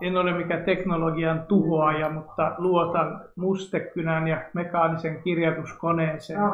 en 0.00 0.16
ole 0.16 0.32
mikään 0.32 0.64
teknologian 0.64 1.42
tuhoaja, 1.48 2.10
mutta 2.10 2.54
luotan 2.58 3.20
mustekynän 3.36 4.28
ja 4.28 4.42
mekaanisen 4.54 5.22
kirjoituskoneeseen. 5.22 6.40
No, 6.40 6.50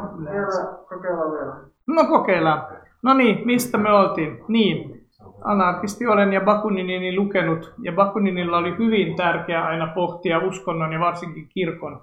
kokeillaan 0.89 1.31
vielä. 1.31 1.53
No 1.87 2.05
kokeillaan. 2.05 2.67
No 3.03 3.13
niin, 3.13 3.45
mistä 3.45 3.77
me 3.77 3.91
oltiin? 3.91 4.39
Niin, 4.47 5.07
anarkisti 5.43 6.07
olen 6.07 6.33
ja 6.33 6.41
Bakuninini 6.41 7.15
lukenut, 7.15 7.73
ja 7.81 7.91
Bakuninilla 7.91 8.57
oli 8.57 8.77
hyvin 8.77 9.15
tärkeää 9.15 9.65
aina 9.65 9.87
pohtia 9.95 10.39
uskonnon 10.39 10.93
ja 10.93 10.99
varsinkin 10.99 11.49
kirkon 11.49 12.01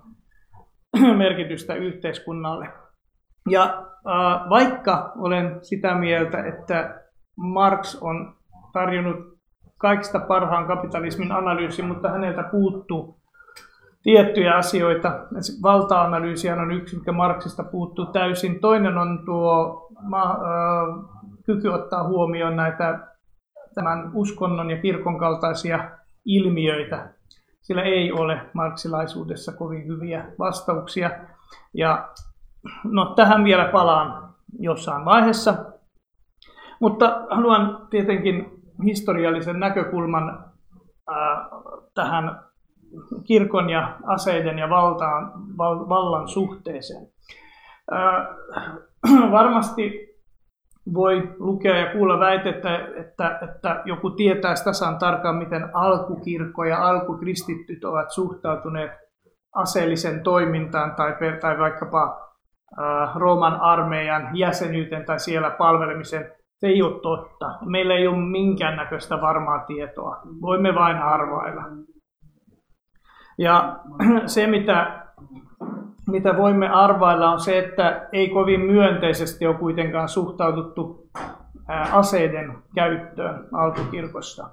merkitystä 1.17 1.75
yhteiskunnalle. 1.75 2.69
Ja 3.49 3.65
äh, 3.65 4.51
vaikka 4.51 5.13
olen 5.19 5.59
sitä 5.63 5.95
mieltä, 5.95 6.45
että 6.45 7.01
Marx 7.37 7.99
on 8.01 8.35
tarjonnut 8.73 9.30
kaikista 9.81 10.21
parhaan 10.21 10.67
kapitalismin 10.67 11.33
analyysin, 11.33 11.85
mutta 11.85 12.09
häneltä 12.09 12.43
puuttuu 12.43 13.21
tiettyjä 14.03 14.55
asioita. 14.55 15.27
Valta-analyysi 15.62 16.51
on 16.51 16.70
yksi, 16.70 16.97
mikä 16.97 17.12
Marxista 17.12 17.65
puuttuu 17.65 18.06
täysin. 18.06 18.61
Toinen 18.61 18.98
on 18.98 19.23
tuo 19.25 19.87
ma, 20.03 20.23
äh, 20.23 20.39
kyky 21.47 21.69
ottaa 21.69 22.09
huomioon 22.09 22.56
näitä 22.56 22.98
tämän 23.75 24.11
uskonnon 24.15 24.70
ja 24.70 24.77
kirkon 24.77 25.19
kaltaisia 25.19 25.91
ilmiöitä. 26.25 27.09
Sillä 27.61 27.83
ei 27.83 28.12
ole 28.12 28.41
marksilaisuudessa 28.53 29.53
kovin 29.53 29.87
hyviä 29.87 30.25
vastauksia. 30.39 31.11
Ja 31.75 32.09
no, 32.84 33.05
tähän 33.05 33.45
vielä 33.45 33.65
palaan 33.65 34.34
jossain 34.59 35.05
vaiheessa. 35.05 35.55
Mutta 36.81 37.27
haluan 37.31 37.87
tietenkin 37.91 38.59
historiallisen 38.84 39.61
näkökulman 39.61 40.45
ää, 41.09 41.48
tähän 41.95 42.41
kirkon 43.25 43.70
ja 43.70 43.97
aseiden 44.06 44.59
ja 44.59 44.70
valtaan, 44.70 45.33
val, 45.59 45.89
vallan 45.89 46.28
suhteeseen. 46.28 47.06
Ää, 47.91 48.34
varmasti 49.39 50.11
voi 50.95 51.34
lukea 51.39 51.77
ja 51.77 51.92
kuulla 51.92 52.20
väitettä, 52.20 52.89
että, 52.97 53.39
että 53.42 53.83
joku 53.84 54.11
tietää 54.11 54.55
tasan 54.64 54.98
tarkkaan, 54.98 55.36
miten 55.36 55.77
alkukirkko 55.77 56.64
ja 56.64 56.89
alkukristityt 56.89 57.84
ovat 57.84 58.11
suhtautuneet 58.11 58.91
aseellisen 59.55 60.23
toimintaan 60.23 60.95
tai, 60.95 61.17
tai 61.41 61.58
vaikkapa 61.58 62.31
äh, 62.78 63.17
Rooman 63.17 63.61
armeijan 63.61 64.36
jäsenyyteen 64.36 65.05
tai 65.05 65.20
siellä 65.20 65.51
palvelemiseen. 65.51 66.33
Se 66.61 66.66
ei 66.66 66.83
ole 66.83 67.00
totta. 67.00 67.47
Meillä 67.64 67.94
ei 67.94 68.06
ole 68.06 68.16
minkäännäköistä 68.16 69.20
varmaa 69.20 69.58
tietoa. 69.58 70.16
Voimme 70.41 70.75
vain 70.75 70.97
arvailla. 70.97 71.62
Ja 73.39 73.78
se, 74.27 74.47
mitä 74.47 75.00
mitä 76.11 76.36
voimme 76.36 76.69
arvailla, 76.69 77.30
on 77.30 77.41
se, 77.41 77.58
että 77.58 78.08
ei 78.12 78.28
kovin 78.28 78.61
myönteisesti 78.61 79.47
ole 79.47 79.56
kuitenkaan 79.56 80.08
suhtauduttu 80.08 81.11
aseiden 81.92 82.58
käyttöön 82.74 83.48
alkukirkossa. 83.52 84.50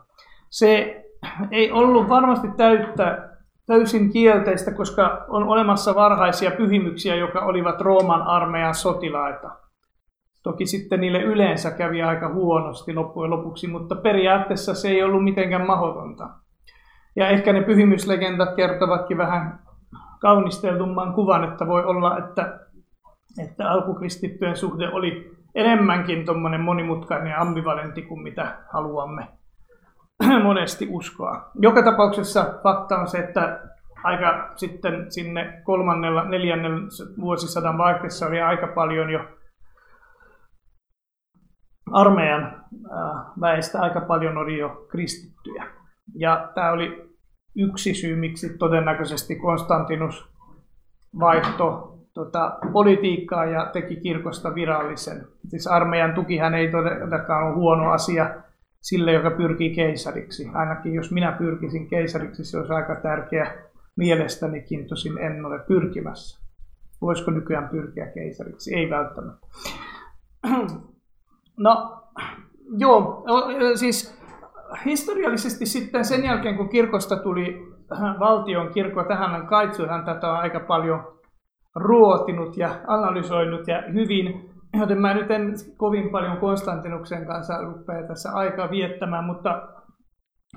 Se 0.49 1.03
ei 1.51 1.71
ollut 1.71 2.09
varmasti 2.09 2.47
täyttä, 2.57 3.29
täysin 3.65 4.11
kielteistä, 4.11 4.71
koska 4.71 5.25
on 5.27 5.43
olemassa 5.43 5.95
varhaisia 5.95 6.51
pyhimyksiä, 6.51 7.15
jotka 7.15 7.39
olivat 7.39 7.81
Rooman 7.81 8.21
armeijan 8.21 8.75
sotilaita. 8.75 9.66
Toki 10.47 10.65
sitten 10.65 11.01
niille 11.01 11.21
yleensä 11.21 11.71
kävi 11.71 12.03
aika 12.03 12.33
huonosti 12.33 12.93
loppujen 12.93 13.31
lopuksi, 13.31 13.67
mutta 13.67 13.95
periaatteessa 13.95 14.73
se 14.73 14.89
ei 14.89 15.03
ollut 15.03 15.23
mitenkään 15.23 15.67
mahdotonta. 15.67 16.29
Ja 17.15 17.27
ehkä 17.29 17.53
ne 17.53 17.61
pyhimyslegendat 17.61 18.55
kertovatkin 18.55 19.17
vähän 19.17 19.59
kaunisteltumman 20.19 21.13
kuvan, 21.13 21.43
että 21.43 21.67
voi 21.67 21.85
olla, 21.85 22.17
että, 22.17 22.59
että 23.43 23.71
alkukristittyjen 23.71 24.57
suhde 24.57 24.89
oli 24.89 25.31
enemmänkin 25.55 26.25
tuommoinen 26.25 26.61
monimutkainen 26.61 27.31
ja 27.31 27.41
ambivalentti 27.41 28.01
kuin 28.01 28.21
mitä 28.21 28.57
haluamme 28.73 29.27
monesti 30.43 30.87
uskoa. 30.89 31.51
Joka 31.59 31.83
tapauksessa 31.83 32.53
fakta 32.63 32.97
on 32.97 33.07
se, 33.07 33.17
että 33.17 33.59
aika 34.03 34.51
sitten 34.55 35.11
sinne 35.11 35.61
kolmannella, 35.63 36.23
neljännen 36.23 36.73
vuosisadan 37.21 37.77
vaihteessa 37.77 38.27
oli 38.27 38.41
aika 38.41 38.67
paljon 38.67 39.09
jo 39.09 39.19
armeijan 41.91 42.65
väestä 43.41 43.81
aika 43.81 44.01
paljon 44.01 44.37
oli 44.37 44.57
jo 44.57 44.85
kristittyjä. 44.89 45.67
Ja 46.15 46.51
tämä 46.55 46.71
oli 46.71 47.09
yksi 47.55 47.93
syy, 47.93 48.15
miksi 48.15 48.57
todennäköisesti 48.57 49.35
Konstantinus 49.35 50.29
vaihto 51.19 51.97
tota, 52.13 52.57
politiikkaa 52.71 53.45
ja 53.45 53.69
teki 53.73 53.95
kirkosta 53.95 54.55
virallisen. 54.55 55.27
Siis 55.47 55.67
armeijan 55.67 56.13
tukihan 56.13 56.53
ei 56.53 56.71
todellakaan 56.71 57.47
ole 57.47 57.55
huono 57.55 57.91
asia 57.91 58.29
sille, 58.81 59.11
joka 59.11 59.31
pyrkii 59.31 59.75
keisariksi. 59.75 60.49
Ainakin 60.53 60.93
jos 60.93 61.11
minä 61.11 61.31
pyrkisin 61.31 61.87
keisariksi, 61.89 62.45
se 62.45 62.57
olisi 62.57 62.73
aika 62.73 62.95
tärkeä 62.95 63.55
mielestänikin, 63.95 64.87
tosin 64.87 65.17
en 65.17 65.45
ole 65.45 65.59
pyrkimässä. 65.59 66.47
Voisiko 67.01 67.31
nykyään 67.31 67.69
pyrkiä 67.69 68.07
keisariksi? 68.07 68.75
Ei 68.75 68.89
välttämättä. 68.89 69.47
No, 71.57 72.03
joo, 72.77 73.25
siis 73.75 74.19
historiallisesti 74.85 75.65
sitten 75.65 76.05
sen 76.05 76.23
jälkeen, 76.23 76.57
kun 76.57 76.69
kirkosta 76.69 77.15
tuli 77.15 77.67
valtion 78.19 78.73
kirkko, 78.73 79.03
tähän 79.03 79.47
Kaitsuhan 79.47 80.05
tätä 80.05 80.31
on 80.31 80.37
aika 80.37 80.59
paljon 80.59 81.17
ruotinut 81.75 82.57
ja 82.57 82.69
analysoinut 82.87 83.67
ja 83.67 83.83
hyvin, 83.93 84.49
joten 84.79 85.01
mä 85.01 85.13
nyt 85.13 85.31
en 85.31 85.53
kovin 85.77 86.09
paljon 86.09 86.37
Konstantinuksen 86.37 87.25
kanssa 87.25 87.61
rupea 87.61 88.07
tässä 88.07 88.31
aikaa 88.31 88.69
viettämään, 88.69 89.23
mutta, 89.23 89.67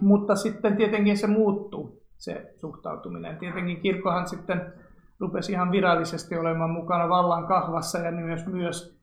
mutta 0.01 0.35
sitten 0.35 0.77
tietenkin 0.77 1.19
se 1.19 1.27
muuttuu, 1.27 2.03
se 2.17 2.55
suhtautuminen. 2.57 3.37
Tietenkin 3.37 3.81
kirkkohan 3.81 4.29
sitten 4.29 4.73
rupesi 5.21 5.53
ihan 5.53 5.73
virallisesti 5.73 6.39
olemaan 6.39 6.71
mukana 6.71 7.09
vallan 7.09 7.47
kahvassa 7.47 7.99
ja 7.99 8.13
myös, 8.13 8.47
myös 8.47 9.00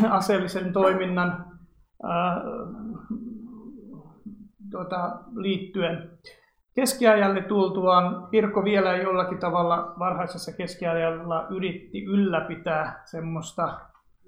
aseellisen 0.10 0.72
toiminnan 0.72 1.44
tuota, 4.70 5.18
liittyen. 5.34 6.10
Keskiajalle 6.74 7.42
tultuaan 7.42 8.28
kirkko 8.30 8.64
vielä 8.64 8.96
jollakin 8.96 9.38
tavalla 9.38 9.94
varhaisessa 9.98 10.52
keskiajalla 10.52 11.46
yritti 11.50 12.04
ylläpitää 12.04 13.02
semmoista 13.04 13.80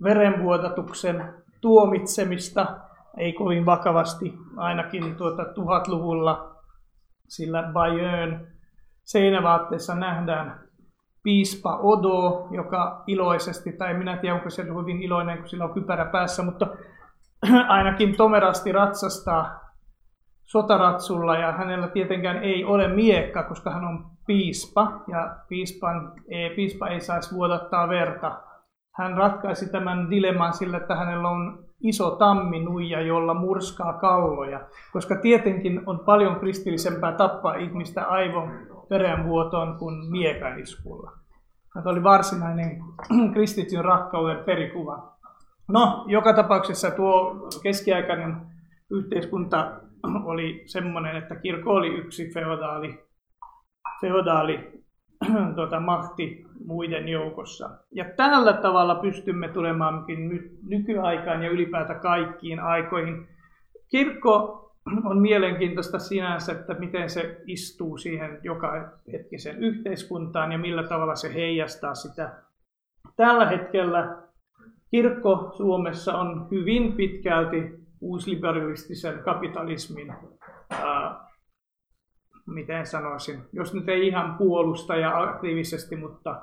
verenvuodatuksen 0.03 1.35
tuomitsemista, 1.61 2.77
ei 3.19 3.33
kovin 3.33 3.67
vakavasti, 3.67 4.35
ainakin 4.57 5.17
tuota 5.17 5.45
tuhatluvulla, 5.45 6.57
sillä 7.29 7.71
Bayern 7.73 8.47
seinävaatteessa 9.05 9.95
nähdään 9.95 10.64
piispa 11.25 11.77
Odo, 11.77 12.49
joka 12.51 13.03
iloisesti, 13.07 13.73
tai 13.73 13.95
minä 13.95 14.17
tiedä 14.17 14.35
onko 14.35 14.51
se 14.51 14.62
hyvin 14.62 15.03
iloinen, 15.03 15.39
kun 15.39 15.49
sillä 15.49 15.65
on 15.65 15.75
kypärä 15.75 16.05
päässä, 16.05 16.43
mutta 16.43 16.67
ainakin 17.69 18.17
tomerasti 18.17 18.73
ratsastaa 18.73 19.61
sotaratsulla 20.45 21.39
ja 21.39 21.53
hänellä 21.53 21.89
tietenkään 21.89 22.37
ei 22.43 22.65
ole 22.65 22.89
miekka, 22.89 23.43
koska 23.43 23.71
hän 23.71 23.85
on 23.85 24.07
piispa 24.27 25.03
ja 25.09 25.37
piispan, 25.49 26.12
ei, 26.29 26.51
piispa 26.51 26.89
ei 26.89 27.01
saisi 27.01 27.35
vuodattaa 27.35 27.89
verta. 27.89 28.41
Hän 28.95 29.17
ratkaisi 29.17 29.73
tämän 29.73 30.11
dilemman 30.11 30.53
sillä, 30.53 30.77
että 30.77 30.97
hänellä 30.97 31.29
on 31.29 31.65
iso 31.81 32.11
tamminuija, 32.11 33.01
jolla 33.01 33.35
murskaa 33.35 33.93
kalloja, 33.93 34.61
koska 34.93 35.17
tietenkin 35.17 35.83
on 35.87 35.99
paljon 35.99 36.37
kristillisempää 36.37 37.12
tappaa 37.12 37.55
ihmistä 37.55 38.05
aivon 38.05 38.50
verenvuotoon 38.91 39.79
kuin 39.79 40.11
miekaniskulla. 40.11 41.13
Tämä 41.75 41.91
oli 41.91 42.03
varsinainen 42.03 42.81
kristityn 43.35 43.85
rakkauden 43.85 44.45
perikuva. 44.45 45.15
No, 45.69 46.05
joka 46.09 46.33
tapauksessa 46.33 46.91
tuo 46.91 47.49
keskiaikainen 47.63 48.37
yhteiskunta 48.91 49.81
oli 50.31 50.63
semmoinen, 50.67 51.17
että 51.17 51.37
kirkko 51.37 51.71
oli 51.71 51.89
yksi 51.89 52.31
feodaali, 52.35 53.05
feodaali 54.01 54.85
tuota, 55.55 55.81
mahti 55.91 56.45
muiden 56.67 57.09
joukossa. 57.09 57.71
Ja 57.93 58.05
tällä 58.17 58.53
tavalla 58.53 58.95
pystymme 58.95 59.49
tulemaankin 59.49 60.51
nykyaikaan 60.69 61.43
ja 61.43 61.51
ylipäätään 61.51 62.01
kaikkiin 62.01 62.61
aikoihin. 62.61 63.29
Kirkko 63.91 64.63
on 65.05 65.19
mielenkiintoista 65.19 65.99
sinänsä, 65.99 66.53
että 66.53 66.75
miten 66.75 67.11
se 67.11 67.43
istuu 67.47 67.99
siihen 67.99 68.39
joka 68.43 68.99
hetkisen 69.13 69.59
yhteiskuntaan 69.59 70.53
ja 70.53 70.59
millä 70.59 70.83
tavalla 70.83 71.15
se 71.15 71.35
heijastaa 71.35 71.95
sitä. 71.95 72.43
Tällä 73.17 73.47
hetkellä 73.47 74.23
kirkko 74.91 75.53
Suomessa 75.57 76.19
on 76.19 76.49
hyvin 76.51 76.93
pitkälti 76.93 77.85
uusliberalistisen 78.01 79.19
kapitalismin 79.19 80.15
ää, 80.71 81.25
miten 82.47 82.87
sanoisin, 82.87 83.43
jos 83.53 83.75
nyt 83.75 83.89
ei 83.89 84.07
ihan 84.07 84.35
puolusta 84.39 84.97
ja 84.97 85.23
aktiivisesti, 85.23 85.97
mutta 85.97 86.43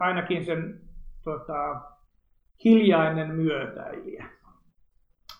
ainakin 0.00 0.44
sen 0.44 0.80
tota, 1.24 1.80
hiljainen 2.64 3.34
myötäilijä. 3.34 4.26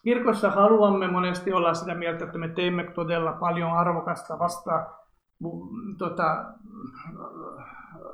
Kirkossa 0.04 0.50
haluamme 0.50 1.06
monesti 1.06 1.52
olla 1.52 1.74
sitä 1.74 1.94
mieltä, 1.94 2.24
että 2.24 2.38
me 2.38 2.48
teemme 2.48 2.84
todella 2.84 3.32
paljon 3.32 3.72
arvokasta 3.72 4.38
vasta 4.38 4.86
tota, 5.98 6.44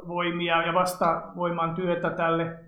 voimia 0.09 0.67
ja 0.67 0.75
vasta 0.75 1.23
voiman 1.37 1.75
työtä 1.75 2.11
tälle. 2.11 2.65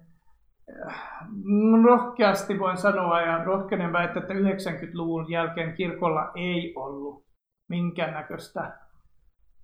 Rohkeasti 1.85 2.59
voin 2.59 2.77
sanoa 2.77 3.21
ja 3.21 3.45
rohkenen 3.45 3.93
väittää, 3.93 4.23
että 4.23 4.35
90-luvun 4.35 5.31
jälkeen 5.31 5.75
kirkolla 5.75 6.31
ei 6.35 6.73
ollut 6.77 7.25
minkäännäköistä 7.69 8.79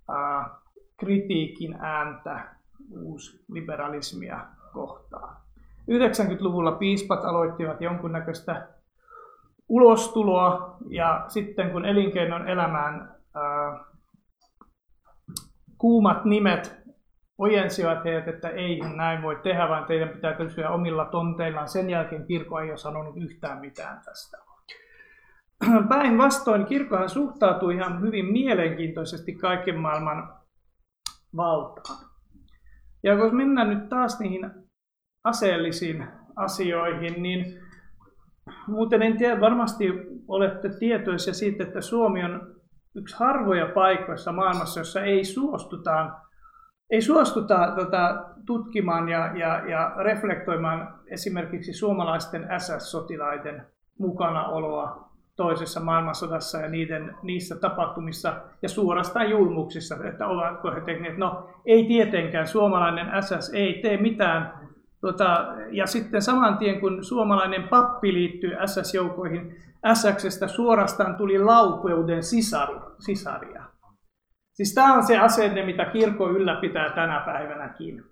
ää, 0.09 0.49
kritiikin 0.97 1.75
ääntä 1.79 2.55
uusliberalismia 2.91 4.45
kohtaan. 4.73 5.37
90-luvulla 5.91 6.71
piispat 6.71 7.25
aloittivat 7.25 7.81
jonkunnäköistä 7.81 8.67
ulostuloa 9.69 10.77
ja 10.89 11.25
sitten 11.27 11.71
kun 11.71 11.85
elinkeinon 11.85 12.47
elämään 12.47 13.15
ää, 13.35 13.79
kuumat 15.77 16.25
nimet 16.25 16.79
ojensivat 17.37 18.03
heidät, 18.03 18.27
että 18.27 18.49
ei 18.49 18.79
näin 18.95 19.21
voi 19.21 19.35
tehdä, 19.43 19.69
vaan 19.69 19.85
teidän 19.85 20.09
pitää 20.09 20.33
pysyä 20.33 20.69
omilla 20.69 21.05
tonteillaan. 21.05 21.69
Sen 21.69 21.89
jälkeen 21.89 22.25
kirkko 22.27 22.59
ei 22.59 22.69
ole 22.69 22.77
sanonut 22.77 23.17
yhtään 23.17 23.59
mitään 23.59 24.01
tästä. 24.05 24.37
Päinvastoin 25.89 26.65
kirkkohan 26.65 27.09
suhtautui 27.09 27.75
ihan 27.75 28.01
hyvin 28.01 28.25
mielenkiintoisesti 28.25 29.35
kaiken 29.35 29.79
maailman 29.79 30.33
valtaan. 31.35 32.09
Ja 33.03 33.13
jos 33.13 33.33
mennään 33.33 33.69
nyt 33.69 33.89
taas 33.89 34.19
niihin 34.19 34.51
aseellisiin 35.23 36.07
asioihin, 36.35 37.23
niin 37.23 37.68
muuten 38.69 39.01
en 39.01 39.17
tiedä, 39.17 39.41
varmasti 39.41 39.85
olette 40.27 40.69
tietoisia 40.79 41.33
siitä, 41.33 41.63
että 41.63 41.81
Suomi 41.81 42.23
on 42.23 42.55
yksi 42.95 43.15
harvoja 43.19 43.65
paikoissa 43.65 44.31
maailmassa, 44.31 44.79
jossa 44.79 45.01
ei 45.03 45.25
suostutaan, 45.25 46.15
ei 46.89 47.01
suostuta 47.01 47.73
tota, 47.75 48.25
tutkimaan 48.45 49.09
ja, 49.09 49.37
ja, 49.37 49.69
ja 49.69 49.93
reflektoimaan 49.97 50.99
esimerkiksi 51.07 51.73
suomalaisten 51.73 52.47
SS-sotilaiden 52.57 53.65
mukanaoloa 53.99 55.09
toisessa 55.35 55.79
maailmansodassa 55.79 56.57
ja 56.57 56.69
niiden, 56.69 57.15
niissä 57.23 57.55
tapahtumissa 57.55 58.41
ja 58.61 58.69
suorastaan 58.69 59.29
julmuksissa, 59.29 59.95
että 60.07 60.27
ovatko 60.27 60.71
he 60.71 60.81
tehneet. 60.81 61.17
No 61.17 61.49
ei 61.65 61.83
tietenkään, 61.83 62.47
suomalainen 62.47 63.23
SS 63.23 63.53
ei 63.53 63.79
tee 63.81 63.97
mitään. 63.97 64.58
Tota, 65.01 65.45
ja 65.71 65.87
sitten 65.87 66.21
saman 66.21 66.57
tien 66.57 66.79
kun 66.79 67.03
suomalainen 67.03 67.67
pappi 67.67 68.13
liittyy 68.13 68.51
SS-joukoihin, 68.65 69.55
SXstä 69.93 70.47
suorastaan 70.47 71.15
tuli 71.15 71.39
laupeuden 71.39 72.23
sisaru, 72.23 72.79
sisaria. 72.99 73.63
Siis 74.53 74.73
tämä 74.73 74.93
on 74.93 75.03
se 75.03 75.17
asenne, 75.17 75.65
mitä 75.65 75.85
kirkko 75.85 76.29
ylläpitää 76.29 76.89
tänä 76.95 77.23
päivänäkin. 77.25 78.03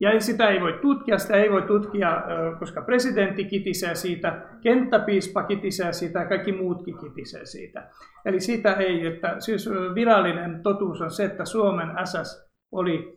Ja 0.00 0.20
sitä 0.20 0.48
ei 0.48 0.60
voi 0.60 0.78
tutkia, 0.82 1.18
sitä 1.18 1.36
ei 1.36 1.50
voi 1.50 1.62
tutkia, 1.62 2.22
koska 2.58 2.82
presidentti 2.82 3.44
kitisee 3.44 3.94
siitä, 3.94 4.42
kenttäpiispa 4.62 5.42
kitisee 5.42 5.92
siitä 5.92 6.18
ja 6.18 6.28
kaikki 6.28 6.52
muutkin 6.52 6.98
kitisee 6.98 7.46
siitä. 7.46 7.90
Eli 8.24 8.40
sitä 8.40 8.72
ei, 8.72 9.06
että 9.06 9.36
siis 9.38 9.68
virallinen 9.94 10.62
totuus 10.62 11.00
on 11.00 11.10
se, 11.10 11.24
että 11.24 11.44
Suomen 11.44 11.88
SS 12.04 12.50
oli, 12.72 13.15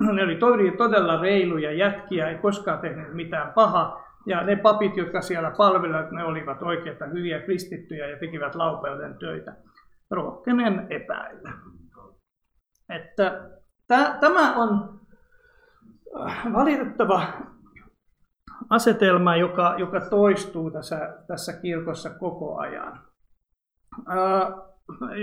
ne 0.00 0.22
oli 0.22 0.36
todella 0.76 1.20
reiluja 1.20 1.72
jätkiä, 1.72 2.28
ei 2.28 2.38
koskaan 2.38 2.78
tehnyt 2.78 3.14
mitään 3.14 3.52
pahaa. 3.52 4.08
Ja 4.26 4.44
ne 4.44 4.56
papit, 4.56 4.96
jotka 4.96 5.20
siellä 5.20 5.50
palvelivat, 5.50 6.10
ne 6.10 6.24
olivat 6.24 6.62
oikeita 6.62 7.06
hyviä 7.06 7.40
kristittyjä 7.40 8.06
ja 8.06 8.18
tekivät 8.18 8.54
laupeuden 8.54 9.14
töitä. 9.18 9.56
Rohkenen 10.10 10.86
epäillä. 10.90 11.52
Että 12.88 13.50
tämä 14.20 14.56
on 14.56 15.00
valitettava 16.52 17.22
asetelma, 18.70 19.36
joka, 19.36 19.74
joka 19.78 20.00
toistuu 20.00 20.70
tässä, 20.70 21.14
tässä 21.26 21.52
kirkossa 21.52 22.10
koko 22.10 22.58
ajan. 22.58 23.00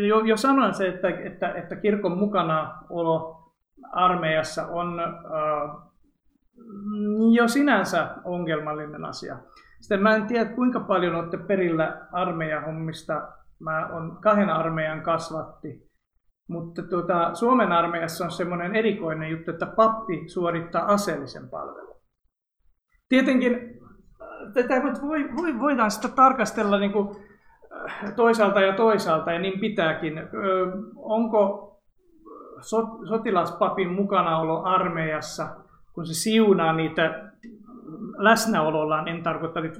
jo, 0.07 0.19
jo 0.19 0.37
sanoin 0.37 0.73
se, 0.73 0.87
että, 0.87 1.09
että, 1.09 1.53
että 1.53 1.75
kirkon 1.75 2.17
mukana 2.17 2.77
olo 2.89 3.44
armeijassa 3.91 4.67
on 4.67 5.01
jo 7.35 7.47
sinänsä 7.47 8.09
ongelmallinen 8.23 9.05
asia. 9.05 9.37
Sitten 9.81 10.03
mä 10.03 10.15
en 10.15 10.27
tiedä, 10.27 10.45
kuinka 10.45 10.79
paljon 10.79 11.15
olette 11.15 11.37
perillä 11.37 12.07
armeijahommista. 12.11 13.27
Mä 13.59 13.87
on 13.87 14.17
kahden 14.21 14.49
armeijan 14.49 15.01
kasvatti. 15.01 15.89
Mutta 16.47 16.83
tuota, 16.83 17.33
Suomen 17.33 17.71
armeijassa 17.71 18.25
on 18.25 18.31
semmoinen 18.31 18.75
erikoinen 18.75 19.29
juttu, 19.29 19.51
että 19.51 19.65
pappi 19.65 20.29
suorittaa 20.29 20.85
aseellisen 20.85 21.49
palvelun. 21.49 21.95
Tietenkin 23.09 23.79
tätä 24.53 24.81
voi, 24.83 25.59
voidaan 25.59 25.91
sitä 25.91 26.07
tarkastella 26.07 26.79
niin 26.79 26.91
kuin 26.91 27.15
toisaalta 28.15 28.61
ja 28.61 28.73
toisaalta, 28.73 29.31
ja 29.31 29.39
niin 29.39 29.59
pitääkin. 29.59 30.13
Onko 30.95 31.74
sotilaspapin 33.09 33.91
mukanaolo 33.91 34.63
armeijassa, 34.63 35.47
kun 35.93 36.05
se 36.05 36.13
siunaa 36.13 36.73
niitä 36.73 37.31
läsnäolollaan, 38.17 39.07
en 39.07 39.23
tarkoita 39.23 39.61
nyt 39.61 39.79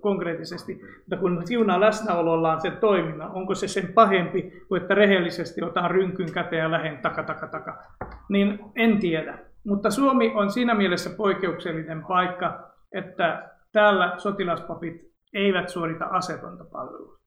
konkreettisesti, 0.00 0.80
mutta 0.98 1.16
kun 1.16 1.42
siunaa 1.44 1.80
läsnäolollaan 1.80 2.60
sen 2.60 2.76
toiminnan, 2.76 3.30
onko 3.30 3.54
se 3.54 3.68
sen 3.68 3.92
pahempi 3.92 4.62
kuin 4.68 4.82
että 4.82 4.94
rehellisesti 4.94 5.62
otan 5.62 5.90
rynkyn 5.90 6.32
käteen 6.32 6.62
ja 6.62 6.70
lähden 6.70 6.98
taka, 6.98 7.22
taka, 7.22 7.46
taka, 7.46 7.82
niin 8.28 8.58
en 8.76 8.98
tiedä. 8.98 9.38
Mutta 9.64 9.90
Suomi 9.90 10.32
on 10.34 10.50
siinä 10.50 10.74
mielessä 10.74 11.10
poikkeuksellinen 11.10 12.04
paikka, 12.04 12.70
että 12.92 13.50
täällä 13.72 14.14
sotilaspapit 14.16 15.08
eivät 15.34 15.68
suorita 15.68 16.04
asetonta 16.04 16.64
palvelua. 16.64 17.18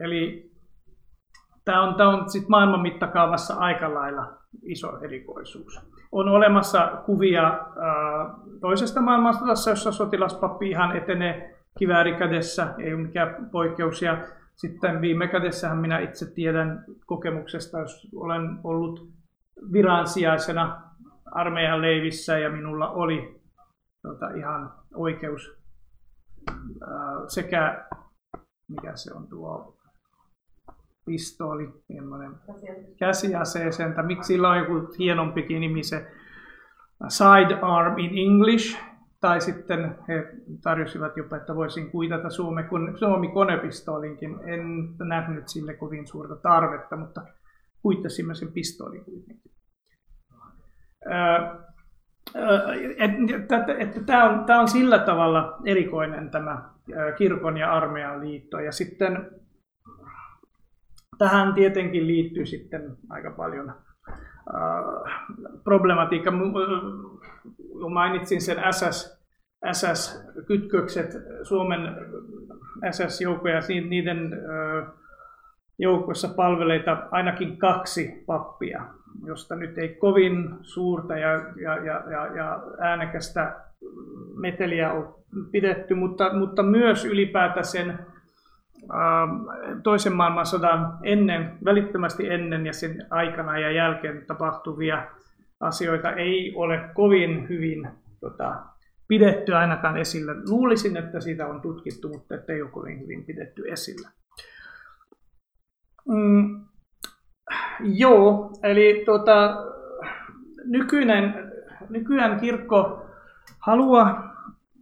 Eli 0.00 0.53
tämä 1.64 1.82
on, 1.82 1.94
tämä 1.94 2.08
on 2.08 2.30
sit 2.30 2.48
maailman 2.48 2.80
mittakaavassa 2.80 3.54
aika 3.54 3.94
lailla 3.94 4.38
iso 4.62 4.98
erikoisuus. 4.98 5.80
On 6.12 6.28
olemassa 6.28 7.02
kuvia 7.06 7.42
ää, 7.42 8.34
toisesta 8.60 9.00
maailmansodassa, 9.00 9.70
jossa 9.70 9.92
sotilaspappi 9.92 10.70
ihan 10.70 10.96
etenee 10.96 11.56
kiväärikädessä, 11.78 12.74
ei 12.78 12.94
ole 12.94 13.02
mikään 13.02 13.50
poikkeus. 13.50 14.02
Ja 14.02 14.18
sitten 14.54 15.00
viime 15.00 15.28
kädessähän 15.28 15.78
minä 15.78 15.98
itse 15.98 16.34
tiedän 16.34 16.84
kokemuksesta, 17.06 17.80
jos 17.80 18.08
olen 18.16 18.58
ollut 18.64 19.08
viransijaisena 19.72 20.82
armeijan 21.32 21.82
leivissä 21.82 22.38
ja 22.38 22.50
minulla 22.50 22.90
oli 22.90 23.40
tota, 24.02 24.30
ihan 24.30 24.72
oikeus 24.94 25.58
ää, 26.86 27.28
sekä, 27.28 27.84
mikä 28.68 28.96
se 28.96 29.14
on 29.14 29.28
tuo 29.28 29.76
pistooli, 31.04 31.68
käsiaseeseen, 32.98 33.88
että 33.88 34.02
miksi 34.02 34.26
sillä 34.26 34.50
on 34.50 34.58
joku 34.58 34.94
hienompikin 34.98 35.60
nimi 35.60 35.82
se 35.82 36.06
sidearm 37.08 37.98
in 37.98 38.30
English, 38.30 38.78
tai 39.20 39.40
sitten 39.40 39.96
he 40.08 40.32
tarjosivat 40.62 41.16
jopa, 41.16 41.36
että 41.36 41.54
voisin 41.54 41.90
kuitata 41.90 42.30
Suomi, 42.30 42.62
Suomi 42.94 43.28
konepistoolinkin. 43.28 44.38
En 44.44 44.62
nähnyt 44.98 45.48
sille 45.48 45.74
kovin 45.74 46.06
suurta 46.06 46.36
tarvetta, 46.36 46.96
mutta 46.96 47.22
kuittasimme 47.82 48.34
sen 48.34 48.52
pistoolin 48.52 49.04
kuitenkin. 49.04 49.50
Tämä 54.06 54.30
on, 54.30 54.44
tämä 54.44 54.60
on 54.60 54.68
sillä 54.68 54.98
tavalla 54.98 55.58
erikoinen 55.64 56.30
tämä 56.30 56.70
kirkon 57.18 57.56
ja 57.56 57.72
armeijan 57.72 58.20
liitto. 58.20 58.60
Ja 58.60 58.72
sitten 58.72 59.30
Tähän 61.18 61.54
tietenkin 61.54 62.06
liittyy 62.06 62.46
sitten 62.46 62.96
aika 63.10 63.30
paljon 63.30 63.70
äh, 63.70 63.76
problematiikka. 65.64 66.30
Mainitsin 67.90 68.40
sen 68.40 68.56
SS, 68.70 69.24
SS-kytkökset, 69.72 71.10
Suomen 71.42 71.80
SS-joukkoja, 72.90 73.60
niiden 73.88 74.32
äh, 74.32 74.92
joukossa 75.78 76.28
palveleita 76.28 77.08
ainakin 77.10 77.58
kaksi 77.58 78.24
pappia, 78.26 78.84
josta 79.26 79.56
nyt 79.56 79.78
ei 79.78 79.88
kovin 79.88 80.54
suurta 80.62 81.18
ja, 81.18 81.30
ja, 81.60 81.76
ja, 81.76 82.02
ja, 82.10 82.26
ja 82.36 82.62
äänekästä 82.80 83.60
meteliä 84.36 84.92
ole 84.92 85.14
pidetty, 85.52 85.94
mutta, 85.94 86.38
mutta 86.38 86.62
myös 86.62 87.04
ylipäätään 87.04 87.64
sen 87.64 87.98
toisen 89.82 90.12
maailmansodan 90.12 90.98
ennen, 91.02 91.58
välittömästi 91.64 92.28
ennen 92.28 92.66
ja 92.66 92.72
sen 92.72 93.06
aikana 93.10 93.58
ja 93.58 93.70
jälkeen 93.70 94.26
tapahtuvia 94.26 95.06
asioita 95.60 96.12
ei 96.12 96.52
ole 96.56 96.90
kovin 96.94 97.48
hyvin 97.48 97.88
tota, 98.20 98.62
pidetty 99.08 99.54
ainakaan 99.54 99.96
esillä. 99.96 100.32
Luulisin, 100.48 100.96
että 100.96 101.20
siitä 101.20 101.46
on 101.46 101.60
tutkittu, 101.60 102.08
mutta 102.08 102.34
ei 102.48 102.62
ole 102.62 102.70
kovin 102.70 103.00
hyvin 103.00 103.24
pidetty 103.24 103.62
esillä. 103.68 104.08
Mm, 106.08 106.60
joo, 107.80 108.50
eli 108.62 109.02
tota, 109.06 109.66
nykyinen, 110.64 111.52
nykyään 111.88 112.40
kirkko 112.40 113.06
haluaa 113.58 114.33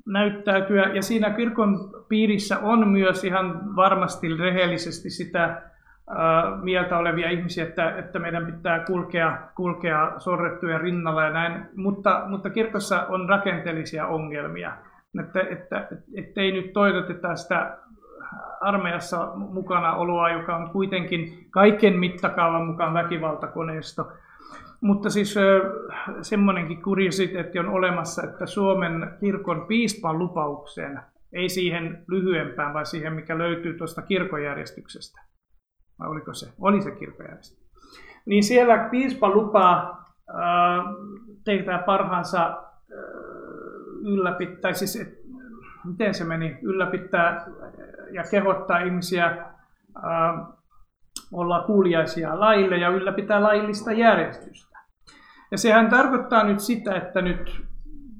näyttäytyä, 0.07 0.83
ja 0.83 1.03
siinä 1.03 1.31
kirkon 1.31 1.91
piirissä 2.09 2.59
on 2.59 2.89
myös 2.89 3.25
ihan 3.25 3.77
varmasti 3.77 4.37
rehellisesti 4.37 5.11
sitä 5.11 5.63
mieltä 6.63 6.99
olevia 6.99 7.31
ihmisiä, 7.31 7.65
että, 7.65 7.97
että 7.97 8.19
meidän 8.19 8.47
pitää 8.47 8.85
kulkea, 8.85 9.39
kulkea 9.55 10.13
sorrettujen 10.19 10.81
rinnalla 10.81 11.25
ja 11.25 11.31
näin, 11.31 11.67
mutta, 11.77 12.23
mutta 12.27 12.51
kirkossa 12.51 13.07
on 13.09 13.29
rakenteellisia 13.29 14.07
ongelmia, 14.07 14.73
että, 15.21 15.41
että, 15.41 15.89
että 16.15 16.41
ei 16.41 16.53
nyt 16.53 16.73
toivoteta 16.73 17.37
sitä 17.37 17.79
armeijassa 18.61 19.29
mukana 19.35 19.95
oloa, 19.95 20.31
joka 20.31 20.57
on 20.57 20.71
kuitenkin 20.71 21.47
kaiken 21.51 21.99
mittakaavan 21.99 22.67
mukaan 22.67 22.95
väkivaltakoneisto. 22.95 24.13
Mutta 24.83 25.11
siis 25.11 25.35
semmoinenkin 26.23 26.83
kuriositeetti 26.83 27.59
on 27.59 27.69
olemassa, 27.69 28.23
että 28.23 28.47
Suomen 28.47 29.17
kirkon 29.21 29.67
piispan 29.67 30.19
lupaukseen, 30.19 31.01
ei 31.33 31.49
siihen 31.49 32.05
lyhyempään, 32.09 32.75
vaan 32.75 32.87
siihen, 32.87 33.13
mikä 33.13 33.39
löytyy 33.39 33.75
tuosta 33.75 34.03
kirkojärjestyksestä, 34.03 35.21
vai 35.99 36.09
oliko 36.09 36.35
se? 36.35 36.53
Oli 36.61 36.83
se 36.83 36.91
kirkojärjestys. 36.91 37.63
Niin 38.27 38.43
siellä 38.43 38.89
piispa 38.91 39.31
lupaa 39.31 40.05
tehdä 41.45 41.79
parhaansa 41.79 42.63
ylläpitää, 44.05 44.73
siis 44.73 44.97
et, 44.97 45.19
miten 45.85 46.15
se 46.15 46.25
meni, 46.25 46.59
ylläpitää 46.63 47.47
ja 48.13 48.23
kehottaa 48.31 48.79
ihmisiä 48.79 49.47
olla 51.33 51.65
kuuliaisia 51.67 52.41
laille 52.41 52.77
ja 52.77 52.89
ylläpitää 52.89 53.43
laillista 53.43 53.93
järjestystä. 53.93 54.72
Ja 55.53 55.59
sehän 55.59 55.91
tarkoittaa 55.91 56.45
nyt 56.45 56.61
sitä, 56.61 56.95
että 56.95 57.23
nyt 57.23 57.67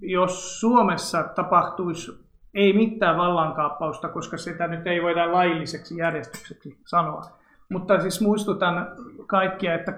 jos 0.01 0.61
Suomessa 0.61 1.23
tapahtuisi 1.23 2.13
ei 2.55 2.73
mitään 2.73 3.17
vallankaappausta, 3.17 4.09
koska 4.09 4.37
sitä 4.37 4.67
nyt 4.67 4.87
ei 4.87 5.03
voida 5.03 5.33
lailliseksi 5.33 5.97
järjestykseksi 5.97 6.79
sanoa. 6.87 7.23
Mutta 7.71 8.01
siis 8.01 8.21
muistutan 8.21 8.89
kaikkia, 9.27 9.75
että 9.75 9.93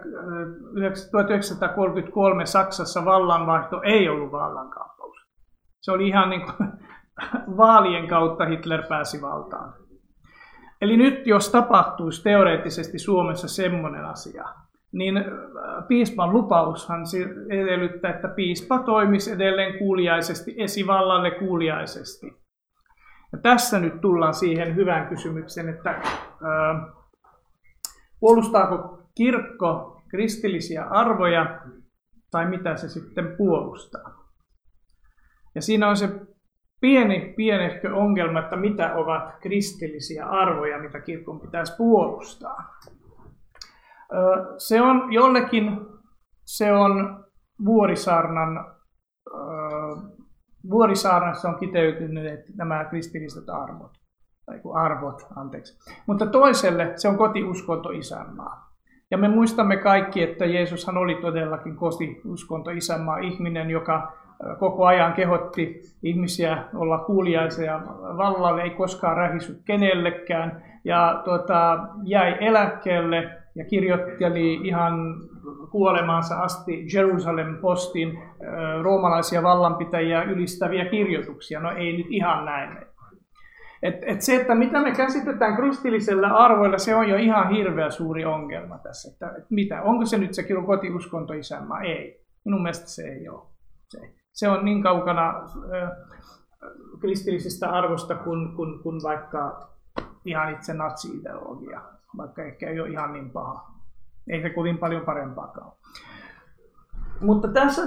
1933 1.11 2.47
Saksassa 2.47 3.05
vallanvaihto 3.05 3.83
ei 3.83 4.09
ollut 4.09 4.33
vallankaappaus. 4.33 5.17
Se 5.81 5.93
oli 5.93 6.09
ihan 6.09 6.31
niin 6.31 6.43
kuin 6.43 6.69
vaalien 7.57 8.09
kautta 8.09 8.45
Hitler 8.45 8.83
pääsi 8.89 9.23
valtaan. 9.23 9.75
Eli 10.81 10.97
nyt 10.97 11.27
jos 11.27 11.49
tapahtuisi 11.49 12.23
teoreettisesti 12.23 12.99
Suomessa 12.99 13.49
semmoinen 13.49 14.05
asia, 14.05 14.45
niin 14.95 15.17
äh, 15.17 15.25
piispan 15.89 16.33
lupaushan 16.33 17.05
edellyttää, 17.49 18.11
että 18.15 18.29
piispa 18.29 18.79
toimisi 18.79 19.33
edelleen 19.33 19.79
kuuliaisesti, 19.79 20.55
esivallalle 20.59 21.31
kuuliaisesti. 21.31 22.37
Ja 23.33 23.39
tässä 23.39 23.81
nyt 23.81 24.01
tullaan 24.01 24.35
siihen 24.35 24.77
hyvään 24.77 25.09
kysymykseen, 25.09 25.69
että 25.69 25.91
äh, 25.91 26.03
puolustaako 28.21 28.99
kirkko 29.15 30.03
kristillisiä 30.09 30.85
arvoja 30.85 31.61
tai 32.31 32.47
mitä 32.47 32.77
se 32.77 32.89
sitten 32.89 33.37
puolustaa. 33.37 34.25
Ja 35.55 35.63
siinä 35.63 35.89
on 35.89 35.97
se 35.97 36.09
pieni, 36.81 37.35
pienehkö 37.37 37.97
ongelma, 37.97 38.39
että 38.39 38.57
mitä 38.57 38.95
ovat 38.95 39.35
kristillisiä 39.41 40.27
arvoja, 40.27 40.79
mitä 40.79 41.01
kirkon 41.01 41.41
pitäisi 41.41 41.73
puolustaa. 41.79 42.79
Se 44.59 44.83
on 44.83 45.13
jollekin, 45.13 45.81
se 46.45 46.73
on 46.73 47.25
Vuorisaarnan, 47.65 48.67
Vuorisaarnassa 50.71 51.49
on 51.49 51.59
kiteytyneet 51.59 52.41
nämä 52.57 52.85
kristilliset 52.85 53.49
arvot, 53.49 53.93
tai 54.47 54.61
arvot, 54.75 55.27
anteeksi. 55.37 55.79
Mutta 56.07 56.27
toiselle 56.27 56.93
se 56.97 57.09
on 57.09 57.17
kotiuskonto 57.17 57.91
isänmaa. 57.91 58.75
Ja 59.11 59.19
me 59.19 59.29
muistamme 59.29 59.77
kaikki, 59.77 60.23
että 60.23 60.45
Jeesushan 60.45 60.97
oli 60.97 61.15
todellakin 61.15 61.77
kotiuskonto 61.77 62.71
isänmaa, 62.71 63.19
ihminen, 63.19 63.71
joka 63.71 64.13
koko 64.59 64.87
ajan 64.87 65.13
kehotti 65.13 65.81
ihmisiä 66.03 66.65
olla 66.75 66.99
kuuliaisia 66.99 67.81
vallalle, 68.17 68.63
ei 68.63 68.71
koskaan 68.71 69.17
rähisyt 69.17 69.63
kenellekään 69.65 70.63
ja 70.85 71.23
tuota, 71.25 71.79
jäi 72.03 72.37
eläkkeelle 72.41 73.44
ja 73.57 73.65
kirjoitteli 73.65 74.55
ihan 74.55 74.95
kuolemaansa 75.71 76.41
asti 76.41 76.87
Jerusalem 76.95 77.57
Postin 77.57 78.19
roomalaisia 78.83 79.43
vallanpitäjiä 79.43 80.23
ylistäviä 80.23 80.85
kirjoituksia. 80.85 81.61
No 81.61 81.71
ei 81.77 81.97
nyt 81.97 82.07
ihan 82.11 82.45
näin. 82.45 82.79
Et, 83.83 83.95
et 84.07 84.23
se, 84.23 84.37
että 84.37 84.55
mitä 84.55 84.83
me 84.83 84.93
käsitetään 84.93 85.57
kristillisellä 85.57 86.29
arvoilla, 86.29 86.79
se 86.79 86.95
on 86.95 87.09
jo 87.09 87.17
ihan 87.17 87.51
hirveä 87.51 87.91
suuri 87.91 88.25
ongelma 88.25 88.79
tässä. 88.79 89.11
Että, 89.13 89.35
et 89.39 89.51
mitä, 89.51 89.83
onko 89.83 90.07
se 90.07 90.19
nyt 90.19 90.35
se 90.35 90.45
kotiuskonto 90.67 91.33
isänmaa? 91.33 91.81
Ei. 91.81 92.25
Minun 92.45 92.63
mielestä 92.63 92.89
se 92.89 93.03
ei 93.03 93.29
ole. 93.29 93.43
Se 93.89 94.01
se 94.35 94.49
on 94.49 94.65
niin 94.65 94.83
kaukana 94.83 95.35
kristillisistä 97.01 97.71
arvosta 97.71 98.15
kuin, 98.15 98.57
kuin, 98.57 98.83
kuin 98.83 99.03
vaikka 99.03 99.69
ihan 100.25 100.53
itse 100.53 100.75
natsi-ideologia, 100.75 101.81
vaikka 102.17 102.43
ehkä 102.43 102.71
ei 102.71 102.81
ole 102.81 102.89
ihan 102.89 103.13
niin 103.13 103.31
paha. 103.31 103.71
Ei 104.29 104.43
se 104.43 104.51
kovin 104.51 104.79
paljon 104.79 105.05
parempaakaan. 105.05 105.73
Mutta 107.21 107.49
tässä, 107.49 107.83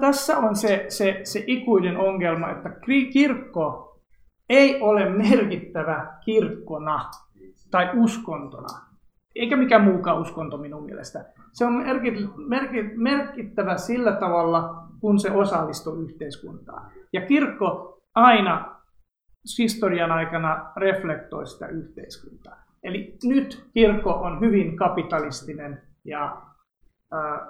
tässä 0.00 0.38
on 0.38 0.56
se, 0.56 0.86
se, 0.88 1.20
se 1.24 1.44
ikuinen 1.46 1.96
ongelma, 1.96 2.50
että 2.50 2.70
kirkko 3.12 3.98
ei 4.48 4.80
ole 4.80 5.08
merkittävä 5.08 6.14
kirkkona 6.24 7.10
tai 7.70 7.90
uskontona, 7.94 8.68
eikä 9.34 9.56
mikään 9.56 9.84
muukaan 9.84 10.20
uskonto 10.20 10.56
minun 10.58 10.84
mielestä. 10.84 11.24
Se 11.52 11.64
on 11.64 11.84
merkittävä 12.96 13.76
sillä 13.76 14.12
tavalla, 14.12 14.86
kun 15.00 15.18
se 15.18 15.30
osallistuu 15.30 15.94
yhteiskuntaan. 15.94 16.90
Ja 17.12 17.20
kirkko 17.20 17.98
aina 18.14 18.80
historian 19.58 20.12
aikana 20.12 20.72
reflektoi 20.76 21.46
sitä 21.46 21.66
yhteiskuntaa. 21.66 22.56
Eli 22.82 23.16
nyt 23.24 23.68
kirkko 23.74 24.10
on 24.10 24.40
hyvin 24.40 24.76
kapitalistinen 24.76 25.82
ja 26.04 26.42
äh, 27.14 27.40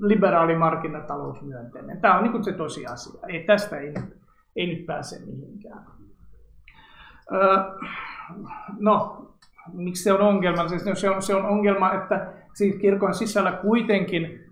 liberaali 0.00 0.56
markkinatalousmyönteinen. 0.56 2.00
Tämä 2.00 2.18
on 2.18 2.24
niin 2.24 2.44
se 2.44 2.52
tosiasia. 2.52 3.20
Ei, 3.28 3.44
tästä 3.44 3.78
ei, 3.78 3.94
ei 4.56 4.66
nyt 4.66 4.86
pääse 4.86 5.26
mihinkään. 5.26 5.86
Äh, 7.32 7.90
no, 8.78 9.26
miksi 9.72 10.02
se 10.02 10.12
on 10.12 10.20
ongelma? 10.20 10.68
Se 10.94 11.10
on, 11.10 11.22
se 11.22 11.34
on 11.34 11.46
ongelma, 11.46 11.92
että 11.92 12.32
siis 12.54 12.76
kirkon 12.76 13.14
sisällä 13.14 13.52
kuitenkin 13.52 14.47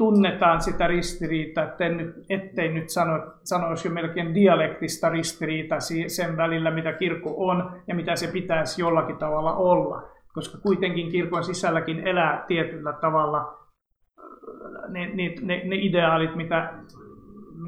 tunnetaan 0.00 0.60
sitä 0.60 0.86
ristiriitaa, 0.86 1.64
ettei 1.64 1.94
nyt, 1.94 2.14
ettei 2.30 2.68
nyt 2.72 2.90
sano, 2.90 3.32
sanoisi 3.44 3.88
jo 3.88 3.94
melkein 3.94 4.34
dialektista 4.34 5.08
ristiriitaa 5.08 5.78
sen 6.06 6.36
välillä, 6.36 6.70
mitä 6.70 6.92
kirkko 6.92 7.34
on 7.36 7.82
ja 7.88 7.94
mitä 7.94 8.16
se 8.16 8.26
pitäisi 8.32 8.82
jollakin 8.82 9.16
tavalla 9.16 9.54
olla. 9.54 10.02
Koska 10.34 10.58
kuitenkin 10.58 11.10
kirkon 11.10 11.44
sisälläkin 11.44 12.06
elää 12.06 12.44
tietyllä 12.46 12.92
tavalla 12.92 13.38
äh, 13.38 14.90
ne, 14.90 15.06
ne, 15.06 15.34
ne, 15.42 15.62
ne 15.64 15.76
ideaalit, 15.76 16.36
mitä, 16.36 16.74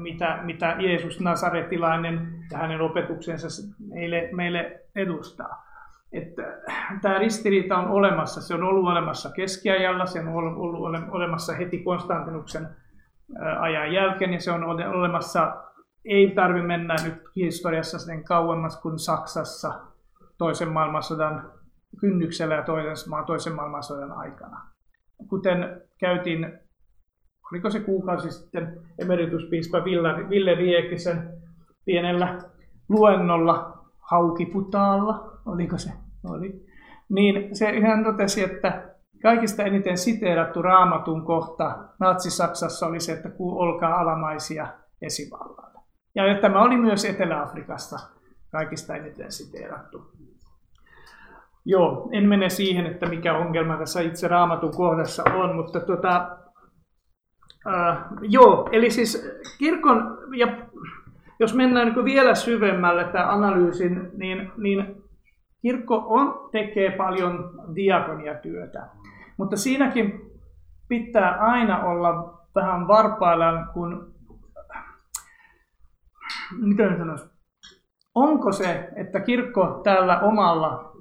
mitä, 0.03 0.39
mitä 0.43 0.75
Jeesus 0.79 1.19
Nasaretilainen 1.19 2.27
ja 2.51 2.57
hänen 2.57 2.81
opetuksensa 2.81 3.47
meille, 3.89 4.29
meille 4.31 4.79
edustaa 4.95 5.72
että 6.13 6.41
tämä 7.01 7.19
ristiriita 7.19 7.77
on 7.77 7.87
olemassa. 7.87 8.41
Se 8.41 8.53
on 8.53 8.63
ollut 8.63 8.89
olemassa 8.91 9.31
keskiajalla, 9.31 10.05
se 10.05 10.19
on 10.19 10.27
ollut 10.27 11.09
olemassa 11.11 11.53
heti 11.53 11.83
Konstantinuksen 11.83 12.67
ajan 13.59 13.93
jälkeen 13.93 14.33
ja 14.33 14.39
se 14.39 14.51
on 14.51 14.63
olemassa, 14.93 15.55
ei 16.05 16.31
tarvitse 16.35 16.67
mennä 16.67 16.95
nyt 17.03 17.23
historiassa 17.35 17.99
sen 17.99 18.23
kauemmas 18.23 18.81
kuin 18.81 18.99
Saksassa 18.99 19.73
toisen 20.37 20.71
maailmansodan 20.71 21.51
kynnyksellä 21.99 22.55
ja 22.55 22.63
toisen, 22.63 23.13
toisen 23.25 23.55
maailmansodan 23.55 24.11
aikana. 24.11 24.61
Kuten 25.29 25.81
käytiin, 25.97 26.59
oliko 27.51 27.69
se 27.69 27.79
kuukausi 27.79 28.31
sitten, 28.31 28.79
emerituspiispa 28.99 29.85
Ville 30.29 30.55
Riekisen 30.55 31.29
pienellä 31.85 32.39
luennolla 32.89 33.83
Haukiputaalla, 33.99 35.39
oliko 35.45 35.77
se? 35.77 36.02
Oli. 36.23 36.65
Niin 37.09 37.55
se 37.55 37.81
hän 37.81 38.03
totesi, 38.03 38.43
että 38.43 38.93
kaikista 39.21 39.63
eniten 39.63 39.97
siteerattu 39.97 40.61
raamatun 40.61 41.25
kohta 41.25 41.77
Natsi-Saksassa 41.99 42.87
oli 42.87 42.99
se, 42.99 43.11
että 43.11 43.29
olkaa 43.39 43.99
alamaisia 43.99 44.67
esivallalta. 45.01 45.79
Ja 46.15 46.41
tämä 46.41 46.61
oli 46.61 46.77
myös 46.77 47.05
Etelä-Afrikasta 47.05 47.99
kaikista 48.51 48.95
eniten 48.95 49.31
siteerattu. 49.31 50.11
Joo, 51.65 52.09
en 52.11 52.29
mene 52.29 52.49
siihen, 52.49 52.85
että 52.85 53.05
mikä 53.05 53.37
ongelma 53.37 53.77
tässä 53.77 54.01
itse 54.01 54.27
raamatun 54.27 54.75
kohdassa 54.75 55.23
on, 55.33 55.55
mutta 55.55 55.79
tuota, 55.79 56.37
äh, 57.67 57.97
joo, 58.21 58.69
eli 58.71 58.91
siis 58.91 59.31
kirkon, 59.59 60.17
ja 60.37 60.47
jos 61.39 61.55
mennään 61.55 61.87
niin 61.87 62.05
vielä 62.05 62.35
syvemmälle 62.35 63.03
tämän 63.03 63.29
analyysin, 63.29 64.11
niin, 64.17 64.51
niin 64.57 65.02
kirkko 65.63 66.03
on, 66.07 66.49
tekee 66.51 66.91
paljon 66.91 67.51
diakoniatyötä, 67.75 68.87
mutta 69.37 69.57
siinäkin 69.57 70.31
pitää 70.87 71.39
aina 71.39 71.83
olla 71.83 72.39
vähän 72.55 72.87
varpaillaan, 72.87 73.69
kun, 73.73 74.13
miten 76.61 76.97
sanoisi, 76.97 77.29
onko 78.15 78.51
se, 78.51 78.89
että 78.95 79.19
kirkko 79.19 79.81
tällä 79.83 80.19
omalla 80.19 80.93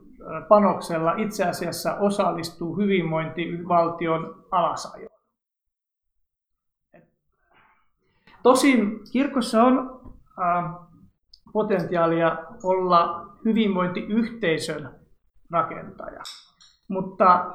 panoksella 0.48 1.14
itse 1.16 1.44
asiassa 1.44 1.94
osallistuu 1.94 2.76
hyvinvointivaltion 2.76 4.44
alasajoon. 4.50 5.12
Tosin 8.42 9.00
kirkossa 9.12 9.62
on 9.62 10.00
äh, 10.42 10.74
potentiaalia 11.52 12.36
olla 12.62 13.31
hyvinvointiyhteisön 13.44 14.90
rakentaja, 15.50 16.22
mutta 16.88 17.54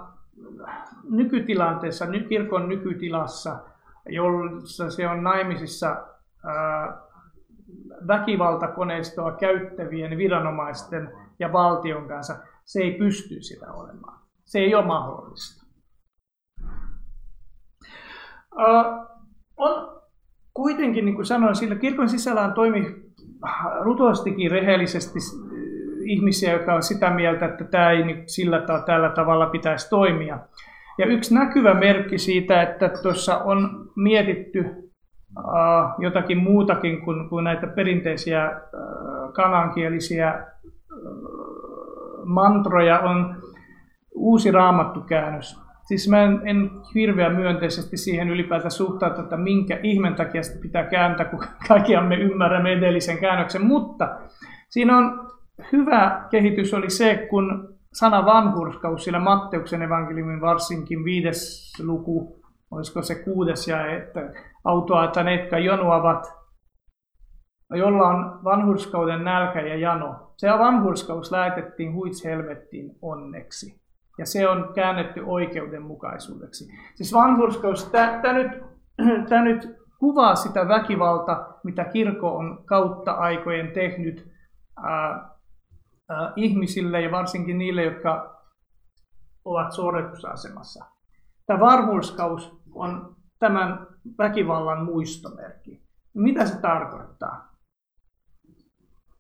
nykytilanteessa, 1.10 2.06
kirkon 2.30 2.70
nykytilassa, 2.70 3.60
jossa 4.10 4.90
se 4.90 5.10
on 5.10 5.24
naimisissa 5.24 6.08
väkivaltakoneistoa 8.08 9.32
käyttävien 9.32 10.18
viranomaisten 10.18 11.12
ja 11.40 11.54
valtion 11.54 12.08
kanssa, 12.08 12.36
se 12.66 12.80
ei 12.80 12.92
pysty 12.92 13.42
sitä 13.42 13.74
olemaan. 13.74 14.20
Se 14.46 14.60
ei 14.60 14.76
ole 14.76 14.86
mahdollista. 14.86 15.66
On 19.58 20.02
kuitenkin, 20.54 21.06
niin 21.06 21.16
kuin 21.16 21.26
sanoin, 21.26 21.56
sillä 21.56 21.76
kirkon 21.76 22.10
sisällä 22.10 22.42
on 22.42 22.54
toimi 22.54 23.12
rutostikin 23.82 24.52
rehellisesti 24.52 25.20
ihmisiä, 26.10 26.54
jotka 26.54 26.74
on 26.74 26.84
sitä 26.84 27.10
mieltä, 27.10 27.46
että 27.46 27.64
tämä 27.64 27.92
ei 27.92 28.24
sillä 28.26 28.62
tavalla, 28.62 28.86
tällä 28.86 29.10
tavalla 29.10 29.46
pitäisi 29.46 29.90
toimia. 29.90 30.40
Ja 30.98 31.06
yksi 31.06 31.34
näkyvä 31.34 31.74
merkki 31.74 32.18
siitä, 32.18 32.62
että 32.62 32.90
tuossa 32.90 33.38
on 33.38 33.90
mietitty 33.96 34.88
jotakin 36.00 36.38
muutakin 36.38 37.02
kuin, 37.02 37.30
kuin 37.30 37.44
näitä 37.44 37.68
perinteisiä 37.68 38.62
kanankielisiä 39.34 40.46
mantroja 42.26 43.00
on 43.00 43.36
uusi 44.16 44.52
raamattukäännös. 44.52 45.62
Siis 45.88 46.10
mä 46.10 46.24
en, 46.24 46.42
en 46.46 46.72
hirveän 46.96 47.36
myönteisesti 47.36 47.98
siihen 47.98 48.30
ylipäätään 48.30 48.72
suhtautu, 48.72 49.22
että 49.22 49.38
minkä 49.38 49.80
ihmen 49.84 50.16
takia 50.16 50.44
sitä 50.44 50.62
pitää 50.62 50.84
kääntää, 50.84 51.26
kun 51.26 51.40
kaikki 51.68 52.02
me 52.02 52.16
ymmärrämme 52.16 52.74
edellisen 52.74 53.18
käännöksen. 53.18 53.66
Mutta 53.66 54.18
siinä 54.70 54.98
on 54.98 55.27
hyvä 55.72 56.28
kehitys 56.30 56.74
oli 56.74 56.90
se, 56.90 57.28
kun 57.30 57.78
sana 57.94 58.26
vanhurskaus, 58.26 59.04
sillä 59.04 59.20
Matteuksen 59.20 59.82
evankeliumin 59.82 60.42
varsinkin 60.42 61.04
viides 61.04 61.74
luku, 61.84 62.42
olisiko 62.72 63.02
se 63.02 63.16
kuudes 63.16 63.68
ja 63.68 63.92
että 63.98 64.34
autoa, 64.64 65.12
ne, 65.24 65.42
jotka 65.42 65.60
jonoavat 65.60 66.38
jolla 67.76 68.08
on 68.08 68.44
vanhurskauden 68.44 69.24
nälkä 69.24 69.62
ja 69.62 69.76
jano. 69.76 70.34
Se 70.38 70.48
vanhurskaus 70.48 71.32
lähetettiin 71.32 71.94
huitshelvettiin 71.94 72.96
onneksi. 73.02 73.82
Ja 74.18 74.26
se 74.26 74.50
on 74.50 74.72
käännetty 74.76 75.24
oikeudenmukaisuudeksi. 75.26 76.66
Siis 76.96 77.14
vanhurskaus, 77.14 77.86
tämä 77.86 78.34
nyt, 78.34 78.52
tää 79.30 79.44
nyt 79.44 79.78
kuvaa 80.00 80.36
sitä 80.36 80.68
väkivalta, 80.68 81.48
mitä 81.64 81.86
kirkko 81.86 82.36
on 82.38 82.64
kautta 82.66 83.12
aikojen 83.12 83.72
tehnyt 83.72 84.32
ää, 84.84 85.30
ihmisille 86.36 87.02
ja 87.02 87.12
varsinkin 87.12 87.58
niille, 87.58 87.84
jotka 87.84 88.42
ovat 89.46 89.72
suoritusasemassa. 89.72 90.86
Tämä 91.48 91.60
vanhurskaus 91.60 92.62
on 92.76 93.16
tämän 93.40 93.88
väkivallan 94.18 94.86
muistomerkki. 94.86 95.84
Mitä 96.14 96.46
se 96.46 96.62
tarkoittaa? 96.62 97.58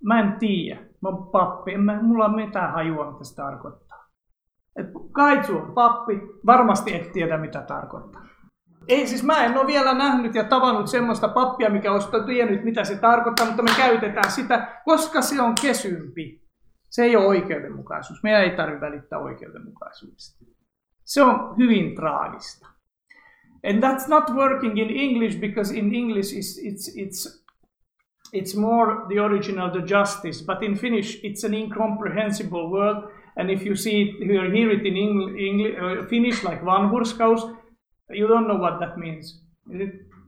Mä 0.03 0.19
en 0.19 0.39
tiedä. 0.39 0.81
Mä 1.01 1.09
oon 1.09 1.27
pappi. 1.27 1.73
En 1.73 1.81
mä, 1.81 2.01
mulla 2.01 2.25
on 2.25 2.35
mitään 2.35 2.73
hajua, 2.73 3.11
mitä 3.11 3.23
se 3.23 3.35
tarkoittaa. 3.35 4.07
Et 4.75 4.85
Kaitsu 5.11 5.57
on 5.57 5.73
pappi. 5.73 6.21
Varmasti 6.45 6.95
et 6.95 7.11
tiedä, 7.11 7.37
mitä 7.37 7.61
tarkoittaa. 7.61 8.27
Ei, 8.87 9.07
siis 9.07 9.23
mä 9.23 9.45
en 9.45 9.57
ole 9.57 9.67
vielä 9.67 9.93
nähnyt 9.93 10.35
ja 10.35 10.43
tavannut 10.43 10.87
semmoista 10.87 11.27
pappia, 11.27 11.69
mikä 11.69 11.91
olisi 11.91 12.07
tiennyt, 12.25 12.63
mitä 12.63 12.83
se 12.83 12.97
tarkoittaa, 12.97 13.45
mutta 13.45 13.63
me 13.63 13.71
käytetään 13.77 14.31
sitä, 14.31 14.81
koska 14.85 15.21
se 15.21 15.41
on 15.41 15.53
kesympi. 15.61 16.46
Se 16.97 17.03
ei 17.03 17.15
ole 17.15 17.25
oikeudenmukaisuus. 17.25 18.23
Meidän 18.23 18.43
ei 18.43 18.55
tarvitse 18.55 18.85
välittää 18.85 19.19
oikeudenmukaisuudesta. 19.19 20.45
Se 21.03 21.23
on 21.23 21.57
hyvin 21.57 21.95
traagista. 21.95 22.67
And 23.69 23.83
that's 23.83 24.09
not 24.09 24.23
working 24.35 24.79
in 24.79 24.89
English 24.89 25.39
because 25.39 25.77
in 25.77 25.95
English 25.95 26.33
it's, 26.33 26.57
it's, 26.63 26.95
it's 26.95 27.43
it's 28.33 28.59
more 28.59 29.05
the 29.07 29.21
original 29.21 29.69
the 29.69 29.81
justice 29.87 30.45
but 30.45 30.63
in 30.63 30.75
finnish 30.75 31.19
it's 31.23 31.45
an 31.45 31.53
incomprehensible 31.53 32.69
word 32.69 32.97
and 33.35 33.49
if 33.49 33.65
you 33.65 33.75
see 33.75 34.01
it 34.01 34.19
you 34.19 34.51
hear 34.51 34.71
it 34.71 34.85
in 34.85 34.97
English, 34.97 35.75
uh, 35.81 36.07
finnish 36.07 36.43
like 36.43 36.61
vanhurskaus 36.61 37.41
you 38.09 38.27
don't 38.27 38.47
know 38.47 38.59
what 38.59 38.79
that 38.79 38.97
means 38.97 39.41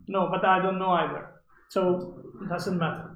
no 0.07 0.29
but 0.29 0.45
i 0.45 0.61
don't 0.61 0.77
know 0.77 0.91
either 0.91 1.23
so 1.69 2.13
it 2.41 2.49
doesn't 2.49 2.77
matter 2.77 3.09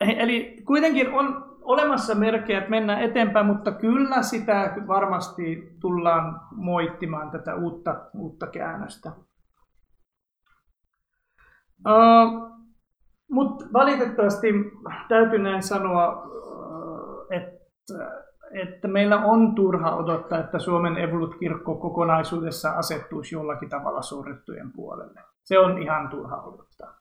eli 0.00 0.62
kuitenkin 0.64 1.14
on 1.14 1.51
olemassa 1.64 2.14
merkkejä, 2.14 2.58
että 2.58 2.70
mennään 2.70 3.02
eteenpäin, 3.02 3.46
mutta 3.46 3.72
kyllä 3.72 4.22
sitä 4.22 4.74
varmasti 4.86 5.76
tullaan 5.80 6.40
moittimaan 6.54 7.30
tätä 7.30 7.54
uutta, 7.54 8.00
uutta 8.14 8.46
käännöstä. 8.46 9.12
Uh, 11.88 12.52
mutta 13.30 13.64
valitettavasti 13.72 14.48
täytyy 15.08 15.38
näin 15.38 15.62
sanoa, 15.62 16.22
että, 17.30 17.64
että 18.52 18.88
meillä 18.88 19.24
on 19.24 19.54
turha 19.54 19.96
odottaa, 19.96 20.38
että 20.38 20.58
Suomen 20.58 20.98
Evolut-kirkko 20.98 21.74
kokonaisuudessa 21.74 22.70
asettuisi 22.70 23.34
jollakin 23.34 23.68
tavalla 23.68 24.02
suurettujen 24.02 24.72
puolelle. 24.72 25.20
Se 25.44 25.58
on 25.58 25.82
ihan 25.82 26.08
turha 26.08 26.42
odottaa. 26.42 26.94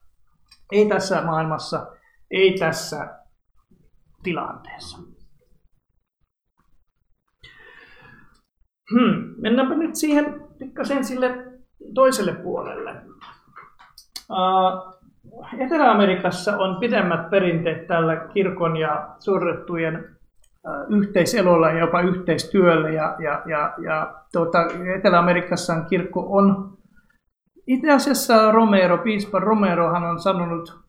Ei 0.71 0.89
tässä 0.89 1.21
maailmassa, 1.21 1.87
ei 2.31 2.59
tässä 2.59 3.20
tilanteessa. 4.23 4.97
Hmm. 8.93 9.33
Mennäänpä 9.37 9.75
nyt 9.75 9.95
siihen 9.95 10.41
pikkasen 10.59 11.05
sille 11.05 11.45
toiselle 11.93 12.33
puolelle. 12.33 12.95
Etelä-Amerikassa 15.57 16.57
on 16.57 16.79
pidemmät 16.79 17.29
perinteet 17.29 17.87
tällä 17.87 18.15
kirkon 18.15 18.77
ja 18.77 19.15
sorrettujen 19.19 20.17
yhteiselolla 20.89 21.69
ja 21.69 21.79
jopa 21.79 22.01
yhteistyöllä. 22.01 22.89
Ja, 22.89 23.15
ja, 23.19 23.41
ja, 23.45 23.73
ja 23.83 24.13
tuota, 24.33 24.57
Etelä-Amerikassa 24.97 25.81
kirkko 25.81 26.27
on, 26.29 26.77
itse 27.67 27.91
asiassa 27.91 28.51
Romero, 28.51 28.97
piispa 28.97 29.39
Romerohan 29.39 30.03
on 30.03 30.19
sanonut, 30.19 30.81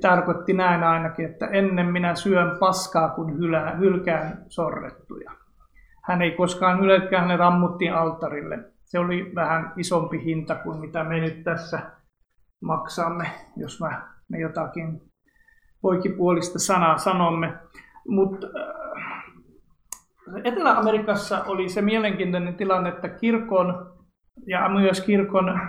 tarkoitti 0.00 0.52
näin 0.52 0.82
ainakin, 0.82 1.24
että 1.24 1.46
ennen 1.46 1.86
minä 1.86 2.14
syön 2.14 2.56
paskaa, 2.58 3.14
hylään, 3.38 3.78
hylkään 3.78 4.44
sorrettuja. 4.48 5.32
Hän 6.04 6.22
ei 6.22 6.30
koskaan 6.30 6.80
hylkään, 6.80 7.28
ne 7.28 7.36
rammuttiin 7.36 7.94
altarille. 7.94 8.58
Se 8.84 8.98
oli 8.98 9.32
vähän 9.34 9.72
isompi 9.76 10.24
hinta 10.24 10.54
kuin 10.54 10.78
mitä 10.78 11.04
me 11.04 11.20
nyt 11.20 11.44
tässä 11.44 11.80
maksamme, 12.60 13.26
jos 13.56 13.80
me, 13.80 13.88
me 14.28 14.38
jotakin 14.38 15.02
poikipuolista 15.80 16.58
sanaa 16.58 16.98
sanomme. 16.98 17.54
Mutta 18.08 18.46
äh, 18.46 18.86
Etelä-Amerikassa 20.44 21.44
oli 21.44 21.68
se 21.68 21.82
mielenkiintoinen 21.82 22.54
tilanne, 22.54 22.88
että 22.88 23.08
kirkon 23.08 23.96
ja 24.46 24.68
myös 24.68 25.00
kirkon 25.00 25.60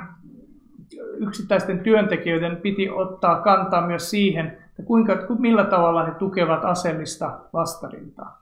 yksittäisten 1.18 1.80
työntekijöiden 1.80 2.58
piti 2.58 2.90
ottaa 2.90 3.42
kantaa 3.42 3.88
myös 3.88 4.10
siihen, 4.10 4.46
että 4.46 4.84
kuinka, 4.86 5.14
millä 5.40 5.64
tavalla 5.64 6.06
he 6.06 6.12
tukevat 6.12 6.66
aseellista 6.66 7.40
vastarintaa. 7.54 8.42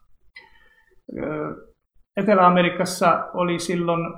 Etelä-Amerikassa 2.17 3.29
oli 3.33 3.59
silloin, 3.59 4.13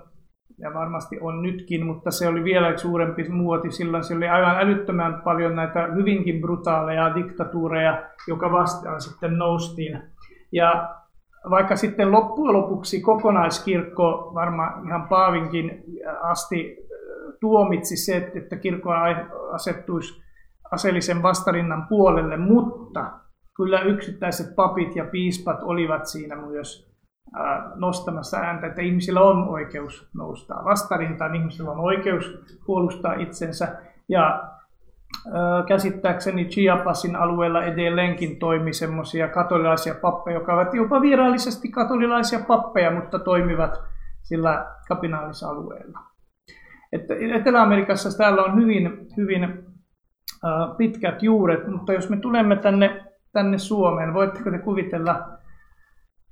ja 0.59 0.73
varmasti 0.73 1.19
on 1.21 1.41
nytkin, 1.41 1.85
mutta 1.85 2.11
se 2.11 2.27
oli 2.27 2.43
vielä 2.43 2.77
suurempi 2.77 3.29
muoti 3.29 3.71
silloin. 3.71 4.03
Se 4.03 4.15
oli 4.15 4.27
aivan 4.27 4.55
älyttömän 4.59 5.21
paljon 5.21 5.55
näitä 5.55 5.87
hyvinkin 5.95 6.41
brutaaleja 6.41 7.15
diktatuureja, 7.15 8.03
joka 8.27 8.51
vastaan 8.51 9.01
sitten 9.01 9.37
noustiin. 9.37 10.01
Ja 10.51 10.95
vaikka 11.49 11.75
sitten 11.75 12.11
loppujen 12.11 12.53
lopuksi 12.53 13.01
kokonaiskirkko 13.01 14.31
varmaan 14.33 14.85
ihan 14.87 15.07
Paavinkin 15.07 15.83
asti 16.21 16.86
tuomitsi 17.41 17.97
se, 17.97 18.31
että 18.35 18.55
kirkko 18.55 18.89
asettuisi 19.53 20.21
aseellisen 20.71 21.23
vastarinnan 21.23 21.87
puolelle, 21.87 22.37
mutta 22.37 23.11
kyllä 23.55 23.81
yksittäiset 23.81 24.55
papit 24.55 24.95
ja 24.95 25.05
piispat 25.05 25.63
olivat 25.63 26.05
siinä 26.05 26.35
myös 26.35 26.87
nostamassa 27.75 28.37
ääntä, 28.37 28.67
että 28.67 28.81
ihmisillä 28.81 29.21
on 29.21 29.49
oikeus 29.49 30.09
nousta 30.15 30.55
vastarintaan, 30.63 31.35
ihmisillä 31.35 31.71
on 31.71 31.79
oikeus 31.79 32.39
puolustaa 32.65 33.13
itsensä. 33.13 33.81
Ja 34.09 34.43
käsittääkseni 35.67 36.45
Chiapasin 36.45 37.15
alueella 37.15 37.63
edelleenkin 37.63 38.39
toimi 38.39 38.73
semmoisia 38.73 39.27
katolilaisia 39.27 39.95
pappeja, 40.01 40.37
jotka 40.37 40.53
ovat 40.53 40.73
jopa 40.73 41.01
virallisesti 41.01 41.69
katolilaisia 41.69 42.39
pappeja, 42.47 42.91
mutta 42.91 43.19
toimivat 43.19 43.83
sillä 44.23 44.65
kapinaalisalueella. 44.87 45.99
Että 46.91 47.13
Etelä-Amerikassa 47.35 48.17
täällä 48.17 48.43
on 48.43 48.61
hyvin, 48.61 49.07
hyvin 49.17 49.65
pitkät 50.77 51.23
juuret, 51.23 51.67
mutta 51.67 51.93
jos 51.93 52.09
me 52.09 52.17
tulemme 52.17 52.55
tänne, 52.55 53.05
tänne 53.33 53.57
Suomeen, 53.57 54.13
voitteko 54.13 54.51
te 54.51 54.59
kuvitella, 54.59 55.37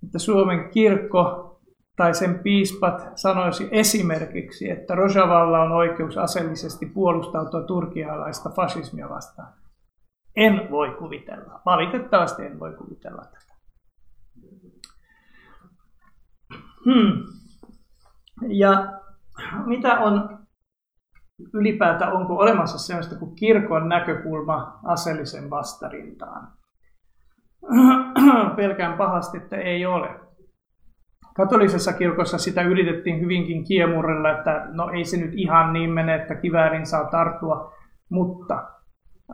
että 0.04 0.20
Suomen 0.20 0.70
kirkko 0.70 1.52
tai 1.96 2.14
sen 2.14 2.40
piispat 2.40 3.12
sanoisi 3.16 3.68
esimerkiksi, 3.72 4.72
että 4.72 4.96
Rojavalla 4.96 5.62
on 5.62 5.72
oikeus 5.72 6.18
aseellisesti 6.18 6.86
puolustautua 6.86 7.62
turkialaista 7.62 8.50
fasismia 8.50 9.10
vastaan. 9.10 9.54
En 10.36 10.68
voi 10.72 10.96
kuvitella. 11.00 11.62
Valitettavasti 11.66 12.46
en 12.46 12.60
voi 12.60 12.74
kuvitella 12.74 13.22
tätä. 13.22 13.56
Hmm. 16.86 17.24
Ja 18.48 18.94
mitä 19.66 20.00
on 20.00 20.45
ylipäätään, 21.54 22.14
onko 22.14 22.38
olemassa 22.38 22.78
sellaista 22.78 23.16
kuin 23.16 23.36
kirkon 23.36 23.90
näkökulma 23.90 24.80
aseellisen 24.84 25.50
vastarintaan? 25.50 26.48
Pelkään 28.56 28.98
pahasti, 28.98 29.38
että 29.38 29.58
ei 29.58 29.86
ole. 29.86 30.10
Katolisessa 31.36 31.94
kirkossa 31.94 32.38
sitä 32.38 32.62
yritettiin 32.62 33.22
hyvinkin 33.22 33.64
kiemurrella, 33.64 34.32
että 34.32 34.68
no 34.72 34.90
ei 34.90 35.06
se 35.06 35.18
nyt 35.18 35.32
ihan 35.34 35.74
niin 35.74 35.90
mene, 35.90 36.16
että 36.16 36.36
kiväärin 36.36 36.86
saa 36.86 37.04
tarttua, 37.04 37.74
mutta 38.10 38.64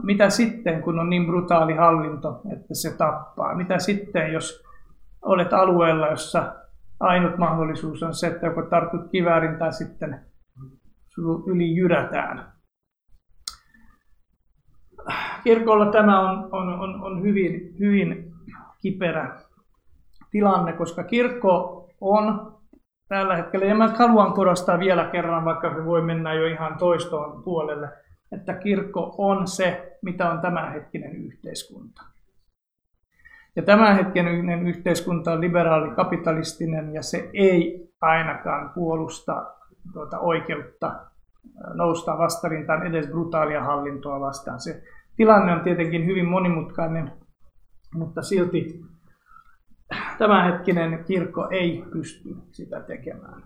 mitä 0.03 0.29
sitten, 0.29 0.81
kun 0.81 0.99
on 0.99 1.09
niin 1.09 1.25
brutaali 1.25 1.73
hallinto, 1.73 2.41
että 2.53 2.73
se 2.73 2.97
tappaa? 2.97 3.55
Mitä 3.55 3.79
sitten, 3.79 4.33
jos 4.33 4.63
olet 5.21 5.53
alueella, 5.53 6.07
jossa 6.07 6.55
ainut 6.99 7.37
mahdollisuus 7.37 8.03
on 8.03 8.13
se, 8.13 8.27
että 8.27 8.45
joko 8.45 8.61
tartut 8.61 9.01
kiväärin 9.11 9.57
tai 9.59 9.73
sitten 9.73 10.30
yli 11.47 11.75
jyrätään? 11.75 12.51
Kirkolla 15.43 15.91
tämä 15.91 16.29
on, 16.29 16.49
on, 16.51 16.79
on, 16.79 17.03
on 17.03 17.23
hyvin, 17.23 17.75
hyvin 17.79 18.33
kiperä 18.81 19.41
tilanne, 20.31 20.73
koska 20.73 21.03
kirkko 21.03 21.87
on 22.01 22.53
tällä 23.07 23.35
hetkellä, 23.35 23.65
ja 23.65 23.75
mä 23.75 23.87
haluan 23.87 24.33
korostaa 24.33 24.79
vielä 24.79 25.05
kerran, 25.05 25.45
vaikka 25.45 25.75
se 25.75 25.85
voi 25.85 26.01
mennä 26.01 26.33
jo 26.33 26.47
ihan 26.47 26.77
toistoon 26.77 27.43
puolelle, 27.43 27.89
että 28.31 28.53
kirkko 28.53 29.15
on 29.17 29.47
se, 29.47 29.97
mitä 30.01 30.31
on 30.31 30.41
tämänhetkinen 30.41 31.15
yhteiskunta. 31.15 32.01
Ja 33.55 33.63
tämänhetkinen 33.63 34.67
yhteiskunta 34.67 35.31
on 35.31 35.41
liberaali 35.41 35.95
kapitalistinen 35.95 36.93
ja 36.93 37.03
se 37.03 37.29
ei 37.33 37.89
ainakaan 38.01 38.69
puolusta 38.69 39.45
tuota 39.93 40.19
oikeutta 40.19 41.05
nousta 41.73 42.17
vastarintaan 42.17 42.87
edes 42.87 43.07
brutaalia 43.07 43.63
hallintoa 43.63 44.19
vastaan. 44.19 44.59
Se 44.59 44.83
tilanne 45.15 45.53
on 45.53 45.61
tietenkin 45.63 46.05
hyvin 46.05 46.25
monimutkainen, 46.25 47.11
mutta 47.95 48.21
silti 48.21 48.81
tämänhetkinen 50.17 51.03
kirkko 51.03 51.47
ei 51.49 51.85
pysty 51.91 52.35
sitä 52.51 52.81
tekemään. 52.81 53.43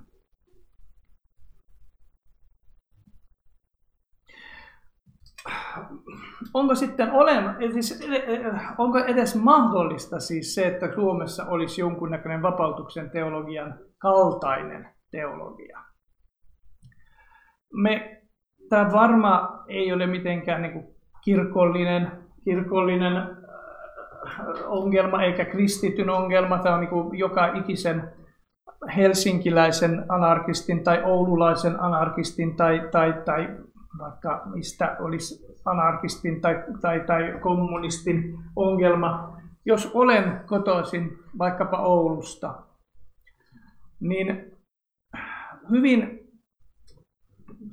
Onko 6.54 6.76
sitten 6.76 7.12
olema, 7.12 7.56
siis, 7.74 8.04
onko 8.78 9.00
edes 9.00 9.36
mahdollista 9.36 10.20
siis 10.20 10.56
se, 10.56 10.68
että 10.68 10.94
Suomessa 10.96 11.46
olisi 11.46 11.82
jonkunnäköinen 11.82 12.42
vapautuksen 12.42 13.10
teologian 13.10 13.80
kaltainen 13.98 14.90
teologia? 15.12 15.85
Me, 17.76 18.22
tämä 18.70 18.92
varma 18.92 19.64
ei 19.68 19.94
ole 19.94 20.08
mitenkään 20.08 20.62
niin 20.62 20.74
kuin 20.74 20.86
kirkollinen, 21.24 22.12
kirkollinen 22.44 23.14
ongelma 24.66 25.22
eikä 25.22 25.46
kristityn 25.46 26.10
ongelma. 26.10 26.58
Tämä 26.58 26.76
on 26.76 26.82
niin 26.82 27.20
joka 27.20 27.48
ikisen 27.54 28.12
helsinkiläisen 28.96 30.06
anarkistin 30.10 30.84
tai 30.84 31.04
oululaisen 31.04 31.80
anarkistin 31.80 32.56
tai, 32.56 32.88
tai, 32.92 33.14
tai 33.26 33.58
vaikka 34.00 34.42
mistä 34.46 34.98
olisi 35.00 35.46
anarkistin 35.66 36.42
tai, 36.42 36.64
tai, 36.82 37.00
tai 37.00 37.40
kommunistin 37.42 38.38
ongelma. 38.56 39.38
Jos 39.66 39.92
olen 39.94 40.42
kotoisin 40.46 41.18
vaikkapa 41.38 41.78
Oulusta, 41.78 42.54
niin 44.00 44.52
hyvin 45.70 46.15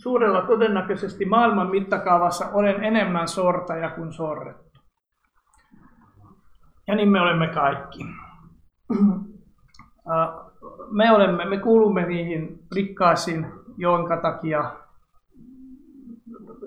suurella 0.03 0.43
todennäköisesti 0.43 1.25
maailman 1.25 1.71
mittakaavassa 1.71 2.49
olen 2.53 2.85
enemmän 2.85 3.29
sortaja 3.29 3.91
kuin 3.91 4.12
sorrettu. 4.12 4.81
Ja 6.88 6.95
niin 6.95 7.09
me 7.09 7.21
olemme 7.21 7.49
kaikki. 7.49 8.05
Me, 10.91 11.12
olemme, 11.12 11.45
me 11.45 11.59
kuulumme 11.59 12.07
niihin 12.07 12.59
rikkaisiin, 12.75 13.47
jonka 13.77 14.17
takia 14.17 14.73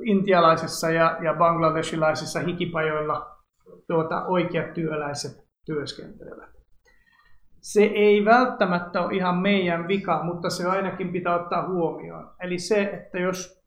intialaisessa 0.02 0.90
ja, 0.90 1.18
ja 1.24 1.34
bangladeshilaisissa 1.34 2.40
hikipajoilla 2.40 3.38
tuota, 3.88 4.26
oikeat 4.26 4.74
työläiset 4.74 5.48
työskentelevät. 5.66 6.55
Se 7.66 7.84
ei 7.84 8.26
välttämättä 8.26 9.02
ole 9.02 9.16
ihan 9.16 9.38
meidän 9.38 9.88
vika, 9.88 10.24
mutta 10.24 10.50
se 10.50 10.68
ainakin 10.68 11.12
pitää 11.12 11.36
ottaa 11.36 11.68
huomioon. 11.68 12.30
Eli 12.40 12.60
se, 12.60 12.82
että 12.82 13.20
jos 13.20 13.66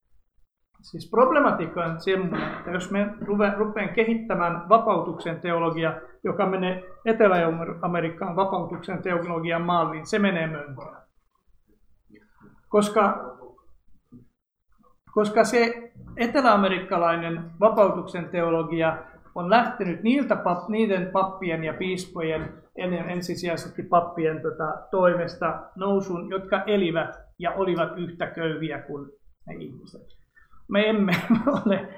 Siis 0.82 1.10
problematiikka 1.10 1.84
on 1.84 2.00
semmoinen, 2.00 2.52
että 2.52 2.70
jos 2.70 2.90
me 2.90 3.08
rupean 3.56 3.88
kehittämään 3.88 4.68
vapautuksen 4.68 5.40
teologia, 5.40 6.00
joka 6.24 6.46
menee 6.46 6.84
Etelä-Amerikkaan 7.04 8.36
vapautuksen 8.36 9.02
teologian 9.02 9.62
malliin, 9.62 10.06
se 10.06 10.18
menee 10.18 10.46
mönkään. 10.46 11.02
Koska, 12.68 13.34
koska 15.14 15.44
se 15.44 15.92
eteläamerikkalainen 16.16 17.50
vapautuksen 17.60 18.28
teologia 18.28 18.98
on 19.34 19.50
lähtenyt 19.50 20.02
niiltä 20.02 20.36
niiden 20.68 21.06
pappien 21.06 21.64
ja 21.64 21.74
piispojen, 21.74 22.52
ensisijaisesti 23.08 23.82
pappien 23.82 24.42
tota, 24.42 24.86
toimesta 24.90 25.62
nousun, 25.76 26.30
jotka 26.30 26.62
elivät 26.66 27.16
ja 27.38 27.52
olivat 27.52 27.98
yhtä 27.98 28.26
köyhiä 28.26 28.82
kuin 28.82 29.10
ne 29.46 29.54
ihmiset 29.54 30.18
me 30.68 30.88
emme 30.88 31.12
ole, 31.66 31.88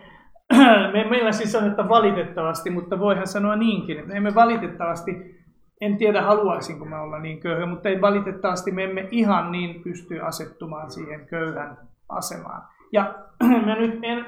me, 0.93 1.11
meillä 1.11 1.33
siis 1.33 1.55
on, 1.55 1.67
että 1.67 1.89
valitettavasti, 1.89 2.71
mutta 2.71 2.99
voihan 2.99 3.27
sanoa 3.27 3.57
niinkin, 3.57 3.99
että 3.99 4.15
emme 4.15 4.35
valitettavasti, 4.35 5.41
en 5.81 5.97
tiedä 5.97 6.23
haluaisinko 6.23 6.85
me 6.85 7.01
olla 7.01 7.19
niin 7.19 7.41
köyhä, 7.41 7.67
mutta 7.67 7.89
ei 7.89 8.01
valitettavasti 8.01 8.71
me 8.71 8.85
emme 8.85 9.09
ihan 9.11 9.53
niin 9.53 9.83
pysty 9.83 10.21
asettumaan 10.21 10.91
siihen 10.91 11.27
köyhän 11.27 11.77
asemaan. 12.09 12.63
Ja 12.93 13.15
me 13.67 13.75
nyt 13.79 13.99
en, 14.03 14.27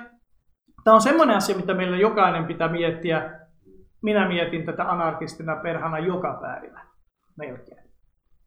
tämä 0.84 0.94
on 0.94 1.00
semmoinen 1.00 1.36
asia, 1.36 1.56
mitä 1.56 1.74
meillä 1.74 1.96
jokainen 1.96 2.44
pitää 2.44 2.68
miettiä. 2.68 3.41
Minä 4.02 4.28
mietin 4.28 4.66
tätä 4.66 4.90
anarkistina 4.90 5.56
perhana 5.56 5.98
joka 5.98 6.38
päivä 6.40 6.80
melkein. 7.36 7.90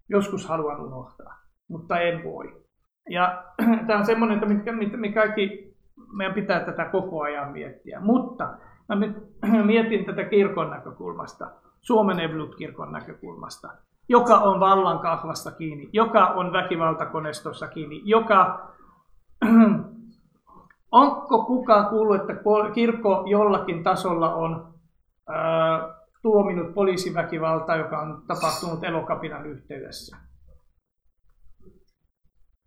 Joskus 0.10 0.48
haluan 0.50 0.82
unohtaa, 0.82 1.39
mutta 1.68 2.00
en 2.00 2.24
voi. 2.24 2.63
Ja 3.10 3.44
tämä 3.88 4.00
on 4.00 4.06
semmoinen, 4.06 4.38
että 4.38 4.98
me 4.98 5.10
kaikki 5.10 5.76
meidän 6.18 6.36
pitää 6.36 6.60
tätä 6.60 6.86
koko 6.86 7.22
ajan 7.22 7.52
miettiä. 7.52 8.00
Mutta 8.00 8.58
mä 8.89 8.96
mietin 9.65 10.06
tätä 10.06 10.24
kirkon 10.24 10.70
näkökulmasta, 10.70 11.52
Suomen 11.82 12.20
Evolut-kirkon 12.20 12.91
näkökulmasta, 12.91 13.70
joka 14.10 14.38
on 14.38 14.60
vallan 14.60 15.00
kahvasta 15.00 15.52
kiinni, 15.52 15.89
joka 15.94 16.28
on 16.28 16.54
väkivaltakoneistossa 16.54 17.68
kiinni, 17.68 18.02
joka 18.06 18.70
Onko 20.91 21.46
kukaan 21.46 21.89
kuullut, 21.89 22.15
että 22.15 22.34
kirkko 22.74 23.24
jollakin 23.28 23.84
tasolla 23.84 24.36
on 24.36 24.75
tuominut 26.22 26.74
poliisiväkivaltaa, 26.74 27.76
joka 27.76 28.00
on 28.00 28.24
tapahtunut 28.28 28.84
elokapinan 28.84 29.46
yhteydessä? 29.46 30.18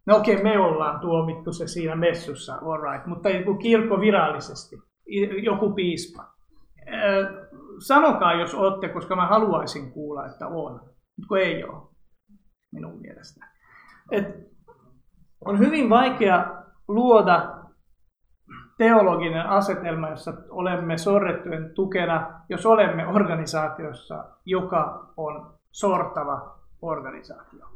No 0.07 0.17
okei, 0.17 0.35
okay, 0.35 0.43
me 0.43 0.59
ollaan 0.59 1.01
tuomittu 1.01 1.53
se 1.53 1.67
siinä 1.67 1.97
messussa, 1.97 2.55
all 2.55 2.93
right, 2.93 3.07
mutta 3.07 3.29
joku 3.29 3.55
kirkko 3.55 4.01
virallisesti, 4.01 4.77
joku 5.43 5.73
piispa. 5.73 6.25
Ää, 6.87 7.49
sanokaa, 7.79 8.35
jos 8.35 8.55
olette, 8.55 8.89
koska 8.89 9.17
mä 9.17 9.27
haluaisin 9.27 9.93
kuulla, 9.93 10.27
että 10.27 10.47
on, 10.47 10.81
mutta 11.17 11.39
ei 11.39 11.65
ole, 11.65 11.89
minun 12.73 13.01
mielestä. 13.01 13.47
Et 14.11 14.27
on 15.45 15.59
hyvin 15.59 15.91
vaikea 15.91 16.65
luoda 16.89 17.58
teologinen 18.79 19.47
asetelma, 19.47 20.09
jossa 20.09 20.33
olemme 20.49 20.99
sorrettujen 20.99 21.71
tukena, 21.75 22.41
jos 22.49 22.67
olemme 22.67 23.07
organisaatiossa, 23.07 24.25
joka 24.45 25.07
on 25.17 25.47
sortava 25.71 26.59
organisaatio. 26.83 27.67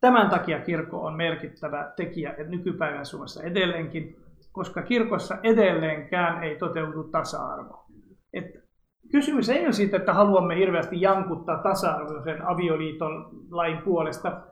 Tämän 0.00 0.30
takia 0.30 0.60
kirkko 0.60 1.06
on 1.06 1.16
merkittävä 1.16 1.92
tekijä 1.96 2.34
nykypäivän 2.48 3.06
Suomessa 3.06 3.42
edelleenkin, 3.42 4.16
koska 4.52 4.82
kirkossa 4.82 5.36
edelleenkään 5.42 6.44
ei 6.44 6.56
toteudu 6.56 7.04
tasa-arvo. 7.04 7.86
Kysymys 9.12 9.48
ei 9.48 9.64
ole 9.64 9.72
siitä, 9.72 9.96
että 9.96 10.14
haluamme 10.14 10.56
hirveästi 10.56 11.00
jankuttaa 11.00 11.62
tasa-arvoisen 11.62 12.48
avioliiton 12.48 13.30
lain 13.50 13.78
puolesta, 13.78 14.42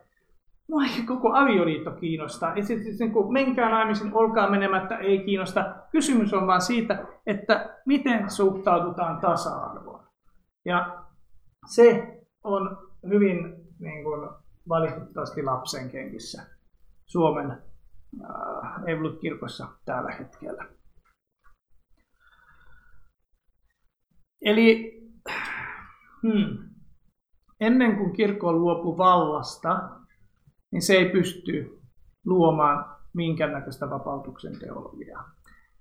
Mua 0.69 0.83
ei 0.83 1.03
koko 1.05 1.33
avioliitto 1.33 1.91
kiinnostaa. 1.91 2.55
Et 2.55 2.65
sit, 2.65 2.83
sit, 2.83 2.99
niin 2.99 3.11
kun 3.11 3.33
menkää 3.33 3.69
naimisiin, 3.69 4.13
olkaa 4.13 4.49
menemättä, 4.49 4.97
ei 4.97 5.23
kiinnosta. 5.25 5.75
Kysymys 5.91 6.33
on 6.33 6.47
vaan 6.47 6.61
siitä, 6.61 7.05
että 7.25 7.79
miten 7.85 8.29
suhtaudutaan 8.31 9.21
tasa-arvoon. 9.21 10.07
Ja 10.65 11.03
se 11.65 12.17
on 12.43 12.77
hyvin 13.09 13.55
niin 13.79 14.03
kuin, 14.03 14.29
valitettavasti 14.69 15.43
lapsen 15.43 15.89
kenkissä 15.89 16.43
Suomen 17.05 17.51
äh, 17.51 18.83
Evolut-kirkossa 18.87 19.67
tällä 19.85 20.11
hetkellä. 20.11 20.65
Eli 24.41 25.01
hmm, 26.21 26.57
ennen 27.59 27.97
kuin 27.97 28.13
kirkko 28.13 28.53
luopui 28.53 28.97
vallasta, 28.97 29.89
niin 30.71 30.81
se 30.81 30.93
ei 30.93 31.09
pysty 31.09 31.79
luomaan 32.25 32.85
minkäännäköistä 33.13 33.89
vapautuksen 33.89 34.59
teologiaa. 34.59 35.29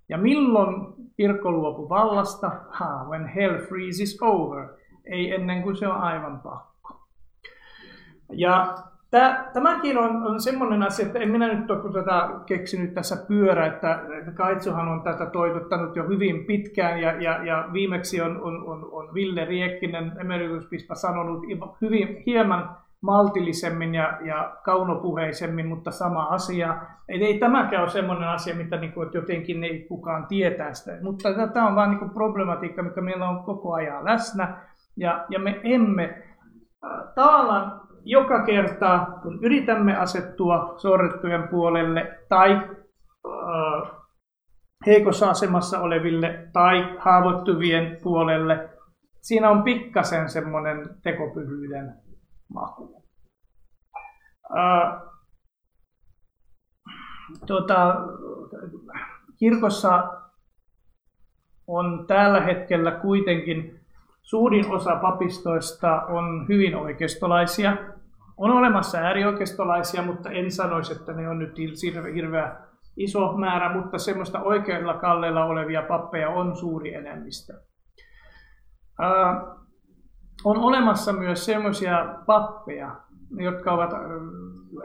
Ja 0.09 0.19
milloin 0.19 0.95
kirkko 1.17 1.53
luopui 1.53 1.89
vallasta? 1.89 2.51
Ha, 2.69 3.07
when 3.09 3.27
hell 3.27 3.59
freezes 3.59 4.19
over. 4.21 4.69
Ei 5.05 5.35
ennen 5.35 5.63
kuin 5.63 5.77
se 5.77 5.89
on 5.89 5.97
aivan 5.97 6.41
pakko. 6.41 7.07
Ja 8.33 8.75
tämäkin 9.53 9.99
on, 9.99 10.23
on 10.23 10.41
semmoinen 10.41 10.83
asia, 10.83 11.07
että 11.07 11.19
en 11.19 11.31
minä 11.31 11.55
nyt 11.55 11.71
ole 11.71 11.93
tätä 11.93 12.31
keksinyt 12.47 12.95
tässä 12.95 13.17
pyörä, 13.29 13.67
että 13.67 14.05
Kaitsuhan 14.35 14.89
on 14.89 15.03
tätä 15.03 15.27
toitottanut 15.27 15.97
jo 15.97 16.09
hyvin 16.09 16.45
pitkään 16.45 17.01
ja, 17.01 17.23
ja, 17.23 17.45
ja 17.45 17.69
viimeksi 17.73 18.21
on, 18.21 18.43
on, 18.43 18.69
on, 18.69 18.89
on 18.93 19.15
Ville 19.15 19.45
Riekkinen, 19.45 20.13
emerituspispa, 20.21 20.95
sanonut 20.95 21.43
hyvin 21.81 22.23
hieman 22.27 22.77
maltillisemmin 23.03 23.95
ja, 23.95 24.19
ja 24.25 24.57
kaunopuheisemmin, 24.65 25.67
mutta 25.67 25.91
sama 25.91 26.25
asia. 26.25 26.83
Eli 27.09 27.25
ei 27.25 27.39
tämäkään 27.39 27.83
ole 27.83 27.91
sellainen 27.91 28.29
asia, 28.29 28.55
mitä 28.55 28.77
niin 28.77 28.93
kuin, 28.93 29.07
että 29.07 29.19
jotenkin 29.19 29.65
ei 29.65 29.87
kukaan 29.89 30.27
tietää 30.27 30.75
sitä. 30.75 30.99
Mutta 31.03 31.29
tämä 31.53 31.69
on 31.69 31.75
vain 31.75 31.91
niin 31.91 32.11
problematiikka, 32.11 32.83
mikä 32.83 33.01
meillä 33.01 33.29
on 33.29 33.45
koko 33.45 33.73
ajan 33.73 34.05
läsnä. 34.05 34.69
Ja, 34.97 35.27
ja 35.29 35.39
me 35.39 35.61
emme 35.65 36.05
äh, 36.85 37.15
tavallaan 37.15 37.81
joka 38.05 38.45
kerta, 38.45 39.07
kun 39.23 39.39
yritämme 39.43 39.97
asettua 39.97 40.75
sorrettujen 40.77 41.49
puolelle 41.49 42.19
tai 42.29 42.53
äh, 42.53 43.99
heikossa 44.87 45.31
asemassa 45.31 45.81
oleville 45.81 46.49
tai 46.53 46.97
haavoittuvien 46.99 47.99
puolelle, 48.03 48.69
siinä 49.21 49.51
on 49.51 49.63
pikkasen 49.63 50.29
semmoinen 50.29 50.89
tekopyhyyden 51.03 52.08
maku. 52.53 53.03
Ää, 54.57 55.01
tuota, 57.47 57.97
kirkossa 59.39 60.13
on 61.67 62.07
tällä 62.07 62.41
hetkellä 62.41 62.91
kuitenkin 62.91 63.81
suurin 64.23 64.71
osa 64.71 64.97
papistoista 64.97 66.03
on 66.03 66.49
hyvin 66.49 66.77
oikeistolaisia. 66.77 67.77
On 68.37 68.51
olemassa 68.51 68.99
äärioikeistolaisia, 68.99 70.03
mutta 70.03 70.31
en 70.31 70.51
sanoisi, 70.51 70.93
että 70.93 71.13
ne 71.13 71.29
on 71.29 71.39
nyt 71.39 71.59
hirveä 72.15 72.57
iso 72.97 73.33
määrä, 73.33 73.75
mutta 73.75 73.99
semmoista 73.99 74.43
oikeilla 74.43 74.95
kalleilla 74.95 75.45
olevia 75.45 75.83
pappeja 75.83 76.31
on 76.31 76.57
suuri 76.57 76.95
enemmistö 76.95 77.53
on 80.45 80.57
olemassa 80.57 81.13
myös 81.13 81.45
sellaisia 81.45 82.15
pappeja, 82.27 82.97
jotka 83.37 83.73
ovat 83.73 83.91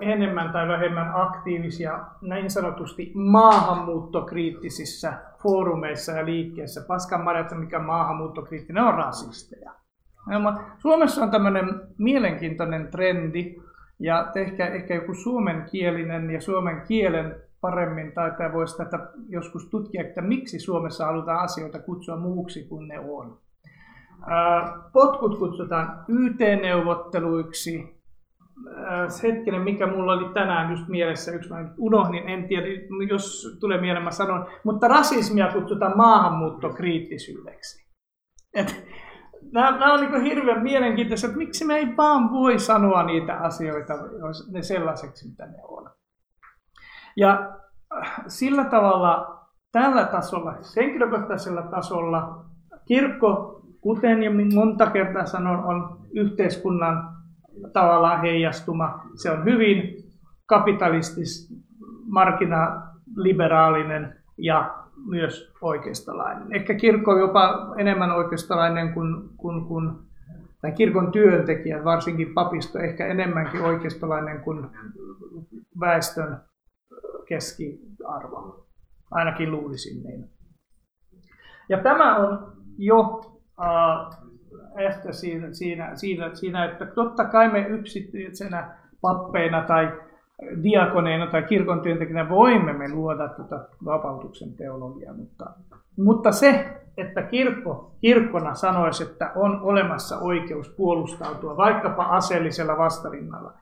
enemmän 0.02 0.52
tai 0.52 0.68
vähemmän 0.68 1.12
aktiivisia 1.16 2.00
näin 2.22 2.52
sanotusti 2.52 3.12
maahanmuuttokriittisissä 3.16 5.14
foorumeissa 5.44 6.12
ja 6.12 6.26
liikkeissä. 6.26 6.86
Paskan 6.88 7.24
Marjat, 7.24 7.52
mikä 7.52 7.80
maahanmuuttokriittinen, 7.80 8.84
on 8.84 8.94
rasisteja. 8.94 9.72
Suomessa 10.78 11.24
on 11.24 11.32
tämmöinen 11.32 11.82
mielenkiintoinen 11.98 12.88
trendi, 12.92 13.56
ja 14.00 14.32
ehkä, 14.36 14.68
ehkä 14.68 14.96
joku 14.96 15.14
suomenkielinen 15.14 16.30
ja 16.30 16.42
suomen 16.42 16.82
kielen 16.88 17.36
paremmin 17.62 18.12
tai 18.12 18.54
voisi 18.54 18.78
tätä 18.78 19.00
joskus 19.28 19.70
tutkia, 19.70 20.02
että 20.02 20.22
miksi 20.22 20.60
Suomessa 20.60 21.06
halutaan 21.06 21.40
asioita 21.40 21.80
kutsua 21.80 22.18
muuksi 22.18 22.64
kuin 22.64 22.88
ne 22.88 23.00
on. 23.00 23.38
Potkut 24.94 25.40
kutsutaan 25.40 26.06
YT-neuvotteluiksi. 26.08 28.04
Hetkinen, 29.24 29.62
mikä 29.62 29.88
mulla 29.88 30.14
oli 30.14 30.34
tänään 30.34 30.72
just 30.72 30.88
mielessä, 30.88 31.32
yksi 31.32 31.50
mä 31.50 31.74
unohdin, 31.78 32.30
en 32.30 32.48
tiedä, 32.48 32.66
jos 33.10 33.58
tulee 33.60 33.82
mieleen, 33.82 34.04
mä 34.04 34.12
sanon. 34.12 34.48
Mutta 34.64 34.88
rasismia 34.88 35.52
kutsutaan 35.54 35.98
maahanmuuttokriittisyydeksi. 35.98 37.84
Nämä, 39.52 39.72
nämä 39.72 39.94
on 39.94 40.00
niin 40.00 40.22
hirveän 40.22 40.64
mielenkiintoista, 40.64 41.28
että 41.28 41.38
miksi 41.38 41.66
me 41.66 41.76
ei 41.76 41.98
vaan 41.98 42.32
voi 42.32 42.60
sanoa 42.60 43.04
niitä 43.04 43.38
asioita 43.38 43.94
ne 44.52 44.62
sellaiseksi, 44.62 45.30
mitä 45.30 45.46
ne 45.46 45.58
on. 45.64 45.90
Ja 47.18 47.56
äh, 47.98 48.24
sillä 48.28 48.66
tavalla, 48.66 49.40
tällä 49.72 50.06
tasolla, 50.06 50.54
henkilökohtaisella 50.76 51.62
tasolla, 51.62 52.46
kirkko 52.86 53.53
kuten 53.84 54.24
jo 54.24 54.32
monta 54.54 54.90
kertaa 54.90 55.26
sanon, 55.26 55.64
on 55.64 55.98
yhteiskunnan 56.14 57.10
tavallaan 57.74 58.22
heijastuma. 58.22 59.04
Se 59.16 59.32
on 59.32 59.46
hyvin 59.46 60.04
kapitalistis, 60.46 61.54
markkinaliberaalinen 62.06 64.16
ja 64.38 64.76
myös 65.10 65.54
oikeistolainen. 65.62 66.56
Ehkä 66.56 66.74
kirkko 66.74 67.12
on 67.12 67.20
jopa 67.20 67.74
enemmän 67.78 68.12
oikeistolainen 68.12 68.94
kuin, 68.94 69.30
kuin, 69.38 69.66
kuin 69.66 69.92
tai 70.62 70.72
kirkon 70.72 71.12
työntekijät, 71.12 71.84
varsinkin 71.84 72.34
papisto, 72.34 72.80
ehkä 72.80 73.08
enemmänkin 73.08 73.62
oikeistolainen 73.62 74.42
kuin 74.42 74.68
väestön 75.80 76.38
keskiarvo. 77.26 78.66
Ainakin 79.12 79.52
luulisin 79.52 80.04
niin. 80.04 80.30
Ja 81.70 81.78
tämä 81.78 82.16
on 82.16 82.54
jo 82.78 83.33
ehkä 84.78 85.12
siinä, 85.12 85.54
siinä, 85.54 85.96
siinä, 85.96 86.36
siinä, 86.36 86.66
että 86.66 86.86
totta 86.86 87.26
kai 87.26 87.52
me 87.52 87.60
yksityisenä 87.68 88.78
pappeina 89.02 89.64
tai 89.64 89.92
diakoneina 90.64 91.28
tai 91.28 91.44
kirkon 91.44 91.82
työntekijänä 91.82 92.30
voimme 92.30 92.74
me 92.74 92.90
luoda 92.90 93.28
tätä 93.28 93.68
vapautuksen 93.86 94.54
teologiaa, 94.54 95.14
mutta, 95.14 95.46
mutta 95.98 96.32
se, 96.32 96.82
että 96.98 97.22
kirkko 97.22 97.96
kirkkona 98.02 98.54
sanoisi, 98.54 99.04
että 99.04 99.32
on 99.36 99.62
olemassa 99.62 100.20
oikeus 100.20 100.70
puolustautua 100.70 101.58
vaikkapa 101.58 102.04
aseellisella 102.04 102.78
vastarinnalla, 102.78 103.54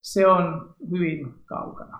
se 0.00 0.26
on 0.26 0.74
hyvin 0.90 1.34
kaukana. 1.46 1.98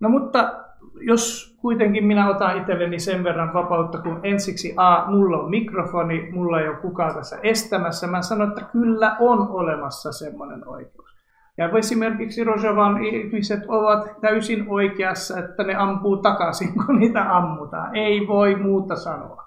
No 0.00 0.08
mutta 0.08 0.64
jos 1.06 1.56
kuitenkin 1.60 2.04
minä 2.04 2.30
otan 2.30 2.58
itselleni 2.58 2.98
sen 2.98 3.24
verran 3.24 3.54
vapautta, 3.54 3.98
kun 3.98 4.20
ensiksi 4.22 4.74
A, 4.76 5.10
mulla 5.10 5.38
on 5.38 5.50
mikrofoni, 5.50 6.30
mulla 6.32 6.60
ei 6.60 6.68
ole 6.68 6.76
kukaan 6.76 7.14
tässä 7.14 7.38
estämässä, 7.42 8.06
mä 8.06 8.22
sanon, 8.22 8.48
että 8.48 8.64
kyllä 8.72 9.16
on 9.20 9.48
olemassa 9.48 10.12
semmoinen 10.12 10.68
oikeus. 10.68 11.12
Ja 11.58 11.78
esimerkiksi 11.78 12.44
Rojovan 12.44 13.04
ihmiset 13.04 13.60
ovat 13.68 14.20
täysin 14.20 14.64
oikeassa, 14.68 15.38
että 15.38 15.64
ne 15.64 15.74
ampuu 15.74 16.16
takaisin, 16.16 16.74
kun 16.86 16.98
niitä 16.98 17.36
ammutaan. 17.36 17.96
Ei 17.96 18.28
voi 18.28 18.54
muuta 18.54 18.96
sanoa. 18.96 19.44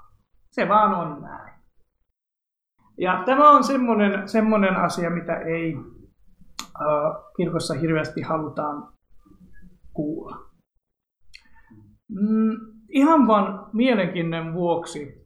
Se 0.52 0.70
vaan 0.70 0.94
on 0.94 1.22
näin. 1.22 1.54
Ja 2.98 3.24
tämä 3.26 3.50
on 3.50 3.64
semmoinen, 3.64 4.30
semmoinen 4.30 4.76
asia, 4.76 5.10
mitä 5.10 5.36
ei 5.36 5.76
äh, 6.82 7.24
kirkossa 7.38 7.74
hirveästi 7.74 8.22
halutaan 8.22 8.88
kuulla. 9.94 10.55
Mm, 12.10 12.58
ihan 12.90 13.28
vain 13.28 13.60
mielenkiinnon 13.74 14.54
vuoksi. 14.54 15.26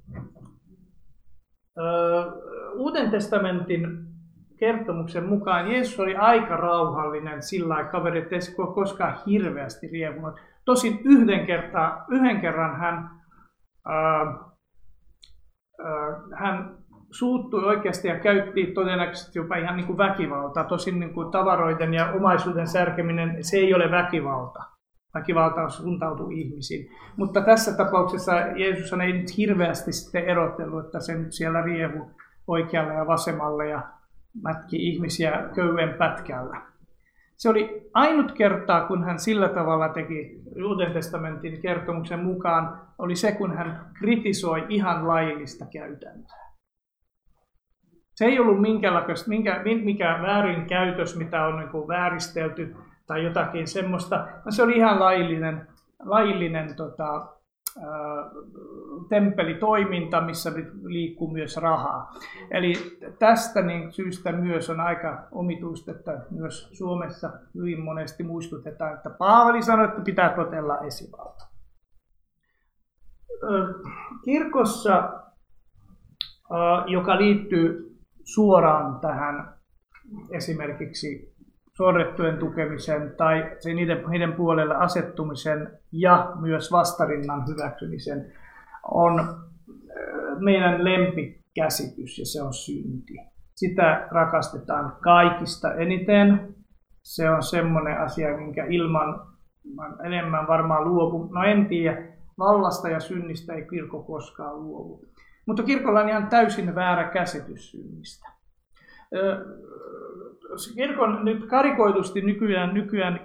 Äh, 1.77 2.33
Uuden 2.75 3.11
testamentin 3.11 4.09
kertomuksen 4.59 5.25
mukaan 5.25 5.71
Jeesus 5.71 5.99
oli 5.99 6.15
aika 6.15 6.57
rauhallinen 6.57 7.43
sillä 7.43 7.73
lailla 7.73 7.91
kaveri, 7.91 8.19
että 8.19 8.35
ei 8.35 8.73
koskaan 8.75 9.17
hirveästi 9.27 9.87
riehunut. 9.87 10.39
Tosin 10.65 10.99
yhden, 11.03 11.45
kertaa, 11.45 12.05
yhden 12.09 12.41
kerran 12.41 12.79
hän, 12.79 13.09
ää, 13.85 14.25
ää, 15.83 16.21
hän 16.35 16.77
suuttui 17.11 17.63
oikeasti 17.63 18.07
ja 18.07 18.19
käytti 18.19 18.65
todennäköisesti 18.65 19.39
jopa 19.39 19.55
ihan 19.55 19.77
niin 19.77 19.87
kuin 19.87 19.97
väkivaltaa. 19.97 20.63
Tosin 20.63 20.99
niin 20.99 21.13
kuin 21.13 21.31
tavaroiden 21.31 21.93
ja 21.93 22.11
omaisuuden 22.11 22.67
särkeminen, 22.67 23.43
se 23.43 23.57
ei 23.57 23.73
ole 23.73 23.91
väkivalta. 23.91 24.78
Väkivalta 25.13 25.69
suuntautuu 25.69 26.29
ihmisiin. 26.29 26.91
Mutta 27.17 27.41
tässä 27.41 27.77
tapauksessa 27.77 28.33
Jeesus 28.35 28.93
ei 28.93 29.13
nyt 29.13 29.37
hirveästi 29.37 29.91
sitten 29.91 30.25
erottellut, 30.25 30.85
että 30.85 30.99
se 30.99 31.15
nyt 31.15 31.33
siellä 31.33 31.61
riehu 31.61 32.11
oikealle 32.47 32.93
ja 32.93 33.07
vasemmalle 33.07 33.67
ja 33.67 33.81
mätki 34.43 34.89
ihmisiä 34.89 35.49
köyden 35.55 35.93
pätkällä. 35.93 36.61
Se 37.37 37.49
oli 37.49 37.89
ainut 37.93 38.31
kertaa, 38.31 38.87
kun 38.87 39.03
hän 39.03 39.19
sillä 39.19 39.49
tavalla 39.49 39.89
teki 39.89 40.41
Uuden 40.65 40.93
testamentin 40.93 41.61
kertomuksen 41.61 42.19
mukaan, 42.19 42.81
oli 42.97 43.15
se, 43.15 43.31
kun 43.31 43.57
hän 43.57 43.85
kritisoi 43.93 44.65
ihan 44.69 45.07
laillista 45.07 45.65
käytäntöä. 45.65 46.49
Se 48.15 48.25
ei 48.25 48.39
ollut 48.39 48.61
minkä, 48.61 48.91
mikä 49.83 50.19
väärinkäytös, 50.21 51.17
mitä 51.17 51.45
on 51.45 51.59
niin 51.59 51.87
vääristelty 51.87 52.75
tai 53.09 53.23
jotakin 53.23 53.67
semmoista, 53.67 54.15
vaan 54.15 54.51
se 54.51 54.63
oli 54.63 54.77
ihan 54.77 54.99
laillinen, 54.99 55.67
laillinen 55.99 56.75
tota, 56.75 57.27
temppelitoiminta, 59.09 60.21
missä 60.21 60.51
liikkuu 60.83 61.31
myös 61.33 61.57
rahaa. 61.57 62.11
Eli 62.51 62.73
tästä 63.19 63.61
niin 63.61 63.91
syystä 63.91 64.31
myös 64.31 64.69
on 64.69 64.79
aika 64.79 65.27
omituista, 65.31 65.91
että 65.91 66.25
myös 66.31 66.69
Suomessa 66.77 67.31
hyvin 67.55 67.83
monesti 67.83 68.23
muistutetaan, 68.23 68.93
että 68.93 69.09
Paavali 69.09 69.61
sanoi, 69.61 69.85
että 69.85 70.01
pitää 70.01 70.35
totella 70.35 70.79
esivalta. 70.79 71.47
Kirkossa, 74.25 75.13
joka 76.87 77.17
liittyy 77.17 77.97
suoraan 78.23 78.99
tähän 78.99 79.53
esimerkiksi 80.31 81.28
sorrettujen 81.79 82.37
tukemisen 82.37 83.13
tai 83.17 83.57
niiden, 83.65 84.03
niiden 84.09 84.33
puolelle 84.33 84.75
asettumisen 84.75 85.79
ja 85.91 86.31
myös 86.39 86.71
vastarinnan 86.71 87.47
hyväksymisen 87.47 88.33
on 88.91 89.35
meidän 90.39 90.83
lempikäsitys 90.83 92.19
ja 92.19 92.25
se 92.25 92.41
on 92.41 92.53
synti. 92.53 93.13
Sitä 93.55 94.07
rakastetaan 94.11 94.97
kaikista 95.01 95.73
eniten. 95.73 96.55
Se 97.03 97.29
on 97.29 97.43
semmoinen 97.43 97.99
asia, 97.99 98.37
minkä 98.37 98.65
ilman 98.65 99.21
enemmän 100.05 100.47
varmaan 100.47 100.83
luovu. 100.83 101.29
No 101.33 101.43
en 101.43 101.65
tiedä, 101.65 102.07
vallasta 102.39 102.89
ja 102.89 102.99
synnistä 102.99 103.53
ei 103.53 103.67
kirkko 103.69 104.03
koskaan 104.03 104.63
luovu. 104.63 105.05
Mutta 105.45 105.63
kirkolla 105.63 105.99
on 105.99 106.09
ihan 106.09 106.27
täysin 106.27 106.75
väärä 106.75 107.03
käsitys 107.03 107.71
synnistä 107.71 108.29
kirkon 110.75 111.25
nyt 111.25 111.45
karikoitusti 111.45 112.21
nykyään, 112.21 112.73
nykyään 112.73 113.19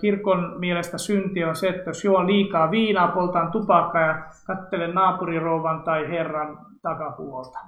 kirkon 0.00 0.54
mielestä 0.58 0.98
synti 0.98 1.44
on 1.44 1.56
se, 1.56 1.68
että 1.68 1.90
jos 1.90 2.04
juon 2.04 2.26
liikaa 2.26 2.70
viinaa, 2.70 3.08
poltan 3.08 3.52
tupakkaa 3.52 4.02
ja 4.02 4.22
katselen 4.46 4.94
naapurirouvan 4.94 5.82
tai 5.82 6.08
herran 6.08 6.58
takapuolta. 6.82 7.58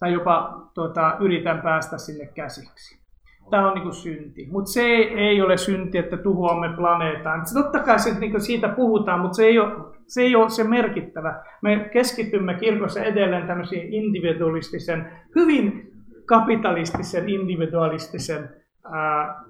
Tai 0.00 0.12
jopa 0.12 0.68
tuota, 0.74 1.16
yritän 1.20 1.60
päästä 1.60 1.98
sinne 1.98 2.26
käsiksi. 2.26 3.04
Tämä 3.50 3.68
on 3.68 3.74
niin 3.74 3.82
kuin 3.82 3.94
synti. 3.94 4.48
Mutta 4.50 4.70
se 4.70 4.82
ei, 4.82 5.18
ei 5.18 5.42
ole 5.42 5.56
synti, 5.56 5.98
että 5.98 6.16
tuhoamme 6.16 6.68
planeetan. 6.76 7.42
Totta 7.54 7.78
kai 7.78 7.98
se, 7.98 8.18
niin 8.18 8.40
siitä 8.40 8.68
puhutaan, 8.68 9.20
mutta 9.20 9.36
se 9.36 9.44
ei, 9.44 9.58
ole, 9.58 9.72
se 10.06 10.22
ei 10.22 10.36
ole 10.36 10.50
se 10.50 10.64
merkittävä. 10.64 11.42
Me 11.62 11.90
keskitymme 11.92 12.54
kirkossa 12.54 13.02
edelleen 13.02 13.46
tämmöisiin 13.46 13.94
individualistisen, 13.94 15.12
hyvin 15.34 15.93
kapitalistisen, 16.26 17.28
individualistisen 17.28 18.50
ää, 18.92 19.44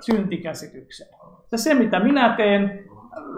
syntikäsityksen. 0.00 1.06
Ja 1.52 1.58
se, 1.58 1.74
mitä 1.74 2.00
minä 2.00 2.34
teen, 2.36 2.84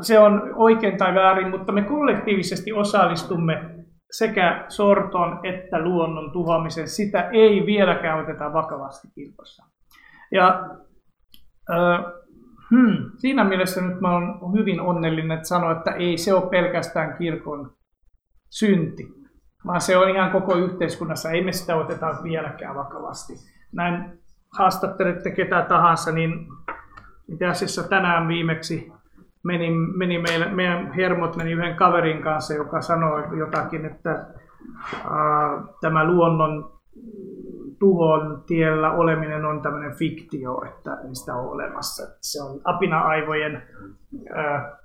se 0.00 0.18
on 0.18 0.52
oikein 0.54 0.98
tai 0.98 1.14
väärin, 1.14 1.50
mutta 1.50 1.72
me 1.72 1.82
kollektiivisesti 1.82 2.72
osallistumme 2.72 3.76
sekä 4.10 4.64
sorton 4.68 5.40
että 5.42 5.82
luonnon 5.82 6.32
tuhoamiseen. 6.32 6.88
Sitä 6.88 7.30
ei 7.32 7.66
vieläkään 7.66 8.20
oteta 8.20 8.52
vakavasti 8.52 9.08
kirkossa. 9.14 9.66
Ja 10.32 10.70
äh, 11.70 12.04
hmm, 12.70 13.10
siinä 13.16 13.44
mielessä 13.44 13.80
nyt 13.80 14.00
mä 14.00 14.16
olen 14.16 14.58
hyvin 14.58 14.80
onnellinen, 14.80 15.36
että 15.36 15.48
sanoa, 15.48 15.72
että 15.72 15.90
ei 15.90 16.18
se 16.18 16.34
ole 16.34 16.50
pelkästään 16.50 17.18
kirkon 17.18 17.72
synti 18.50 19.15
vaan 19.66 19.80
se 19.80 19.96
on 19.96 20.08
ihan 20.08 20.30
koko 20.30 20.54
yhteiskunnassa. 20.54 21.30
Ei 21.30 21.44
me 21.44 21.52
sitä 21.52 21.76
oteta 21.76 22.16
vieläkään 22.22 22.74
vakavasti. 22.74 23.32
Näin 23.72 24.18
haastattelette 24.58 25.30
ketä 25.30 25.66
tahansa, 25.68 26.12
niin 26.12 26.46
itse 27.28 27.46
asiassa 27.46 27.88
tänään 27.88 28.28
viimeksi 28.28 28.92
meni, 29.42 29.70
meni 29.70 30.18
meille, 30.18 30.46
meidän 30.46 30.92
hermot 30.92 31.36
meni 31.36 31.52
yhden 31.52 31.76
kaverin 31.76 32.22
kanssa, 32.22 32.54
joka 32.54 32.80
sanoi 32.80 33.38
jotakin, 33.38 33.86
että 33.86 34.10
ää, 34.10 35.62
tämä 35.80 36.04
luonnon 36.04 36.76
tuhon 37.78 38.42
tiellä 38.46 38.92
oleminen 38.92 39.44
on 39.44 39.62
tämmöinen 39.62 39.96
fiktio, 39.96 40.62
että 40.68 40.98
ei 41.08 41.14
sitä 41.14 41.34
ole 41.34 41.50
olemassa. 41.50 42.02
Se 42.20 42.42
on 42.42 42.60
apina-aivojen, 42.64 43.62
ää, 44.34 44.78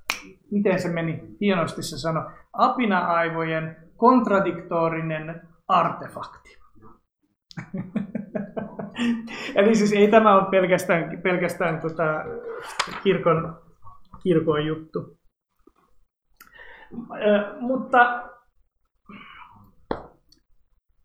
miten 0.51 0.79
se 0.79 0.89
meni, 0.89 1.23
hienosti 1.41 1.83
se 1.83 1.97
sanoi, 1.97 2.23
apina-aivojen 2.53 3.75
kontradiktorinen 4.01 5.41
artefakti. 5.67 6.57
Eli 9.55 9.75
siis 9.75 9.93
ei 9.93 10.07
tämä 10.07 10.35
ole 10.35 10.51
pelkästään, 10.51 11.21
pelkästään 11.21 11.81
tota 11.81 12.03
kirkon, 13.03 13.61
kirkon 14.23 14.65
juttu. 14.65 15.17
Ö, 16.93 17.59
mutta 17.59 18.29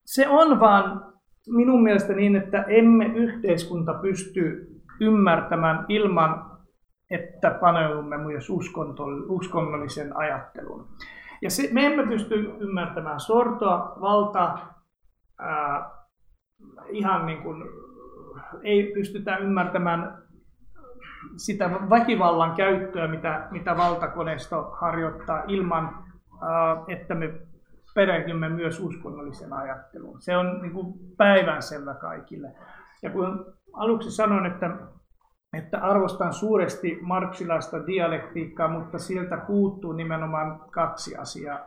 se 0.06 0.28
on 0.28 0.61
vaan 0.61 1.12
minun 1.48 1.82
mielestä 1.82 2.12
niin, 2.12 2.37
että 2.37 2.62
emme 2.62 3.06
yhteiskunta 3.06 3.94
pysty 3.94 4.66
ymmärtämään 5.00 5.87
ilman, 5.88 6.59
että 7.11 7.50
paneudumme 7.61 8.16
myös 8.16 8.50
uskonnollisen 9.28 10.16
ajatteluun. 10.16 10.88
Ja 11.42 11.51
se, 11.51 11.68
me 11.72 11.87
emme 11.87 12.07
pysty 12.07 12.55
ymmärtämään 12.59 13.20
sortoa, 13.20 13.97
valtaa, 14.01 14.82
ää, 15.39 15.91
ihan 16.89 17.26
niin 17.26 17.43
kuin, 17.43 17.62
ei 18.62 18.93
pystytä 18.95 19.37
ymmärtämään 19.37 20.18
sitä 21.37 21.70
väkivallan 21.91 22.55
käyttöä, 22.55 23.09
mitä, 23.09 23.49
mitä 23.51 23.76
valtakoneisto 23.76 24.70
harjoittaa 24.80 25.43
ilman, 25.47 26.05
ää, 26.43 26.76
että 26.89 27.14
me 27.14 27.34
perehdymme 27.95 28.49
myös 28.49 28.80
uskonnollisen 28.80 29.53
ajatteluun. 29.53 30.22
Se 30.22 30.37
on 30.37 30.62
niin 30.62 30.72
päivänselvä 31.16 31.95
kaikille. 31.95 32.53
Ja 33.03 33.11
kun 33.11 33.55
aluksi 33.72 34.11
sanoin, 34.11 34.47
että 34.47 34.70
että 35.57 35.78
arvostan 35.78 36.32
suuresti 36.32 36.98
marksilaista 37.02 37.86
dialektiikkaa, 37.86 38.68
mutta 38.68 38.98
sieltä 38.98 39.36
puuttuu 39.36 39.92
nimenomaan 39.92 40.61
kaksi 40.70 41.16
asiaa. 41.16 41.59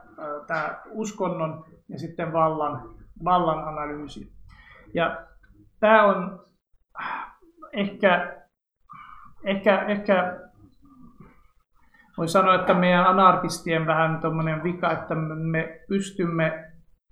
Tämä 0.47 0.81
uskonnon 0.91 1.65
ja 1.89 1.99
sitten 1.99 2.33
vallan, 2.33 2.89
vallan 3.23 3.67
analyysi. 3.67 4.31
Ja 4.93 5.25
tämä 5.79 6.03
on 6.03 6.39
ehkä, 7.73 8.37
ehkä, 9.43 9.79
ehkä 9.79 10.39
Voi 12.19 12.27
sanoa, 12.27 12.55
että 12.55 12.73
meidän 12.73 13.05
anarkistien 13.05 13.87
vähän 13.87 14.19
tuommoinen 14.21 14.63
vika, 14.63 14.91
että 14.91 15.15
me 15.15 15.79
pystymme 15.87 16.65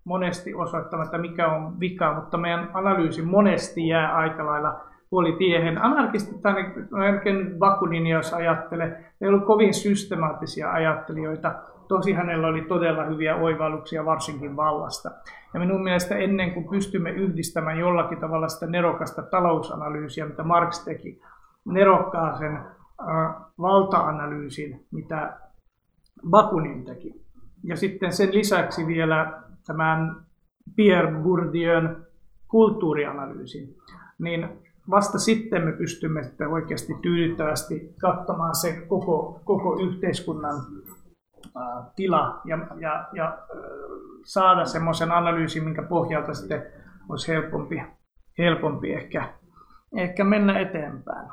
monesti 0.04 0.54
osoittamaan, 0.54 1.06
että 1.06 1.18
mikä 1.18 1.48
on 1.48 1.80
vika, 1.80 2.14
mutta 2.14 2.38
meidän 2.38 2.70
analyysi 2.74 3.22
monesti 3.22 3.88
jää 3.88 4.16
aika 4.16 4.46
lailla 4.46 4.87
puolitiehen. 5.10 5.78
Anarkistit, 5.78 6.46
ainakin 6.92 7.60
Bakunin, 7.60 8.08
jos 8.08 8.34
ajattelee, 8.34 9.06
ne 9.20 9.28
ollut 9.28 9.46
kovin 9.46 9.74
systemaattisia 9.74 10.72
ajattelijoita. 10.72 11.56
Tosi 11.88 12.14
hänellä 12.14 12.48
oli 12.48 12.62
todella 12.62 13.04
hyviä 13.04 13.36
oivalluksia, 13.36 14.06
varsinkin 14.06 14.56
vallasta. 14.56 15.12
Ja 15.54 15.60
minun 15.60 15.84
mielestä 15.84 16.16
ennen 16.16 16.54
kuin 16.54 16.70
pystymme 16.70 17.12
yhdistämään 17.12 17.80
jollakin 17.80 18.20
tavalla 18.20 18.48
sitä 18.48 18.68
nerokasta 18.68 19.22
talousanalyysiä, 19.22 20.26
mitä 20.26 20.44
Marx 20.44 20.84
teki, 20.86 21.22
nerokkaaseen 21.66 22.56
äh, 22.56 23.36
valta-analyysin, 23.62 24.86
mitä 24.92 25.38
Bakunin 26.30 26.86
teki. 26.86 27.14
Ja 27.64 27.76
sitten 27.76 28.14
sen 28.14 28.34
lisäksi 28.34 28.88
vielä 28.88 29.42
tämän 29.68 30.16
Pierre 30.76 31.12
Bourdieun 31.12 32.06
kulttuurianalyysin, 32.48 33.76
niin 34.20 34.50
vasta 34.90 35.20
sitten 35.20 35.66
me 35.66 35.72
pystymme 35.72 36.24
sitten 36.24 36.48
oikeasti 36.48 36.94
tyydyttävästi 37.02 37.96
katsomaan 38.02 38.56
se 38.56 38.86
koko, 38.88 39.42
koko 39.44 39.80
yhteiskunnan 39.80 40.56
tila 41.96 42.42
ja, 42.46 42.58
ja, 42.80 43.08
ja 43.14 43.38
saada 44.24 44.66
semmoisen 44.66 45.12
analyysin, 45.12 45.64
minkä 45.64 45.84
pohjalta 45.84 46.34
sitten 46.34 46.64
olisi 47.10 47.32
helpompi, 47.32 47.84
helpompi 48.38 48.94
ehkä, 48.94 49.34
ehkä 49.98 50.24
mennä 50.24 50.60
eteenpäin. 50.60 51.30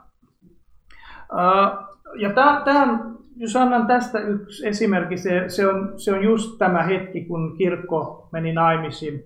Ja 2.19 2.33
tähän, 2.65 3.17
jos 3.37 3.57
annan 3.57 3.87
tästä 3.87 4.19
yksi 4.19 4.69
esimerkki, 4.69 5.17
se, 5.17 5.45
se, 5.49 5.69
on, 5.69 5.93
se 6.01 6.13
on 6.13 6.25
just 6.25 6.59
tämä 6.59 6.83
hetki, 6.83 7.25
kun 7.25 7.57
kirkko 7.59 8.29
meni 8.33 8.53
naimisiin 8.53 9.25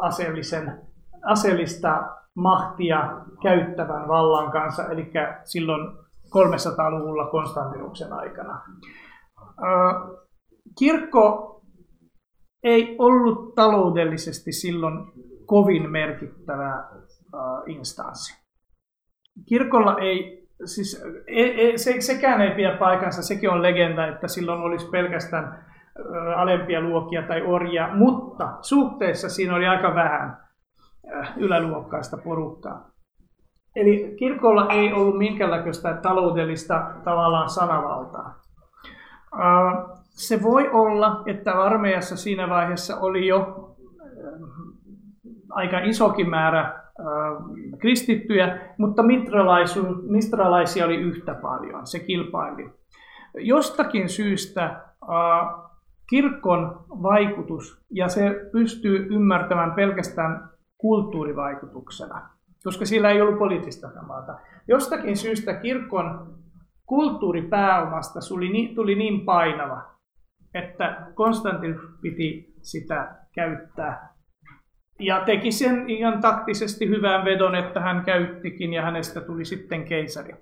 aseellisen, 0.00 0.80
aseellista 1.24 2.21
mahtia 2.34 3.20
käyttävän 3.42 4.08
vallan 4.08 4.52
kanssa, 4.52 4.88
eli 4.88 5.12
silloin 5.44 5.96
300-luvulla 6.26 7.26
Konstantinuksen 7.26 8.12
aikana. 8.12 8.62
Kirkko 10.78 11.60
ei 12.62 12.96
ollut 12.98 13.54
taloudellisesti 13.54 14.52
silloin 14.52 15.12
kovin 15.46 15.90
merkittävä 15.90 16.88
instanssi. 17.66 18.42
Kirkolla 19.48 19.98
ei, 19.98 20.48
siis 20.64 21.02
ei, 21.26 21.78
se, 21.78 22.00
sekään 22.00 22.40
ei 22.40 22.54
pidä 22.54 22.76
paikansa, 22.76 23.22
sekin 23.22 23.50
on 23.50 23.62
legenda, 23.62 24.06
että 24.06 24.28
silloin 24.28 24.60
olisi 24.60 24.90
pelkästään 24.90 25.64
alempia 26.36 26.80
luokkia 26.80 27.22
tai 27.22 27.42
orjia, 27.42 27.94
mutta 27.94 28.58
suhteessa 28.60 29.28
siinä 29.28 29.54
oli 29.54 29.66
aika 29.66 29.94
vähän 29.94 30.42
Äh, 30.42 30.51
yläluokkaista 31.36 32.16
porukkaa. 32.16 32.90
Eli 33.76 34.14
kirkolla 34.18 34.72
ei 34.72 34.92
ollut 34.92 35.18
minkäänlaista 35.18 35.94
taloudellista 36.02 36.90
tavallaan 37.04 37.48
sanavaltaa. 37.48 38.40
Äh, 39.34 40.00
se 40.00 40.42
voi 40.42 40.70
olla, 40.72 41.22
että 41.26 41.62
armeijassa 41.62 42.16
siinä 42.16 42.48
vaiheessa 42.48 43.00
oli 43.00 43.26
jo 43.26 43.38
äh, 43.38 44.40
aika 45.50 45.78
isokin 45.78 46.30
määrä 46.30 46.82
kristittyjä, 47.78 48.74
mutta 48.78 49.02
mistralaisia 50.08 50.84
oli 50.84 50.96
yhtä 50.96 51.34
paljon, 51.34 51.86
se 51.86 51.98
kilpaili. 51.98 52.70
Jostakin 53.34 54.08
syystä 54.08 54.80
kirkon 56.10 56.84
vaikutus, 56.88 57.84
ja 57.90 58.08
se 58.08 58.48
pystyy 58.52 59.06
ymmärtämään 59.10 59.72
pelkästään 59.72 60.48
kulttuurivaikutuksena, 60.82 62.28
koska 62.64 62.84
sillä 62.84 63.10
ei 63.10 63.20
ollut 63.22 63.38
poliittista 63.38 63.88
maata. 64.06 64.38
Jostakin 64.68 65.16
syystä 65.16 65.54
kirkon 65.54 66.34
kulttuuripääomasta 66.86 68.20
tuli 68.74 68.94
niin 68.94 69.20
painava, 69.20 69.82
että 70.54 71.06
Konstantin 71.14 71.74
piti 72.00 72.54
sitä 72.62 73.14
käyttää. 73.34 74.12
Ja 75.00 75.22
teki 75.26 75.52
sen 75.52 75.90
ihan 75.90 76.20
taktisesti 76.20 76.88
hyvän 76.88 77.24
vedon, 77.24 77.54
että 77.54 77.80
hän 77.80 78.04
käyttikin 78.04 78.72
ja 78.72 78.82
hänestä 78.82 79.20
tuli 79.20 79.44
sitten 79.44 79.84
keisari. 79.84 80.34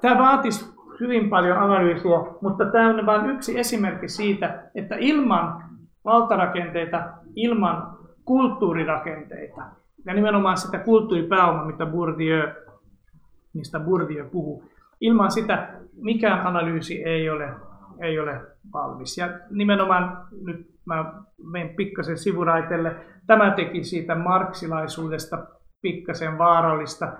Tämä 0.00 0.18
vaatisi 0.18 0.74
hyvin 1.00 1.30
paljon 1.30 1.58
analyysiä, 1.58 2.18
mutta 2.40 2.64
tämä 2.64 2.88
on 2.88 3.06
vain 3.06 3.30
yksi 3.30 3.58
esimerkki 3.58 4.08
siitä, 4.08 4.70
että 4.74 4.96
ilman 4.98 5.62
valtarakenteita, 6.04 7.08
ilman 7.34 7.95
kulttuurirakenteita. 8.26 9.62
Ja 10.04 10.14
nimenomaan 10.14 10.56
sitä 10.56 10.78
kulttuuripääomaa, 10.78 11.66
mitä 11.66 11.86
Bourdieu, 11.86 12.48
mistä 13.54 13.80
Bourdieu 13.80 14.28
puhuu. 14.30 14.64
Ilman 15.00 15.30
sitä 15.30 15.80
mikään 15.96 16.46
analyysi 16.46 17.04
ei 17.04 17.30
ole, 17.30 17.50
ei 18.00 18.18
ole 18.18 18.40
valmis. 18.72 19.18
Ja 19.18 19.28
nimenomaan 19.50 20.26
nyt 20.44 20.70
mä 20.84 21.12
menen 21.52 21.76
pikkasen 21.76 22.18
sivuraitelle. 22.18 22.96
Tämä 23.26 23.50
teki 23.50 23.84
siitä 23.84 24.14
marksilaisuudesta 24.14 25.46
pikkasen 25.82 26.38
vaarallista, 26.38 27.12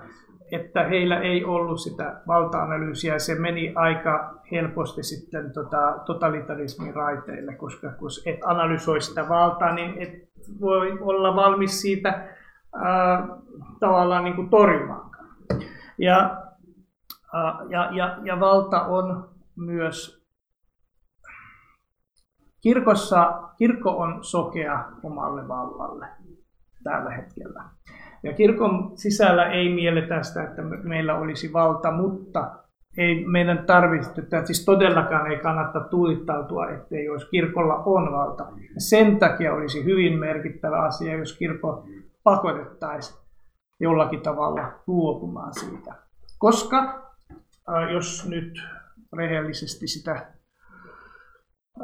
että 0.52 0.84
heillä 0.84 1.20
ei 1.20 1.44
ollut 1.44 1.80
sitä 1.80 2.20
valta-analyysiä 2.26 3.12
ja 3.12 3.18
se 3.18 3.34
meni 3.34 3.72
aika 3.74 4.34
helposti 4.52 5.02
sitten 5.02 5.52
tota, 5.52 5.98
totalitarismin 6.06 6.94
raiteille, 6.94 7.54
koska 7.54 7.88
kun 7.98 8.10
et 8.26 8.40
analysoi 8.44 9.00
sitä 9.00 9.28
valtaa, 9.28 9.74
niin 9.74 9.94
et 9.98 10.25
voi 10.60 10.98
olla 11.00 11.36
valmis 11.36 11.80
siitä 11.80 12.28
ää, 12.84 13.28
tavallaan 13.80 14.24
niin 14.24 14.36
kuin 14.36 14.50
torjumaan. 14.50 15.10
Ja, 15.98 16.42
ja, 17.68 17.90
ja, 17.92 18.18
ja 18.24 18.40
valta 18.40 18.82
on 18.82 19.28
myös 19.56 20.26
kirkossa, 22.60 23.42
kirkko 23.58 23.90
on 23.90 24.24
sokea 24.24 24.84
omalle 25.02 25.48
vallalle 25.48 26.06
tällä 26.84 27.10
hetkellä. 27.10 27.64
Ja 28.22 28.32
kirkon 28.32 28.92
sisällä 28.94 29.46
ei 29.46 29.74
mielletä 29.74 30.22
sitä, 30.22 30.42
että 30.42 30.62
meillä 30.62 31.14
olisi 31.14 31.52
valta, 31.52 31.92
mutta 31.92 32.65
ei 32.96 33.24
meidän 33.26 33.66
tarvitse, 33.66 34.20
että 34.20 34.46
siis 34.46 34.64
todellakaan 34.64 35.30
ei 35.30 35.38
kannata 35.38 35.80
tuittautua, 35.80 36.70
ettei 36.70 37.04
jos 37.04 37.24
kirkolla 37.30 37.74
on 37.74 38.12
valta. 38.12 38.46
Sen 38.78 39.18
takia 39.18 39.54
olisi 39.54 39.84
hyvin 39.84 40.18
merkittävä 40.18 40.82
asia, 40.82 41.16
jos 41.16 41.38
kirkko 41.38 41.86
pakotettaisiin 42.22 43.18
jollakin 43.80 44.20
tavalla 44.20 44.72
luopumaan 44.86 45.54
siitä. 45.54 45.94
Koska 46.38 47.02
jos 47.92 48.28
nyt 48.28 48.62
rehellisesti 49.16 49.86
sitä 49.86 50.26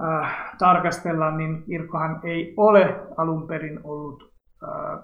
äh, 0.02 0.56
tarkastellaan, 0.58 1.36
niin 1.36 1.62
kirkkohan 1.62 2.20
ei 2.24 2.54
ole 2.56 3.06
alun 3.16 3.46
perin 3.46 3.80
ollut 3.84 4.32
äh, 4.62 4.98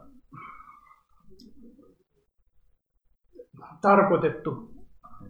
tarkoitettu 3.80 4.67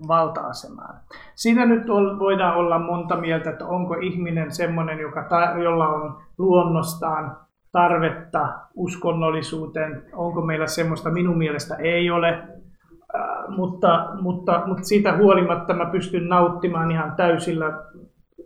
valta-asemaan. 0.09 1.01
Siinä 1.35 1.67
nyt 1.67 1.87
voidaan 2.19 2.57
olla 2.57 2.79
monta 2.79 3.17
mieltä, 3.17 3.51
että 3.51 3.67
onko 3.67 3.95
ihminen 3.95 4.51
semmoinen, 4.51 4.99
joka, 4.99 5.27
jolla 5.63 5.89
on 5.89 6.17
luonnostaan 6.39 7.37
tarvetta 7.73 8.49
uskonnollisuuteen, 8.75 10.03
onko 10.13 10.43
meillä 10.43 10.67
semmoista, 10.67 11.11
minun 11.11 11.39
mielestä 11.39 11.75
ei 11.75 12.11
ole, 12.11 12.29
äh, 12.29 13.49
mutta, 13.49 14.09
mutta, 14.21 14.63
mutta 14.67 14.83
siitä 14.83 15.17
huolimatta 15.17 15.75
mä 15.75 15.87
pystyn 15.87 16.29
nauttimaan 16.29 16.91
ihan 16.91 17.13
täysillä. 17.17 17.73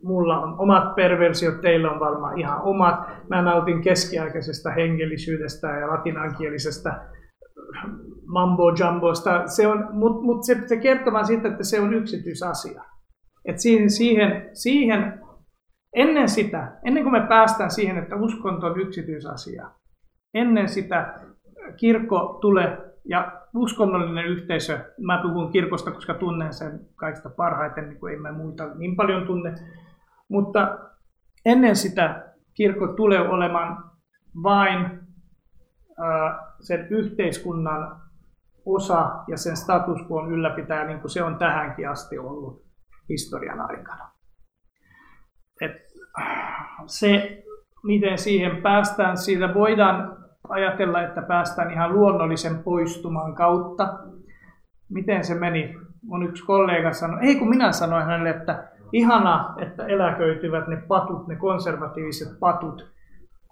Mulla 0.02 0.38
on 0.38 0.54
omat 0.58 0.94
perversiot, 0.94 1.60
teillä 1.60 1.90
on 1.90 2.00
varmaan 2.00 2.38
ihan 2.38 2.62
omat. 2.62 3.08
Mä 3.28 3.42
nautin 3.42 3.82
keskiaikaisesta 3.82 4.70
hengellisyydestä 4.70 5.68
ja 5.68 5.88
latinankielisestä 5.88 7.00
mambo 8.26 8.74
jumbosta, 8.80 9.46
se 9.46 9.66
on, 9.66 9.88
mutta 9.92 10.22
mut 10.22 10.44
se, 10.44 10.68
se 10.68 10.76
kertoo 10.76 11.12
vaan 11.12 11.26
siitä, 11.26 11.48
että 11.48 11.64
se 11.64 11.80
on 11.80 11.94
yksityisasia. 11.94 12.84
Et 13.44 13.58
siihen, 13.58 13.90
siihen, 13.90 14.50
siihen, 14.52 15.20
ennen 15.96 16.28
sitä, 16.28 16.72
ennen 16.84 17.02
kuin 17.02 17.12
me 17.12 17.26
päästään 17.28 17.70
siihen, 17.70 17.98
että 17.98 18.16
uskonto 18.16 18.66
on 18.66 18.80
yksityisasia, 18.80 19.70
ennen 20.34 20.68
sitä 20.68 21.14
kirkko 21.76 22.38
tulee 22.40 22.78
ja 23.04 23.42
uskonnollinen 23.54 24.26
yhteisö, 24.26 24.78
mä 25.00 25.22
puhun 25.22 25.52
kirkosta, 25.52 25.90
koska 25.90 26.14
tunnen 26.14 26.52
sen 26.52 26.80
kaikista 26.96 27.30
parhaiten, 27.30 27.88
niin 27.88 28.00
kuin 28.00 28.12
ei 28.12 28.18
mä 28.18 28.32
muita 28.32 28.74
niin 28.74 28.96
paljon 28.96 29.26
tunne, 29.26 29.54
mutta 30.28 30.78
ennen 31.44 31.76
sitä 31.76 32.32
kirkko 32.54 32.86
tulee 32.86 33.28
olemaan 33.28 33.90
vain 34.42 35.00
sen 36.62 36.86
yhteiskunnan 36.90 38.00
osa 38.66 39.10
ja 39.28 39.36
sen 39.36 39.56
status 39.56 40.00
quo 40.10 40.26
ylläpitää, 40.28 40.86
niin 40.86 41.00
kuin 41.00 41.10
se 41.10 41.22
on 41.22 41.38
tähänkin 41.38 41.88
asti 41.88 42.18
ollut 42.18 42.64
historian 43.08 43.60
aikana. 43.60 44.10
et, 45.60 45.72
se, 46.86 47.42
miten 47.82 48.18
siihen 48.18 48.62
päästään, 48.62 49.16
siitä 49.16 49.54
voidaan 49.54 50.16
ajatella, 50.48 51.02
että 51.02 51.22
päästään 51.22 51.70
ihan 51.70 51.92
luonnollisen 51.92 52.58
poistuman 52.58 53.34
kautta. 53.34 53.98
Miten 54.88 55.24
se 55.24 55.34
meni? 55.34 55.74
Mun 56.02 56.22
yksi 56.22 56.44
kollega 56.44 56.92
sanoi, 56.92 57.18
ei 57.22 57.36
kun 57.36 57.48
minä 57.48 57.72
sanoin 57.72 58.04
hänelle, 58.04 58.30
että 58.30 58.68
ihana, 58.92 59.54
että 59.58 59.86
eläköityvät 59.86 60.68
ne 60.68 60.76
patut, 60.76 61.28
ne 61.28 61.36
konservatiiviset 61.36 62.40
patut, 62.40 62.92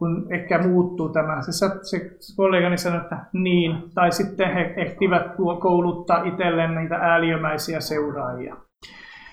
kun 0.01 0.27
ehkä 0.31 0.59
muuttuu 0.59 1.09
tämä. 1.09 1.43
Se, 1.43 1.67
se 1.83 2.11
kollegani 2.37 2.79
sanoi, 2.79 3.01
että 3.01 3.19
niin, 3.33 3.77
tai 3.95 4.13
sitten 4.13 4.55
he 4.55 4.75
ehtivät 4.77 5.27
kouluttaa 5.61 6.25
itselleen 6.25 6.75
niitä 6.75 6.95
ääliömäisiä 6.95 7.81
seuraajia. 7.81 8.57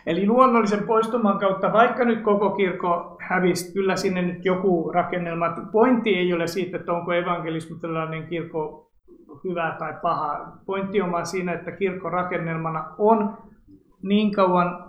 Eli 0.06 0.28
luonnollisen 0.28 0.84
poistuman 0.88 1.40
kautta, 1.40 1.74
vaikka 1.74 2.06
nyt 2.06 2.22
koko 2.22 2.50
kirkko 2.50 3.18
hävisi, 3.22 3.74
kyllä 3.74 3.96
sinne 3.96 4.22
nyt 4.22 4.46
joku 4.46 4.92
rakennelma. 4.92 5.56
Pointti 5.72 6.16
ei 6.16 6.34
ole 6.34 6.48
siitä, 6.48 6.78
että 6.78 6.94
onko 6.94 7.14
evankelismilainen 7.14 8.28
kirkko 8.28 8.92
hyvä 9.44 9.76
tai 9.80 9.94
paha. 10.02 10.52
Pointti 10.66 11.02
on 11.02 11.12
vaan 11.12 11.26
siinä, 11.26 11.54
että 11.54 11.72
kirkko 11.72 12.10
rakennelmana 12.10 12.86
on 12.98 13.38
niin 14.04 14.32
kauan 14.32 14.88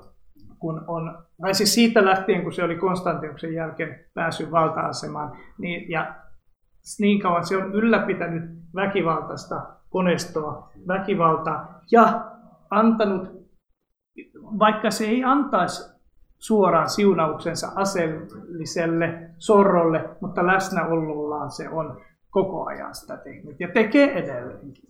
kun 0.58 0.84
on, 0.86 1.18
tai 1.42 1.54
siis 1.54 1.74
siitä 1.74 2.04
lähtien, 2.04 2.42
kun 2.42 2.52
se 2.52 2.64
oli 2.64 2.76
Konstantinuksen 2.76 3.54
jälkeen 3.54 4.04
päässyt 4.14 4.50
valta-asemaan, 4.50 5.38
niin, 5.58 5.90
ja 5.90 6.14
niin 6.98 7.20
kauan 7.20 7.46
se 7.46 7.56
on 7.56 7.74
ylläpitänyt 7.74 8.42
väkivaltaista 8.74 9.66
konestoa, 9.90 10.72
väkivaltaa 10.88 11.80
ja 11.90 12.30
antanut 12.70 13.38
vaikka 14.58 14.90
se 14.90 15.04
ei 15.04 15.24
antaisi 15.24 15.98
suoraan 16.38 16.88
siunauksensa 16.88 17.72
aseelliselle 17.74 19.30
sorrolle, 19.38 20.16
mutta 20.20 20.46
läsnäolollaan 20.46 21.50
se 21.50 21.68
on 21.68 22.00
koko 22.30 22.64
ajan 22.64 22.94
sitä 22.94 23.16
tehnyt 23.16 23.60
ja 23.60 23.68
tekee 23.74 24.12
edelleenkin. 24.12 24.88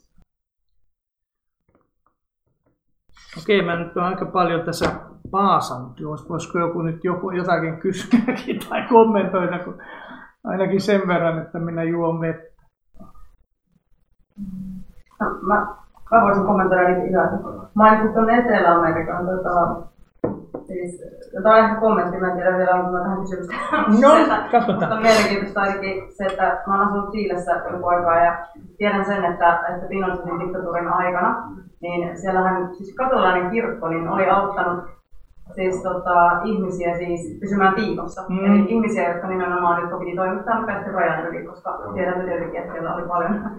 Okei, 3.38 3.62
mä 3.62 3.76
nyt 3.76 3.96
olen 3.96 4.08
aika 4.08 4.26
paljon 4.26 4.64
tässä 4.64 5.07
paasannut. 5.30 6.00
Voisiko 6.28 6.58
joku 6.58 6.82
nyt 6.82 7.04
joku, 7.04 7.30
jotakin 7.30 7.76
kysyäkin 7.76 8.60
tai 8.68 8.82
kommentoida, 8.88 9.58
kun 9.58 9.78
ainakin 10.44 10.80
sen 10.80 11.00
verran, 11.08 11.38
että 11.38 11.58
minä 11.58 11.82
juon 11.82 12.20
vettä. 12.20 12.48
No, 15.20 15.26
mä 15.42 15.66
Mä 16.10 16.22
voisin 16.22 16.46
kommentoida 16.46 16.88
ihan. 16.88 17.40
Mainitsit 17.74 18.14
tuon 18.14 18.30
Etelä-Amerikan, 18.30 19.26
tota, 19.26 19.76
siis, 20.66 21.02
tämä 21.42 21.54
on 21.54 21.64
ehkä 21.64 21.80
kommentti, 21.80 22.20
mä 22.20 22.30
en 22.30 22.36
tiedä 22.36 22.58
vielä, 22.58 22.74
onko 22.74 22.90
mä 22.90 23.00
tähän 23.02 23.20
kysymykseen. 23.20 23.60
No, 24.00 24.08
katsotaan. 24.50 24.80
Mutta 24.80 25.00
mielenkiintoista 25.00 25.60
ainakin 25.60 26.02
se, 26.16 26.24
että 26.24 26.62
mä 26.66 26.78
oon 26.78 26.88
asunut 26.88 27.10
Chiilessä 27.10 27.62
joku 27.72 27.86
aikaa 27.86 28.24
ja 28.24 28.46
tiedän 28.78 29.04
sen, 29.04 29.24
että, 29.24 29.60
että 29.68 29.86
Pinochetin 29.88 30.40
diktatuurin 30.40 30.88
aikana, 30.88 31.52
niin 31.80 32.18
siellähän 32.18 32.74
siis 32.74 32.94
katolainen 32.94 33.50
kirkko 33.50 33.88
niin 33.88 34.08
oli 34.08 34.30
auttanut 34.30 34.84
siis 35.54 35.82
tota, 35.82 36.40
ihmisiä 36.44 36.96
siis 36.98 37.38
pysymään 37.40 37.74
piilossa. 37.74 38.24
Mm. 38.28 38.44
Eli 38.44 38.64
ihmisiä, 38.68 39.08
jotka 39.08 39.28
nimenomaan 39.28 39.82
nyt 39.82 39.98
piti 39.98 40.16
toimittaa 40.16 40.60
nopeasti 40.60 40.90
rajan 40.90 41.26
yli, 41.26 41.46
koska 41.46 41.78
tiedämme 41.94 42.24
tietenkin, 42.24 42.60
että 42.60 42.72
siellä 42.72 42.94
oli 42.94 43.08
paljon 43.08 43.50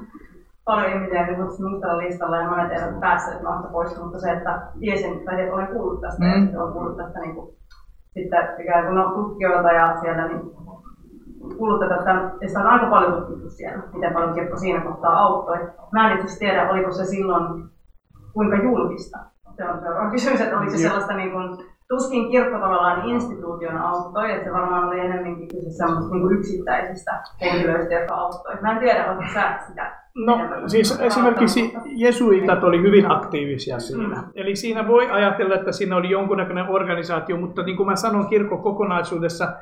paljon 0.65 0.93
ihmisiä 0.93 1.25
niin 1.25 1.39
mustalla 1.39 1.97
listalla 1.97 2.37
ja 2.37 2.49
monet 2.49 2.71
eivät 2.71 2.99
päässeet 2.99 3.41
maasta 3.41 3.67
pois, 3.71 3.99
mutta 3.99 4.19
se, 4.19 4.31
että 4.31 4.61
tiesin, 4.79 5.25
tai 5.25 5.49
olen 5.51 5.67
kuullut 5.67 6.01
tästä 6.01 6.23
mm. 6.23 6.29
ja 6.29 6.39
sitten 6.39 6.61
olen 6.61 6.73
kuullut 6.73 6.97
tästä 6.97 7.19
niin 7.19 7.35
kuin, 7.35 7.55
sitten 8.13 8.47
ikään 8.59 8.85
kuin 8.85 8.95
no, 8.95 9.11
tutkijoilta 9.11 9.71
ja 9.71 9.97
siellä 10.01 10.27
niin 10.27 10.41
kuullut 11.57 11.79
tätä, 11.79 11.95
että 11.95 12.47
sitä 12.47 12.59
on 12.59 12.67
aika 12.67 12.85
paljon 12.85 13.13
tutkittu 13.13 13.49
siellä, 13.49 13.83
miten 13.93 14.13
paljon 14.13 14.33
kirkko 14.33 14.57
siinä 14.57 14.81
kohtaa 14.81 15.19
auttoi. 15.19 15.57
Mä 15.91 16.11
en 16.11 16.19
itse 16.19 16.39
tiedä, 16.39 16.69
oliko 16.69 16.91
se 16.91 17.05
silloin 17.05 17.69
kuinka 18.33 18.55
julkista. 18.55 19.17
Se 19.57 19.69
on 19.69 19.79
seuraava 19.79 20.11
kysymys, 20.11 20.41
että 20.41 20.57
oliko 20.57 20.71
se 20.71 20.77
sellaista 20.77 21.13
niin 21.13 21.31
kuin, 21.31 21.57
tuskin 21.89 22.31
kirkko 22.31 22.59
tavallaan 22.59 23.05
instituutiona 23.05 23.89
auttoi, 23.89 24.31
että 24.31 24.43
se 24.43 24.53
varmaan 24.53 24.87
oli 24.87 24.99
enemmänkin 24.99 25.47
kyse 25.47 25.69
semmoista 25.69 26.15
niin 26.15 26.31
yksittäisistä 26.31 27.23
henkilöistä, 27.41 27.93
jotka 27.93 28.15
auttoi. 28.15 28.55
Mä 28.61 28.71
en 28.71 28.79
tiedä, 28.79 29.11
onko 29.11 29.23
sä 29.33 29.59
sitä 29.67 29.99
No 30.15 30.37
siis 30.67 30.99
esimerkiksi 30.99 31.73
jesuitat 31.85 32.63
oli 32.63 32.81
hyvin 32.81 33.11
aktiivisia 33.11 33.79
siinä. 33.79 34.15
Mm. 34.15 34.23
Eli 34.35 34.55
siinä 34.55 34.87
voi 34.87 35.09
ajatella, 35.11 35.55
että 35.55 35.71
siinä 35.71 35.95
oli 35.95 36.09
jonkunnäköinen 36.09 36.69
organisaatio, 36.69 37.37
mutta 37.37 37.63
niin 37.63 37.77
kuin 37.77 37.87
mä 37.87 37.95
sanon, 37.95 38.27
kirkko 38.27 38.57
kokonaisuudessa 38.57 39.53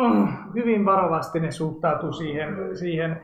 oh, 0.00 0.28
hyvin 0.54 0.84
varovasti 0.84 1.40
ne 1.40 1.50
suhtautuu 1.50 2.12
siihen. 2.12 2.76
siihen. 2.78 3.22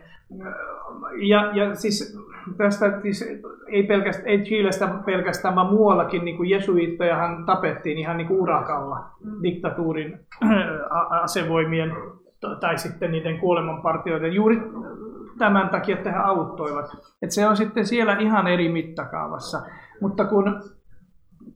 Ja, 1.28 1.50
ja 1.54 1.74
siis 1.74 2.18
tästä 2.56 3.00
siis 3.02 3.24
ei, 3.68 3.82
pelkästään, 3.82 4.28
ei 4.28 4.42
Chilestä 4.42 4.88
pelkästään, 5.06 5.54
vaan 5.54 5.72
muuallakin 5.74 6.24
niin 6.24 6.36
kuin 6.36 6.50
jesuittajahan 6.50 7.46
tapettiin 7.46 7.98
ihan 7.98 8.16
niin 8.16 8.26
kuin 8.26 8.40
urakalla 8.40 9.10
mm. 9.24 9.42
diktatuurin 9.42 10.20
asevoimien 11.22 11.96
tai 12.60 12.78
sitten 12.78 13.12
niiden 13.12 13.38
kuolemanpartioiden 13.38 14.32
juuri 14.32 14.62
tämän 15.38 15.68
takia, 15.68 15.96
että 15.96 16.12
he 16.12 16.18
auttoivat. 16.18 16.96
Et 17.22 17.30
se 17.30 17.46
on 17.46 17.56
sitten 17.56 17.86
siellä 17.86 18.16
ihan 18.16 18.46
eri 18.46 18.68
mittakaavassa. 18.68 19.62
Mutta 20.00 20.24
kun, 20.24 20.62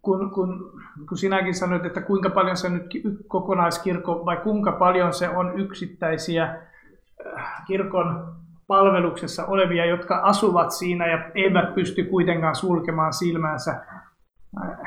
kun, 0.03 0.31
kun, 0.31 0.73
kun 1.09 1.19
sinäkin 1.19 1.55
sanoit, 1.55 1.85
että 1.85 2.01
kuinka 2.01 2.31
paljon 2.31 2.57
se 2.57 2.69
nyt 2.69 2.87
kokonaiskirkko 3.29 4.27
vai 4.27 4.37
kuinka 4.37 4.73
paljon 4.73 5.13
se 5.13 5.29
on 5.29 5.61
yksittäisiä 5.61 6.45
äh, 7.37 7.65
kirkon 7.67 8.40
palveluksessa 8.71 9.47
olevia, 9.47 9.87
jotka 9.87 10.21
asuvat 10.23 10.71
siinä 10.71 11.07
ja 11.07 11.31
eivät 11.35 11.75
pysty 11.75 12.05
kuitenkaan 12.05 12.55
sulkemaan 12.55 13.13
silmänsä, 13.13 13.71
äh, 14.63 14.79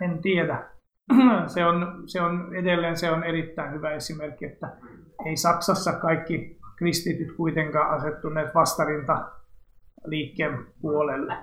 en 0.00 0.22
tiedä. 0.22 0.64
Se 1.54 1.66
on, 1.66 2.02
se 2.06 2.20
on 2.20 2.54
edelleen 2.54 2.96
se 2.96 3.10
on 3.10 3.24
erittäin 3.24 3.72
hyvä 3.72 3.90
esimerkki, 3.90 4.44
että 4.44 4.68
ei 5.26 5.36
Saksassa 5.36 5.92
kaikki 5.92 6.58
kristityt 6.78 7.36
kuitenkaan 7.36 7.90
asettuneet 7.90 8.54
vastarinta 8.54 9.30
liikkeen 10.04 10.66
puolelle, 10.80 11.36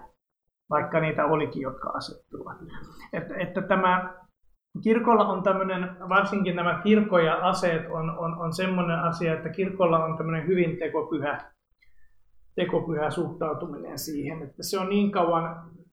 vaikka 0.70 1.00
niitä 1.00 1.26
olikin, 1.26 1.62
jotka 1.62 1.89
asettuvat. 1.89 2.58
Että, 3.14 3.36
että 3.36 3.62
tämä 3.62 4.14
kirkolla 4.84 5.28
on 5.28 5.43
tämmöinen, 5.43 5.89
varsinkin 6.10 6.56
nämä 6.56 6.82
kirkko 6.84 7.20
ja 7.20 7.36
aseet 7.36 7.89
on, 7.89 8.10
on, 8.10 8.38
on 8.38 8.54
semmoinen 8.54 9.00
asia, 9.00 9.34
että 9.34 9.50
kirkolla 9.50 10.04
on 10.04 10.18
tämmöinen 10.18 10.47
hyvin 10.47 10.78
tekopyhä, 10.78 11.38
tekopyhä 12.60 13.10
suhtautuminen 13.10 13.99
siihen, 13.99 14.41
että 14.41 14.64
se 14.64 14.80
on 14.80 14.89
niin 14.89 15.12
kauan, 15.12 15.43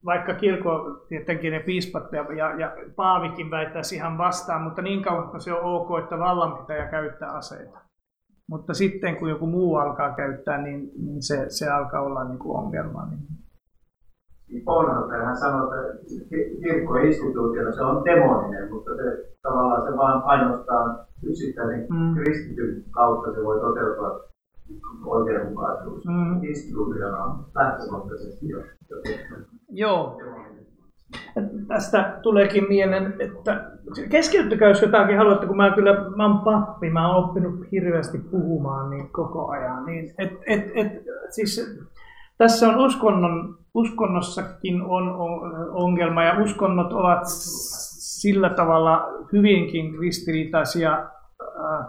vaikka 0.04 0.34
kirkko, 0.34 0.70
tietenkin 1.08 1.52
ne 1.52 1.60
piispat 1.60 2.12
ja, 2.12 2.22
ja, 2.32 2.60
ja 2.60 2.76
paavikin 2.96 3.50
väittäisi 3.50 3.96
ihan 3.96 4.18
vastaan, 4.18 4.62
mutta 4.62 4.82
niin 4.82 5.02
kauan, 5.02 5.24
että 5.24 5.38
se 5.38 5.52
on 5.52 5.64
ok, 5.74 5.88
että 6.02 6.18
vallanpitäjä 6.18 6.86
käyttää 6.86 7.32
aseita. 7.32 7.78
Mutta 8.50 8.74
sitten 8.74 9.16
kun 9.16 9.30
joku 9.30 9.46
muu 9.46 9.76
alkaa 9.76 10.14
käyttää, 10.14 10.62
niin, 10.62 10.90
niin 11.04 11.22
se, 11.22 11.44
se 11.48 11.70
alkaa 11.70 12.02
olla 12.02 12.24
niin 12.24 12.38
kuin 12.38 12.58
ongelma. 12.58 13.08
Niin. 13.10 14.64
Bonhoeffer 14.64 15.24
hän 15.24 15.36
sanoi, 15.36 15.62
että 15.62 16.02
kirkko 16.62 16.96
instituutiona 16.96 17.72
se 17.72 17.82
on 17.82 18.04
demoninen, 18.04 18.72
mutta 18.72 18.90
se, 18.96 19.34
tavallaan 19.42 19.92
se 19.92 19.96
vaan 19.96 20.22
painostaa 20.22 21.06
yksittäisen 21.22 21.86
mm. 21.90 22.14
kristityn 22.14 22.84
kautta, 22.90 23.34
se 23.34 23.44
voi 23.44 23.60
toteutua 23.60 24.26
oikeudenmukaisuus. 25.04 26.04
Mm. 26.06 26.44
Instituutiona 26.44 27.24
on 27.24 27.44
lähtökohtaisesti 27.54 28.48
jo. 28.48 28.58
Joo. 29.68 30.20
Tästä 31.68 32.18
tuleekin 32.22 32.68
mieleen, 32.68 33.14
että 33.18 33.70
keskeyttäkää 34.10 34.68
jos 34.68 34.82
jotakin 34.82 35.18
haluatte, 35.18 35.46
kun 35.46 35.56
mä 35.56 35.74
kyllä, 35.74 36.10
mä 36.16 36.26
oon 36.26 36.44
pappi, 36.44 36.90
mä 36.90 37.08
oon 37.08 37.24
oppinut 37.24 37.72
hirveästi 37.72 38.18
puhumaan 38.18 38.90
niin 38.90 39.12
koko 39.12 39.50
ajan. 39.50 39.86
Niin, 39.86 40.14
et, 40.18 40.32
et, 40.46 40.70
et, 40.74 40.92
siis, 41.30 41.78
tässä 42.38 42.68
on 42.68 42.86
uskonnon, 42.86 43.58
uskonnossakin 43.74 44.82
on 44.82 45.14
ongelma 45.70 46.24
ja 46.24 46.42
uskonnot 46.42 46.92
ovat 46.92 47.22
sillä 47.26 48.50
tavalla 48.50 49.06
hyvinkin 49.32 49.98
ristiriitaisia 49.98 50.92
äh, 50.92 51.86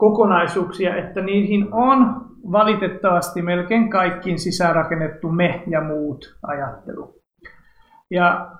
kokonaisuuksia, 0.00 0.96
että 0.96 1.20
niihin 1.20 1.68
on 1.72 2.26
valitettavasti 2.52 3.42
melkein 3.42 3.90
kaikkiin 3.90 4.38
sisäänrakennettu 4.38 5.28
me 5.30 5.62
ja 5.66 5.80
muut 5.80 6.36
ajattelu. 6.42 7.14
Ja 8.10 8.50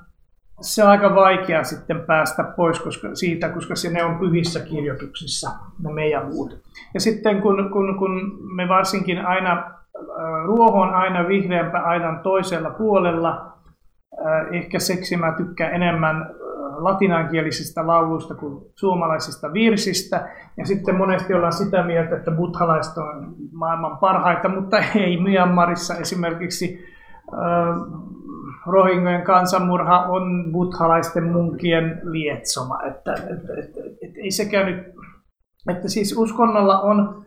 se 0.60 0.84
on 0.84 0.90
aika 0.90 1.14
vaikea 1.14 1.64
sitten 1.64 2.00
päästä 2.00 2.44
pois 2.44 2.80
koska, 2.80 3.14
siitä, 3.14 3.48
koska 3.48 3.74
se 3.74 3.90
ne 3.90 4.04
on 4.04 4.18
pyhissä 4.18 4.60
kirjoituksissa, 4.60 5.50
ne 5.84 5.92
meidän 5.92 6.26
muut. 6.26 6.58
Ja 6.94 7.00
sitten 7.00 7.42
kun, 7.42 7.70
kun, 7.72 7.98
kun 7.98 8.38
me 8.56 8.68
varsinkin 8.68 9.26
aina, 9.26 9.52
äh, 9.52 10.44
ruoho 10.44 10.80
on 10.80 10.94
aina 10.94 11.28
vihreämpä 11.28 11.78
aidan 11.78 12.20
toisella 12.22 12.70
puolella, 12.70 13.52
äh, 14.26 14.46
ehkä 14.52 14.78
seksi 14.78 15.16
mä 15.16 15.32
tykkään 15.32 15.74
enemmän 15.74 16.30
latinankielisistä 16.84 17.86
lauluista 17.86 18.34
kuin 18.34 18.64
suomalaisista 18.74 19.52
virsistä. 19.52 20.28
Ja 20.56 20.66
sitten 20.66 20.94
monesti 20.94 21.34
ollaan 21.34 21.52
sitä 21.52 21.82
mieltä, 21.82 22.16
että 22.16 22.30
buddhalaiset 22.30 22.98
on 22.98 23.34
maailman 23.52 23.98
parhaita, 23.98 24.48
mutta 24.48 24.78
ei 24.94 25.22
Myanmarissa 25.22 25.94
esimerkiksi 25.94 26.84
Rohingojen 28.66 29.22
kansanmurha 29.22 29.98
on 29.98 30.52
buddhalaisten 30.52 31.24
munkien 31.24 32.00
lietsoma. 32.04 32.82
Että, 32.82 33.12
että, 33.12 33.32
että, 33.32 33.52
että, 33.58 33.80
että 34.02 34.20
ei 34.20 34.30
sekään 34.30 34.66
nyt, 34.66 34.86
että 35.70 35.88
siis 35.88 36.16
uskonnolla 36.16 36.80
on 36.80 37.24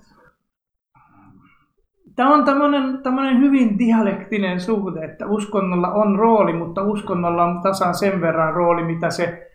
Tämä 2.16 2.34
on 2.34 2.46
tämmöinen, 2.46 3.04
tämmöinen 3.04 3.40
hyvin 3.40 3.80
dialektinen 3.80 4.60
suhde, 4.60 5.06
että 5.06 5.26
uskonnolla 5.28 5.92
on 5.92 6.20
rooli, 6.20 6.54
mutta 6.54 6.84
uskonnolla 6.84 7.44
on 7.44 7.62
tasan 7.62 7.96
sen 7.96 8.22
verran 8.22 8.54
rooli, 8.54 8.84
mitä 8.84 9.10
se 9.10 9.50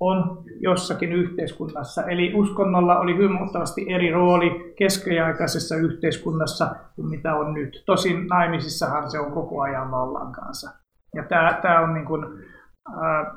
on 0.00 0.44
jossakin 0.60 1.12
yhteiskunnassa. 1.12 2.02
Eli 2.02 2.34
uskonnolla 2.34 2.98
oli 2.98 3.16
huomattavasti 3.16 3.92
eri 3.92 4.10
rooli 4.10 4.74
keskiaikaisessa 4.78 5.76
yhteiskunnassa 5.76 6.74
kuin 6.96 7.08
mitä 7.08 7.34
on 7.34 7.54
nyt. 7.54 7.82
Tosin 7.86 8.26
naimisissahan 8.26 9.10
se 9.10 9.18
on 9.18 9.32
koko 9.32 9.60
ajan 9.60 9.90
vallan 9.90 10.32
kanssa. 10.32 10.70
Ja 11.14 11.22
tämä, 11.28 11.58
tämä 11.62 11.80
on 11.80 11.94
niin 11.94 12.06
kuin, 12.06 12.24
ää, 13.02 13.34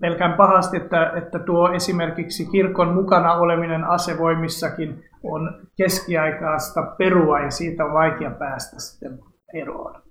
pelkään 0.00 0.32
pahasti, 0.32 0.76
että, 0.76 1.12
että 1.16 1.38
tuo 1.38 1.72
esimerkiksi 1.72 2.46
kirkon 2.46 2.94
mukana 2.94 3.34
oleminen 3.34 3.84
asevoimissakin 3.84 5.04
on 5.24 5.66
keskiaikaista 5.76 6.82
perua 6.82 7.40
ja 7.40 7.50
siitä 7.50 7.84
on 7.84 7.92
vaikea 7.92 8.30
päästä 8.30 8.80
sitten 8.80 9.18
eroon. 9.54 10.02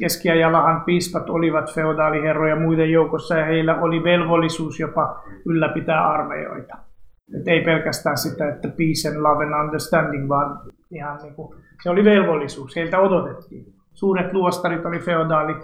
Keskiajallahan 0.00 0.80
piispat 0.80 1.30
olivat 1.30 1.74
feodaaliherroja 1.74 2.56
muiden 2.56 2.90
joukossa 2.92 3.38
ja 3.38 3.44
heillä 3.44 3.80
oli 3.80 4.04
velvollisuus 4.04 4.80
jopa 4.80 5.22
ylläpitää 5.46 6.08
armeijoita. 6.08 6.76
Et 7.40 7.48
ei 7.48 7.64
pelkästään 7.64 8.18
sitä, 8.18 8.48
että 8.48 8.68
peace 8.68 9.08
and 9.08 9.16
love 9.16 9.44
and 9.44 9.64
understanding, 9.64 10.28
vaan 10.28 10.60
ihan 10.90 11.18
niin 11.22 11.34
kuin, 11.34 11.58
se 11.82 11.90
oli 11.90 12.04
velvollisuus, 12.04 12.76
heiltä 12.76 12.98
odotettiin. 12.98 13.64
Suuret 13.92 14.32
luostarit 14.32 14.86
oli 14.86 14.98
feodaali 14.98 15.54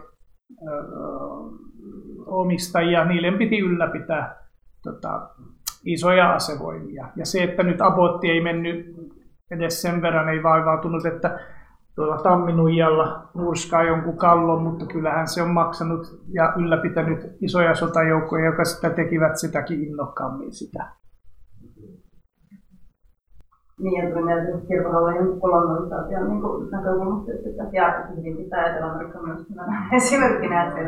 omistajia, 2.27 3.05
niille 3.05 3.39
piti 3.39 3.59
ylläpitää 3.59 4.37
tota, 4.83 5.31
isoja 5.85 6.35
asevoimia. 6.35 7.09
Ja 7.17 7.27
se, 7.27 7.43
että 7.43 7.63
nyt 7.63 7.81
Abotti 7.81 8.31
ei 8.31 8.41
mennyt 8.41 8.87
edes 9.51 9.83
sen 9.83 10.03
verran, 10.03 10.29
ei 10.29 10.43
vaivautunut, 10.43 11.07
että 11.07 11.39
tuolla 11.95 12.19
Tamminujalla 12.19 13.29
murskaa 13.35 13.83
jonkun 13.83 14.17
kallon, 14.17 14.63
mutta 14.63 14.87
kyllähän 14.87 15.29
se 15.29 15.43
on 15.43 15.51
maksanut 15.51 16.23
ja 16.33 16.53
ylläpitänyt 16.57 17.37
isoja 17.41 17.75
sotajoukkoja, 17.75 18.47
jotka 18.47 18.65
sitä 18.65 18.91
tekivät 18.91 19.37
sitäkin 19.37 19.85
innokkaammin 19.85 20.53
sitä. 20.53 20.91
Niin, 23.81 24.05
ja 24.05 24.11
tuli 24.11 24.25
mieleen 24.25 24.67
kirkohallojen 24.67 25.41
kolonisaation 25.41 26.29
niin 26.29 26.71
näkökulmasta, 26.71 27.33
että 27.33 27.77
ja 27.77 28.07
hyvin 28.17 28.37
pitää 28.37 28.67
Etelä-Amerikka 28.67 29.23
myös 29.23 29.47
esimerkkinä, 29.93 30.65
että 30.65 30.81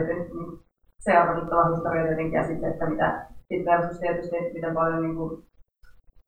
se 0.99 1.21
on 1.21 1.29
valitettava 1.29 1.75
historia 1.75 2.05
tietenkin 2.05 2.33
ja 2.33 2.47
sitten, 2.47 2.71
että 2.71 2.87
mitä 2.87 3.27
sitten 3.51 3.79
versus 3.79 4.01
tietysti, 4.01 4.37
miten 4.55 4.75
paljon 4.75 5.03
niin 5.03 5.17
kuin, 5.17 5.43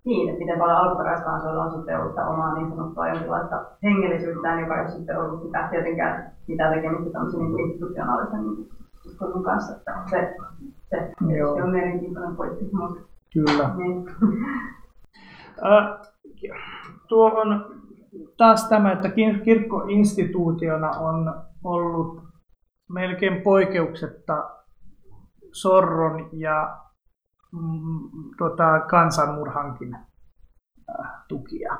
niin, 0.04 0.28
että 0.28 0.38
miten 0.38 0.58
paljon 0.58 0.76
alkuperäiskansoilla 0.76 1.64
on 1.64 1.72
sitten 1.72 2.00
ollut 2.00 2.18
omaa 2.18 2.54
niin 2.54 2.70
sanottua 2.70 3.08
jonkinlaista 3.08 3.64
hengellisyyttään, 3.82 4.60
joka 4.60 4.74
ei 4.74 4.80
ole 4.80 4.90
sitten 4.90 5.20
ollut 5.20 5.42
sitä 5.42 5.68
tietenkään 5.70 6.32
mitään 6.48 6.74
tekemistä 6.74 7.12
tämmöisen 7.12 7.40
niin 7.40 7.60
institutionaalisen 7.60 8.40
niin 8.40 8.68
uskonnon 9.06 9.42
kanssa. 9.42 9.76
Että 9.76 9.92
se, 10.10 10.36
se, 10.90 11.12
Joo. 11.36 11.56
se 11.56 11.62
on 11.62 11.70
mielenkiintoinen 11.70 12.36
pointti. 12.36 12.68
Mutta, 12.72 13.00
Kyllä. 13.32 13.74
Niin. 13.76 14.04
tuo 17.08 17.32
on 17.40 17.64
taas 18.36 18.68
tämä, 18.68 18.92
että 18.92 19.08
kirkko 19.44 19.84
instituutiona 19.88 20.90
on 20.90 21.34
ollut 21.64 22.22
melkein 22.88 23.42
poikkeuksetta 23.42 24.50
sorron 25.52 26.28
ja 26.32 26.81
tota, 28.38 28.80
kansanmurhankin 28.80 29.94
äh, 29.94 31.06
tukia. 31.28 31.78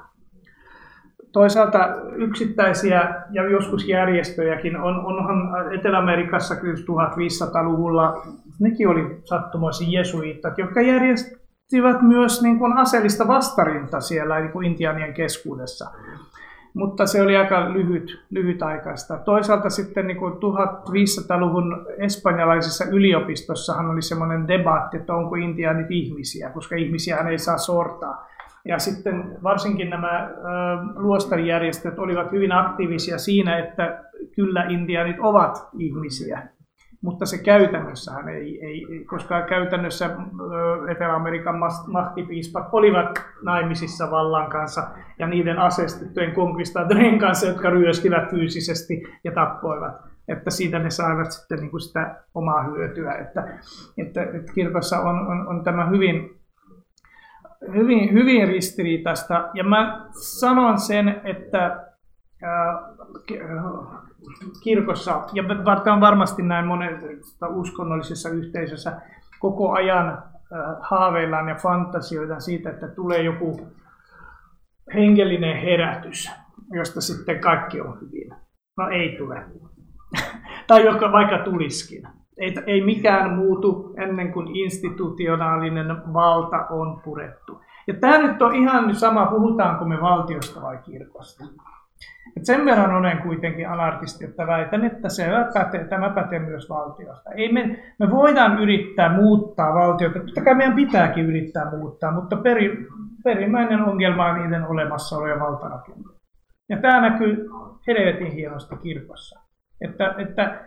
Toisaalta 1.33 1.79
yksittäisiä 2.17 3.25
ja 3.31 3.51
joskus 3.51 3.89
järjestöjäkin 3.89 4.77
on, 4.77 5.07
onhan 5.07 5.75
Etelä-Amerikassa 5.75 6.57
kyllä 6.57 6.75
1500-luvulla, 6.75 8.23
nekin 8.61 8.89
oli 8.89 9.21
sattumoisin 9.25 9.93
jesuitat, 9.93 10.59
jotka 10.59 10.81
järjestivät 10.81 12.03
myös 12.03 12.43
niin 12.43 12.59
kuin 12.59 12.73
aseellista 12.73 13.29
vastarinta 13.29 14.01
siellä 14.01 14.41
niin 14.41 14.53
kuin 14.53 14.67
intianien 14.67 15.15
keskuudessa 15.15 15.91
mutta 16.75 17.07
se 17.07 17.23
oli 17.23 17.37
aika 17.37 17.73
lyhyt, 17.73 18.25
lyhytaikaista. 18.31 19.19
Toisaalta 19.19 19.71
sitten 19.71 20.07
niin 20.07 20.17
kuin 20.17 20.33
1500-luvun 20.33 21.87
espanjalaisessa 21.99 22.85
yliopistossahan 22.85 23.91
oli 23.91 24.03
semmoinen 24.03 24.49
debatti, 24.49 24.97
että 24.97 25.15
onko 25.15 25.37
intiaanit 25.37 25.91
ihmisiä, 25.91 26.51
koska 26.51 26.77
ihmisiä 26.77 27.17
ei 27.17 27.39
saa 27.39 27.59
sortaa. 27.59 28.27
Ja 28.65 28.79
sitten 28.79 29.39
varsinkin 29.43 29.91
nämä 29.91 30.31
ö, 30.31 30.33
luostarijärjestöt 30.95 31.99
olivat 31.99 32.33
hyvin 32.33 32.53
aktiivisia 32.53 33.19
siinä, 33.19 33.59
että 33.59 34.05
kyllä 34.35 34.65
intiaanit 34.65 35.17
ovat 35.21 35.69
ihmisiä 35.79 36.43
mutta 37.03 37.27
se 37.27 37.39
käytännössähän 37.39 38.29
ei, 38.29 38.67
ei 38.67 39.05
koska 39.05 39.43
käytännössä 39.43 40.11
Etelä-Amerikan 40.91 41.59
mahtipiispat 41.87 42.69
olivat 42.73 43.23
naimisissa 43.43 44.11
vallan 44.11 44.51
kanssa 44.51 44.89
ja 45.19 45.27
niiden 45.27 45.59
asestettujen 45.59 46.33
konkvistaattorien 46.33 47.19
kanssa, 47.19 47.47
jotka 47.47 47.71
ryöstivät 47.71 48.31
fyysisesti 48.31 49.03
ja 49.25 49.33
tappoivat. 49.33 49.95
Että 50.29 50.51
siitä 50.51 50.79
ne 50.79 50.91
saivat 50.91 51.33
sitten 51.33 51.59
niin 51.59 51.71
kuin 51.71 51.81
sitä 51.81 52.17
omaa 52.35 52.63
hyötyä. 52.63 53.13
Että, 53.13 53.59
että, 53.99 54.23
että 54.23 54.53
kirkossa 54.55 55.01
on, 55.01 55.27
on, 55.27 55.49
on 55.49 55.65
tämä 55.65 55.87
hyvin, 55.87 56.41
hyvin, 57.75 58.13
hyvin 58.13 58.49
ristiriitaista. 58.49 59.51
Ja 59.55 59.65
mä 59.65 60.07
sanon 60.11 60.79
sen, 60.79 61.21
että 61.25 61.87
kirkossa, 64.63 65.27
ja 65.33 65.45
on 65.93 66.01
varmasti 66.01 66.43
näin 66.43 66.67
monessa 66.67 67.49
uskonnollisessa 67.49 68.29
yhteisössä, 68.29 69.01
koko 69.41 69.73
ajan 69.73 70.23
haaveillaan 70.81 71.49
ja 71.49 71.55
fantasioidaan 71.55 72.41
siitä, 72.41 72.71
että 72.71 72.89
tulee 72.89 73.23
joku 73.23 73.61
hengellinen 74.95 75.57
herätys, 75.57 76.31
josta 76.71 77.01
sitten 77.01 77.41
kaikki 77.41 77.81
on 77.81 78.01
hyvin. 78.01 78.35
No 78.79 78.89
ei 78.89 79.17
tule. 79.19 79.45
tai 80.67 80.85
joka 80.85 81.13
vaikka 81.13 81.39
tuliskin. 81.39 82.03
Ei, 82.39 82.55
ei 82.67 82.85
mikään 82.85 83.37
muutu 83.37 83.95
ennen 83.97 84.33
kuin 84.33 84.57
institutionaalinen 84.57 86.13
valta 86.13 86.67
on 86.71 87.01
purettu. 87.05 87.61
Ja 87.87 87.95
tämä 87.95 88.19
nyt 88.19 88.43
on 88.43 88.55
ihan 88.55 88.95
sama, 88.95 89.27
puhutaanko 89.27 89.85
me 89.85 90.01
valtiosta 90.01 90.63
vai 90.63 90.79
kirkosta. 90.79 91.45
Et 92.37 92.47
sen 92.47 92.65
verran 92.65 92.95
olen 92.95 93.19
kuitenkin 93.19 93.69
anarkisti, 93.69 94.25
että 94.25 94.47
väitän, 94.47 94.85
että 94.85 95.09
se 95.09 95.27
pätee, 95.55 95.85
tämä 95.85 96.11
pätee 96.11 96.39
myös 96.39 96.71
valtiosta. 96.71 97.31
Ei 97.31 97.53
me, 97.53 97.79
me 97.99 98.11
voidaan 98.11 98.59
yrittää 98.59 99.17
muuttaa 99.17 99.75
valtiota, 99.75 100.19
totta 100.19 100.45
kai 100.45 100.55
meidän 100.55 100.77
pitääkin 100.77 101.27
yrittää 101.27 101.71
muuttaa, 101.71 102.13
mutta 102.13 102.37
peri, 102.37 102.87
perimmäinen 103.25 103.83
ongelma 103.83 104.27
on 104.27 104.43
niiden 104.43 104.67
olemassaolo 104.67 105.27
ja 105.27 105.41
valtarakenne. 105.41 106.05
Ja 106.69 106.77
tämä 106.77 107.01
näkyy 107.01 107.49
helvetin 107.87 108.33
hienosti 108.33 108.77
kirkossa. 108.77 109.41
Että, 109.81 110.15
että 110.19 110.61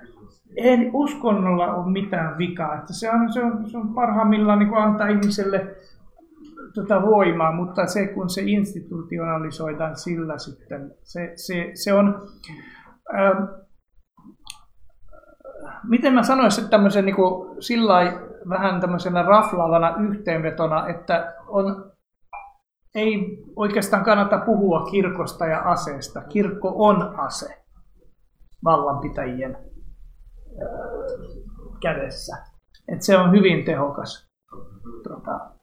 ei 0.57 0.89
uskonnolla 0.93 1.73
ole 1.73 1.91
mitään 1.91 2.37
vikaa. 2.37 2.75
Että 2.75 2.93
se, 2.93 3.11
on, 3.11 3.33
se, 3.33 3.43
on, 3.43 3.69
se 3.69 3.77
on 3.77 3.93
parhaimmillaan 3.93 4.59
niin 4.59 4.77
antaa 4.77 5.07
ihmiselle 5.07 5.67
tota 6.75 7.01
voimaa, 7.01 7.51
mutta 7.51 7.87
se 7.87 8.07
kun 8.07 8.29
se 8.29 8.41
institutionalisoidaan 8.45 9.97
sillä 9.97 10.37
sitten, 10.37 10.93
se, 11.03 11.31
se, 11.35 11.71
se 11.73 11.93
on, 11.93 12.27
ähm, 13.15 13.43
miten 15.83 16.13
mä 16.13 16.23
sanoisin 16.23 16.69
tämmöisen 16.69 17.05
niin 17.05 17.15
kuin, 17.15 17.57
vähän 18.49 18.81
tämmöisenä 18.81 19.23
raflaavana 19.23 19.95
yhteenvetona, 20.09 20.87
että 20.87 21.35
on, 21.47 21.91
ei 22.95 23.43
oikeastaan 23.55 24.03
kannata 24.03 24.37
puhua 24.37 24.85
kirkosta 24.91 25.45
ja 25.45 25.61
aseesta. 25.61 26.21
Kirkko 26.21 26.73
on 26.75 27.19
ase 27.19 27.63
vallanpitäjien 28.63 29.55
ää, 29.55 30.67
kädessä. 31.81 32.37
Et 32.87 33.01
se 33.01 33.17
on 33.17 33.31
hyvin 33.31 33.65
tehokas 33.65 34.29
tuota, 35.03 35.54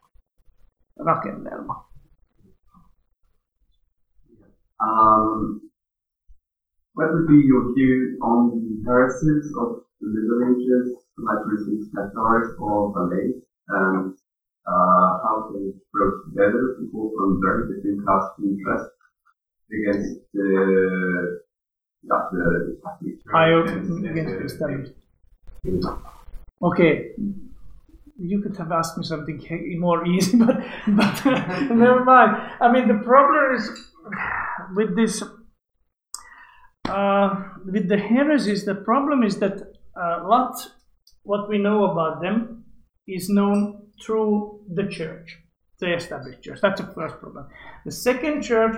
rakennelma. 0.98 1.84
Um, 4.80 5.70
what 6.94 7.12
would 7.12 7.28
be 7.28 7.40
your 7.46 7.72
view 7.74 8.18
on 8.22 8.50
the 8.50 8.82
heresies 8.84 9.52
of 9.60 9.82
the 10.00 10.08
Middle 10.08 10.56
Ages, 10.56 10.96
like 11.18 11.38
for 11.44 11.56
instance, 11.56 11.88
Cathars 11.94 12.54
or 12.58 12.92
Valais, 12.92 13.32
and 13.68 14.14
uh, 14.66 15.10
how 15.22 15.50
they 15.54 15.72
brought 15.92 16.14
together 16.28 16.76
people 16.80 17.12
from 17.16 17.40
very 17.40 17.74
different 17.74 18.06
castes 18.06 18.38
and 18.38 18.58
interests 18.58 18.94
against 19.70 20.20
the, 20.34 21.40
yeah, 22.02 22.28
the 22.32 22.78
Catholic 22.84 23.22
Church. 23.22 23.34
I 23.34 23.48
against 24.10 24.58
the 24.58 24.92
the-. 25.64 25.96
Okay, 26.62 27.12
you 28.18 28.40
could 28.40 28.56
have 28.56 28.72
asked 28.72 28.96
me 28.96 29.04
something 29.04 29.40
more 29.78 30.06
easy, 30.06 30.36
but 30.38 30.62
but 30.86 31.24
never 31.70 32.04
mind. 32.04 32.36
I 32.60 32.70
mean, 32.72 32.88
the 32.88 33.02
problem 33.04 33.54
is 33.56 33.70
with 34.74 34.96
this 34.96 35.22
uh, 36.88 37.34
with 37.64 37.88
the 37.88 37.98
heresies. 37.98 38.64
The 38.64 38.74
problem 38.74 39.22
is 39.22 39.38
that 39.38 39.60
a 39.96 40.26
lot 40.26 40.54
what 41.22 41.48
we 41.48 41.58
know 41.58 41.90
about 41.90 42.20
them 42.20 42.64
is 43.06 43.28
known 43.28 43.88
through 44.04 44.60
the 44.74 44.86
church, 44.88 45.38
the 45.78 45.94
established 45.94 46.42
church. 46.42 46.58
That's 46.60 46.80
the 46.80 46.86
first 46.88 47.18
problem. 47.20 47.48
The 47.84 47.92
second 47.92 48.42
church. 48.42 48.76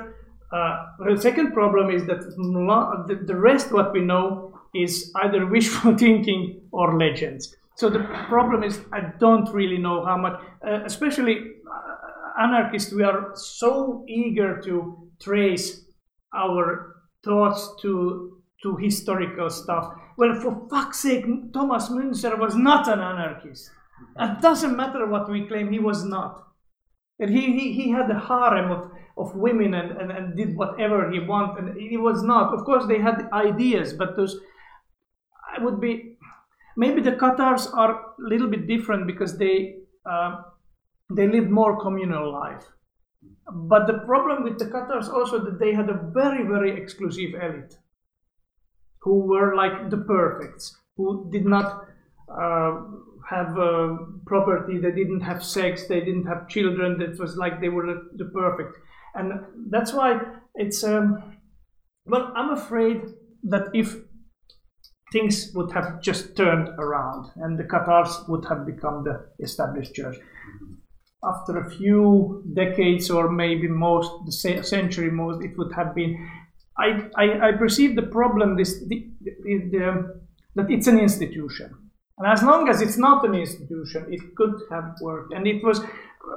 Uh, 0.53 0.87
the 1.09 1.21
second 1.21 1.53
problem 1.53 1.91
is 1.91 2.07
that 2.07 2.21
the, 2.21 3.25
the 3.27 3.35
rest 3.35 3.73
what 3.73 3.93
we 3.93 4.01
know 4.01 4.57
is 4.75 5.11
either 5.23 5.47
wishful 5.47 5.97
thinking 5.99 6.61
or 6.71 6.97
legends. 6.97 7.57
So 7.77 7.91
the 7.91 8.05
problem 8.29 8.63
is 8.63 8.81
I 8.93 9.01
don't 9.19 9.53
really 9.53 9.79
know 9.79 10.05
how 10.05 10.17
much, 10.17 10.41
uh, 10.67 10.85
especially 10.85 11.37
uh, 11.39 12.43
anarchists, 12.43 12.93
we 12.93 13.03
are 13.03 13.33
so 13.35 14.05
eager 14.09 14.61
to 14.63 15.09
trace 15.21 15.85
our 16.33 16.97
thoughts 17.25 17.75
to 17.83 18.35
to 18.63 18.77
historical 18.77 19.51
stuff. 19.51 19.93
Well, 20.17 20.41
for 20.41 20.67
fuck's 20.71 21.01
sake, 21.01 21.27
Thomas 21.53 21.89
Münzer 21.91 22.39
was 22.39 22.57
not 22.57 22.89
an 22.89 23.01
anarchist. 23.01 23.71
It 24.19 24.41
doesn't 24.41 24.77
matter 24.77 25.07
what 25.07 25.31
we 25.31 25.47
claim, 25.47 25.71
he 25.71 25.79
was 25.79 26.05
not. 26.05 26.43
And 27.19 27.31
he, 27.31 27.53
he, 27.53 27.73
he 27.73 27.91
had 27.91 28.11
a 28.11 28.19
harem 28.19 28.71
of, 28.71 28.91
of 29.17 29.37
women 29.37 29.75
and, 29.75 29.93
and, 29.93 30.11
and 30.11 30.37
did 30.37 30.57
whatever 30.57 31.11
he 31.11 31.21
wanted. 31.21 31.65
And 31.65 31.81
he 31.81 31.97
was 31.97 32.23
not. 32.23 32.55
Of 32.55 32.65
course, 32.65 32.87
they 32.87 32.99
had 32.99 33.29
ideas, 33.33 33.93
but 33.93 34.17
those, 34.17 34.41
I 35.55 35.63
would 35.63 35.81
be, 35.81 36.14
maybe 36.77 37.01
the 37.01 37.13
Qatars 37.13 37.73
are 37.75 37.93
a 37.93 38.05
little 38.19 38.49
bit 38.49 38.67
different 38.67 39.07
because 39.07 39.39
they, 39.39 39.77
uh, 40.05 40.43
they 41.11 41.29
lived 41.29 41.51
more 41.51 41.81
communal 41.81 42.33
life. 42.33 42.65
But 43.51 43.87
the 43.87 43.99
problem 44.07 44.43
with 44.43 44.59
the 44.59 44.67
Qatars 44.67 45.09
also 45.09 45.39
that 45.45 45.59
they 45.59 45.75
had 45.75 45.89
a 45.89 46.11
very, 46.13 46.45
very 46.47 46.81
exclusive 46.81 47.35
elite 47.35 47.77
who 49.01 49.21
were 49.21 49.55
like 49.55 49.91
the 49.91 49.99
perfects, 49.99 50.77
who 50.97 51.29
did 51.31 51.45
not 51.45 51.87
uh, 52.29 52.81
have 53.29 53.59
uh, 53.59 53.97
property, 54.27 54.79
they 54.79 54.93
didn't 54.93 55.21
have 55.21 55.45
sex, 55.45 55.87
they 55.87 56.01
didn't 56.01 56.27
have 56.27 56.49
children. 56.49 57.01
It 57.01 57.19
was 57.19 57.37
like 57.37 57.61
they 57.61 57.69
were 57.69 57.87
the, 57.87 58.25
the 58.25 58.31
perfect, 58.31 58.79
and 59.15 59.45
that's 59.71 59.93
why 59.93 60.21
it's. 60.55 60.83
Um, 60.83 61.23
well, 62.07 62.33
I'm 62.35 62.51
afraid 62.51 63.03
that 63.45 63.69
if 63.75 63.97
things 65.15 65.53
would 65.55 65.71
have 65.73 66.03
just 66.03 66.37
turned 66.37 66.69
around 66.85 67.31
and 67.37 67.57
the 67.57 67.63
Qatars 67.63 68.29
would 68.29 68.45
have 68.47 68.67
become 68.67 69.05
the 69.05 69.17
established 69.39 69.95
church. 69.95 70.17
After 71.23 71.59
a 71.59 71.71
few 71.71 72.43
decades 72.53 73.09
or 73.11 73.31
maybe 73.31 73.69
most 73.69 74.11
the 74.27 74.33
century 74.63 75.11
most, 75.11 75.43
it 75.43 75.57
would 75.57 75.73
have 75.73 75.95
been. 75.95 76.13
I, 76.77 77.09
I, 77.17 77.49
I 77.49 77.53
perceive 77.53 77.95
the 77.95 78.09
problem 78.19 78.57
this 78.57 78.81
the, 78.89 79.09
the, 79.23 79.31
the, 79.73 80.21
that 80.57 80.71
it's 80.71 80.89
an 80.89 80.99
institution, 80.99 81.71
and 82.19 82.27
as 82.27 82.43
long 82.43 82.69
as 82.69 82.83
it's 82.83 82.99
not 82.99 83.25
an 83.25 83.35
institution, 83.35 84.07
it 84.11 84.21
could 84.37 84.55
have 84.71 84.97
worked. 85.01 85.33
And 85.33 85.47
it 85.47 85.65
was 85.65 85.81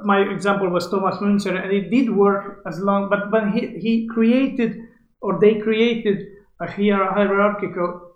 my 0.04 0.20
example 0.20 0.70
was 0.70 0.88
Thomas 0.88 1.16
Münzer, 1.16 1.62
and 1.62 1.70
it 1.72 1.90
did 1.90 2.08
work 2.08 2.62
as 2.66 2.78
long. 2.78 3.10
But 3.10 3.30
when 3.30 3.52
he 3.52 3.78
he 3.78 4.06
created 4.06 4.78
or 5.20 5.38
they 5.38 5.56
created 5.56 6.18
a 6.60 6.66
hierarchical 6.70 8.07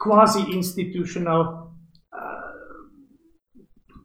quasi-institutional 0.00 1.72
uh, 2.12 2.40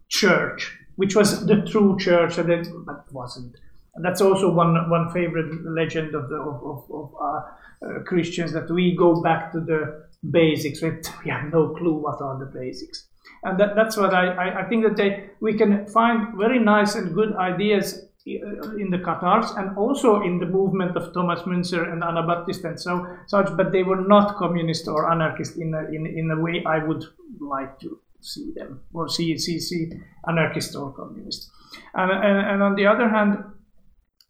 church, 0.09 0.78
which 0.95 1.15
was 1.15 1.45
the 1.45 1.61
true 1.63 1.97
church, 1.97 2.38
and 2.38 2.49
it 2.49 2.67
but 2.86 3.11
wasn't. 3.11 3.55
That's 4.01 4.21
also 4.21 4.51
one 4.51 4.89
one 4.89 5.09
favorite 5.11 5.63
legend 5.65 6.15
of 6.15 6.30
the 6.30 6.36
of, 6.36 6.61
of, 6.63 6.91
of 6.91 7.15
uh, 7.19 7.26
uh, 7.26 8.03
Christians 8.03 8.51
that 8.51 8.69
we 8.69 8.95
go 8.95 9.21
back 9.21 9.51
to 9.53 9.61
the 9.61 10.05
basics. 10.30 10.82
We 11.23 11.32
have 11.32 11.51
no 11.51 11.69
clue 11.69 11.93
what 11.93 12.21
are 12.21 12.38
the 12.38 12.45
basics, 12.45 13.07
and 13.43 13.57
that, 13.59 13.76
that's 13.76 13.95
what 13.95 14.13
I, 14.13 14.28
I, 14.28 14.65
I 14.65 14.69
think 14.69 14.84
that 14.84 14.97
they 14.97 15.30
we 15.39 15.57
can 15.57 15.88
find 15.88 16.38
very 16.38 16.59
nice 16.59 16.95
and 16.95 17.15
good 17.15 17.36
ideas 17.38 18.01
uh, 18.03 18.05
in 18.26 18.89
the 18.89 18.97
Qatars 18.97 19.55
and 19.57 19.78
also 19.78 20.21
in 20.21 20.39
the 20.39 20.47
movement 20.47 20.97
of 20.97 21.13
Thomas 21.13 21.41
Münzer 21.41 21.91
and 21.91 22.03
Anabaptist 22.03 22.63
and 22.63 22.80
so 22.80 23.05
such, 23.28 23.55
but 23.55 23.71
they 23.71 23.84
were 23.84 24.01
not 24.01 24.36
communist 24.38 24.88
or 24.88 25.11
anarchist 25.11 25.57
in 25.57 25.73
a, 25.76 25.84
in, 25.93 26.07
in 26.07 26.32
a 26.32 26.41
way 26.41 26.63
I 26.65 26.84
would 26.84 27.03
like 27.39 27.80
to 27.82 27.99
see 28.21 28.51
them 28.55 28.82
or 28.93 29.07
see 29.07 29.38
see, 29.38 29.59
see 29.59 29.91
anarchist 30.28 30.76
or 30.76 30.91
communist. 30.93 31.51
And, 31.93 32.11
and, 32.11 32.47
and 32.49 32.63
on 32.63 32.76
the 32.76 32.88
other 32.88 33.07
hand, 33.07 33.43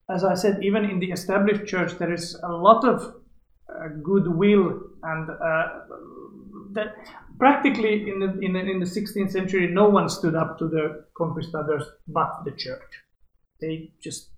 as 0.10 0.26
I 0.26 0.36
said, 0.36 0.62
even 0.62 0.84
in 0.84 1.00
the 1.00 1.12
established 1.12 1.66
church, 1.66 1.98
there 1.98 2.14
is 2.14 2.38
a 2.44 2.52
lot 2.52 2.84
of 2.84 3.16
uh, 3.70 3.88
goodwill 4.04 4.82
and 5.04 5.30
uh, 5.30 5.68
that 6.74 6.96
practically 7.40 8.10
in 8.10 8.20
the, 8.20 8.40
in 8.40 8.54
the 8.54 8.60
in 8.60 8.80
the 8.80 8.86
16th 8.86 9.32
century, 9.32 9.68
no 9.68 9.88
one 9.88 10.10
stood 10.10 10.36
up 10.36 10.60
to 10.60 10.68
the 10.68 11.06
conquistadors 11.18 11.84
but 12.10 12.44
the 12.44 12.52
church. 12.52 13.05
They 13.62 13.92
just 14.02 14.30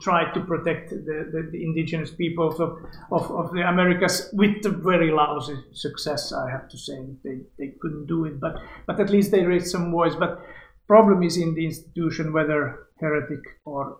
tried 0.00 0.32
to 0.32 0.40
protect 0.40 0.90
the, 0.90 1.28
the, 1.32 1.48
the 1.52 1.62
indigenous 1.62 2.10
peoples 2.10 2.60
of, 2.60 2.78
of, 3.12 3.30
of 3.30 3.52
the 3.52 3.68
Americas 3.68 4.30
with 4.32 4.64
very 4.82 5.10
lousy 5.10 5.56
success, 5.72 6.32
I 6.32 6.50
have 6.50 6.68
to 6.70 6.78
say. 6.78 6.98
They, 7.22 7.40
they 7.58 7.74
couldn't 7.80 8.06
do 8.06 8.24
it, 8.24 8.40
but, 8.40 8.56
but 8.86 9.00
at 9.00 9.10
least 9.10 9.30
they 9.30 9.44
raised 9.44 9.68
some 9.68 9.90
voice. 9.90 10.14
But 10.14 10.40
problem 10.86 11.22
is 11.22 11.36
in 11.36 11.54
the 11.54 11.66
institution, 11.66 12.32
whether 12.32 12.86
heretic 13.00 13.40
or 13.64 13.98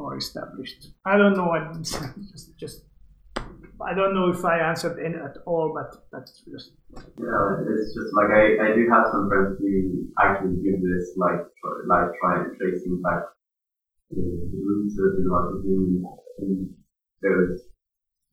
or 0.00 0.16
established. 0.16 0.88
I 1.04 1.18
don't 1.18 1.36
know. 1.36 1.50
I 1.50 1.72
just, 1.78 2.56
just 2.58 2.84
I 3.86 3.94
don't 3.94 4.14
know 4.14 4.30
if 4.30 4.44
I 4.44 4.58
answered 4.58 4.98
any 4.98 5.16
at 5.16 5.36
all, 5.46 5.72
but 5.74 5.96
that's 6.12 6.42
just 6.44 6.72
Yeah, 6.94 7.64
it's 7.64 7.94
just 7.94 8.12
like 8.14 8.30
I, 8.30 8.44
I 8.60 8.68
do 8.76 8.88
have 8.90 9.08
some 9.12 9.28
friends 9.28 9.58
who 9.58 10.08
actually 10.20 10.56
do 10.62 10.76
this, 10.80 11.16
like 11.16 11.40
like 11.88 12.08
try 12.20 12.44
and 12.44 12.56
tracing 12.58 13.00
back 13.02 13.24
the, 14.10 14.20
roots 14.20 14.98
of 14.98 15.16
the 15.16 15.28
Marxism 15.28 16.04
in 16.38 16.74
those 17.22 17.60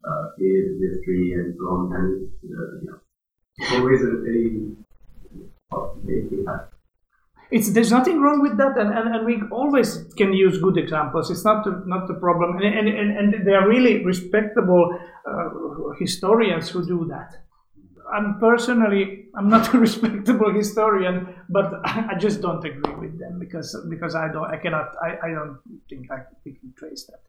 uh, 0.03 0.23
periods 0.37 0.81
history 0.81 1.33
and 1.33 1.55
so 1.57 1.63
on, 1.65 1.95
and 1.95 2.27
uh, 2.51 2.97
it's 3.57 3.71
always 3.73 4.01
a 4.01 4.21
very 4.23 4.75
possibility 5.69 6.43
that 6.45 6.69
it's 7.51 7.71
there's 7.71 7.91
nothing 7.91 8.21
wrong 8.21 8.41
with 8.41 8.57
that 8.57 8.77
and, 8.77 8.91
and, 8.97 9.15
and 9.15 9.25
we 9.25 9.41
always 9.51 10.05
can 10.17 10.33
use 10.33 10.59
good 10.59 10.77
examples. 10.77 11.31
It's 11.31 11.45
not 11.45 11.63
the, 11.63 11.83
not 11.85 12.07
the 12.07 12.15
problem. 12.15 12.57
And, 12.57 12.65
and, 12.65 12.87
and, 12.87 13.17
and 13.17 13.47
they 13.47 13.53
are 13.53 13.67
really 13.67 14.03
respectable 14.03 14.99
uh, 15.25 15.49
historians 15.99 16.69
who 16.69 16.85
do 16.85 17.05
that. 17.09 17.33
I'm 18.13 18.39
personally 18.39 19.27
i'm 19.37 19.49
not 19.49 19.73
a 19.73 19.77
respectable 19.77 20.51
historian 20.53 21.35
but 21.49 21.73
i 21.85 22.15
just 22.17 22.41
don't 22.41 22.63
agree 22.65 22.95
with 22.95 23.19
them 23.19 23.39
because 23.39 23.75
because 23.89 24.15
i 24.15 24.27
don't 24.31 24.49
i 24.49 24.57
cannot 24.57 24.89
i, 25.03 25.27
I 25.27 25.29
don't 25.31 25.59
think 25.89 26.11
I, 26.11 26.19
we 26.45 26.53
can 26.53 26.73
trace 26.77 27.05
that 27.05 27.21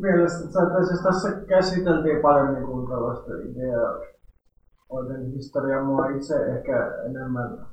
mielestäni, 0.00 0.86
siis 0.86 1.02
tässä 1.02 1.32
käsiteltiin 1.48 2.22
paljon 2.22 2.54
niin 2.54 2.66
kuin 2.66 2.88
tällaista 2.88 3.32
ideoiden 3.34 5.32
historiaa. 5.32 5.84
Mua 5.84 6.06
itse 6.06 6.46
ehkä 6.46 6.94
enemmän 7.04 7.66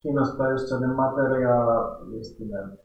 kiinnostaa 0.00 0.50
just 0.50 0.68
sellainen 0.68 0.96
materiaalistinen 0.96 2.78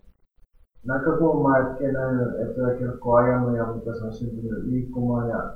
näkökulma, 0.85 1.57
että 1.57 1.73
kenen 1.73 2.35
etuja 2.39 2.77
kirkko 2.77 3.11
on 3.11 3.23
ajanut 3.23 3.55
ja 3.55 3.65
mitä 3.65 3.93
se 3.99 4.05
on 4.05 4.13
syntynyt 4.13 4.63
liikkumaan. 4.65 5.29
Ja 5.29 5.53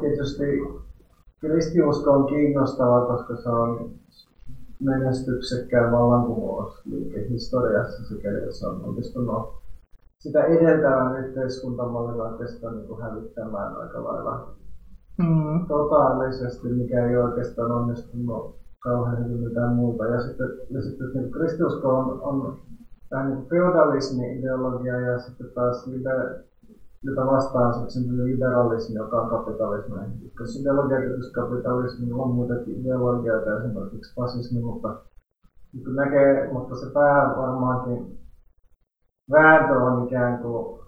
tietysti 0.00 0.44
kristiusko 1.40 2.10
on 2.10 2.26
kiinnostava, 2.26 3.06
koska 3.06 3.36
se 3.36 3.48
on 3.48 3.90
menestyksekkään 4.80 5.92
vallankumousliike 5.92 7.28
historiassa, 7.28 8.04
sikäli 8.04 8.52
se 8.52 8.66
on 8.66 8.84
onnistunut 8.84 9.65
sitä 10.18 10.44
edeltävän 10.44 11.24
yhteiskuntamallilla 11.24 12.28
oikeastaan 12.28 12.76
niin 12.76 12.86
kuin 12.86 13.02
hävittämään 13.02 13.76
aika 13.76 14.04
lailla 14.04 14.54
mm. 15.18 15.66
totaalisesti, 15.68 16.68
mikä 16.68 17.06
ei 17.06 17.16
oikeastaan 17.16 17.72
onnistunut 17.72 18.56
kauhean 18.78 19.24
hyvin 19.24 19.48
mitään 19.48 19.72
muuta. 19.72 20.06
Ja 20.06 20.20
sitten, 20.20 20.48
ja 20.70 20.82
sitten 20.82 21.10
niin 21.14 21.30
kristiusko 21.30 21.88
on, 21.88 22.20
on 22.22 22.58
vähän 23.10 23.30
niin 23.30 23.48
feudalismi-ideologia 23.48 25.00
ja 25.00 25.18
sitten 25.18 25.50
taas 25.54 25.86
liber, 25.86 26.34
jota 27.02 27.26
vastaan 27.26 27.74
sitten 27.90 28.24
liberalismi, 28.24 28.94
joka 28.94 29.20
on 29.20 29.28
kapitalismi. 29.28 29.96
Koska 30.38 30.60
ideologiakritus 30.60 31.32
on 32.12 32.30
muitakin 32.30 32.80
ideologioita, 32.80 33.58
esimerkiksi 33.58 34.14
fasismi, 34.14 34.60
mutta, 34.60 34.96
mutta 35.72 35.90
näkee, 35.90 36.52
mutta 36.52 36.76
se 36.76 36.86
pää 36.86 37.36
varmaankin 37.36 38.18
vääntö 39.30 39.74
on 39.74 40.06
ikään 40.06 40.38
kuin 40.38 40.86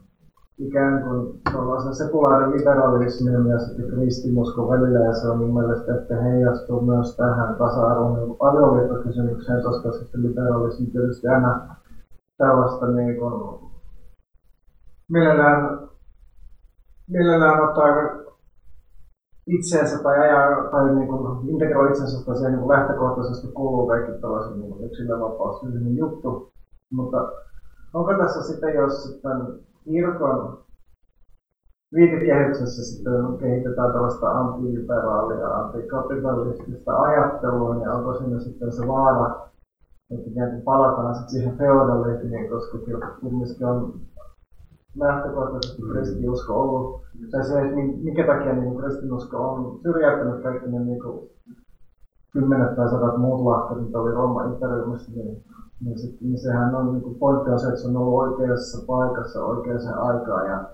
ikään 0.58 1.02
kuin 1.02 1.40
tuollaisen 1.52 1.94
sekulaariliberalismin 1.94 3.46
ja 3.46 3.58
sitten 3.58 3.90
kristinuskon 3.90 4.68
välillä, 4.68 4.98
ja 4.98 5.14
se 5.14 5.28
on 5.28 5.38
mun 5.38 5.54
mielestä, 5.54 5.94
että 5.94 6.16
heijastuu 6.22 6.80
myös 6.80 7.16
tähän 7.16 7.54
tasa-arvon 7.54 8.14
niin 8.14 8.36
avioliittokysymykseen, 8.40 9.62
koska 9.62 9.92
sitten 9.92 10.22
liberalismi 10.22 10.86
tietysti 10.86 11.28
aina 11.28 11.76
tällaista 12.38 12.86
niin 12.86 13.18
kuin, 13.18 13.60
mielellään, 15.08 15.88
mielellään 17.08 17.68
ottaa 17.68 17.86
itseensä 19.46 20.02
tai 20.02 20.18
ajaa 20.18 20.70
tai 20.70 20.94
niin 20.94 21.08
kuin 21.08 21.48
integroi 21.48 21.90
itsensä 21.90 22.26
tai 22.26 22.36
siihen 22.36 22.52
niin 22.52 22.68
lähtökohtaisesti 22.68 23.52
kuuluu 23.52 23.86
kaikki 23.86 24.12
tällaisen 24.20 24.60
niin 24.60 24.84
yksilövapaus 24.84 25.62
juttu. 25.96 26.52
Mutta 26.90 27.32
onko 27.94 28.14
tässä 28.14 28.42
sitten, 28.42 28.74
jos 28.74 29.04
sitten 29.04 29.36
kirkon 29.84 30.58
viitekehyksessä 31.94 32.82
sitten 32.82 33.38
kehitetään 33.38 33.92
tällaista 33.92 34.30
antiliberaalia, 34.30 35.48
antikapitalistista 35.48 37.00
ajattelua, 37.00 37.74
niin 37.74 37.88
onko 37.90 38.14
siinä 38.14 38.40
sitten 38.40 38.72
se 38.72 38.86
vaara, 38.86 39.48
että 40.10 40.30
ikään 40.30 40.50
kuin 40.50 40.62
palataan 40.62 41.14
sitten 41.14 41.30
siihen 41.30 41.58
feodalismiin, 41.58 42.48
koska 42.48 42.78
kumminkin 43.20 43.66
on 43.66 44.00
lähtökohtaisesti 44.96 45.82
kristiusko 45.82 46.54
ollut, 46.62 47.02
tai 47.30 47.44
se, 47.44 47.60
että 47.62 47.74
minkä 47.76 48.26
takia 48.26 48.52
niin 48.52 48.76
kristinusko 48.76 49.50
on 49.50 49.78
syrjäyttänyt 49.82 50.42
kaikki 50.42 50.70
ne 50.70 50.78
niin 50.78 51.00
kuin, 51.00 51.28
kymmenet 52.32 52.76
tai 52.76 52.88
sadat 52.88 53.16
muut 53.16 53.40
lahkat, 53.44 53.80
mitä 53.80 53.98
oli 53.98 54.12
Rooman 54.12 54.52
imperiumissa, 54.52 55.12
niin 55.12 55.42
niin, 55.80 55.98
sit, 55.98 56.20
niin 56.20 56.38
sehän 56.38 56.74
on 56.74 56.92
niin 56.92 57.14
pointti 57.18 57.50
on 57.50 57.60
se, 57.60 57.68
että 57.68 57.80
se 57.80 57.88
on 57.88 57.96
ollut 57.96 58.18
oikeassa 58.18 58.86
paikassa 58.86 59.44
oikeaan 59.44 59.98
aikaan 59.98 60.46
ja 60.46 60.70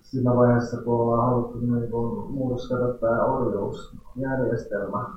siinä 0.00 0.34
vaiheessa, 0.34 0.82
kun 0.82 0.94
ollaan 0.94 1.26
haluttu 1.26 1.58
niin 1.58 1.90
kuin, 1.90 2.30
murskata 2.30 2.92
tämä 2.92 3.24
orjuusjärjestelmä, 3.24 5.16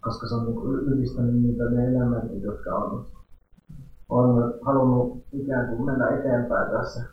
koska 0.00 0.28
se 0.28 0.34
on 0.34 0.44
niin 0.44 0.86
yhdistänyt 0.86 1.40
niitä 1.42 1.64
ne 1.64 1.86
elementit, 1.86 2.42
jotka 2.42 2.74
on, 2.74 3.06
on 4.08 4.54
halunnut 4.62 5.22
ikään 5.32 5.68
kuin 5.68 5.84
mennä 5.84 6.08
eteenpäin 6.08 6.70
tässä 6.70 7.04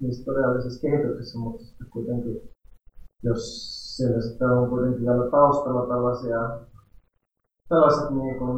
historiallisessa 0.00 0.80
kehityksessä, 0.80 1.38
mutta 1.38 1.64
sitten 1.64 1.86
kuitenkin, 1.90 2.40
jos 3.22 3.42
siellä 3.96 4.20
sitten 4.20 4.48
on 4.48 4.68
kuitenkin 4.68 5.00
vielä 5.00 5.30
taustalla 5.30 5.86
tällaisia 5.86 6.58
tällaiset 7.68 8.10
niin 8.10 8.38
kuin, 8.38 8.56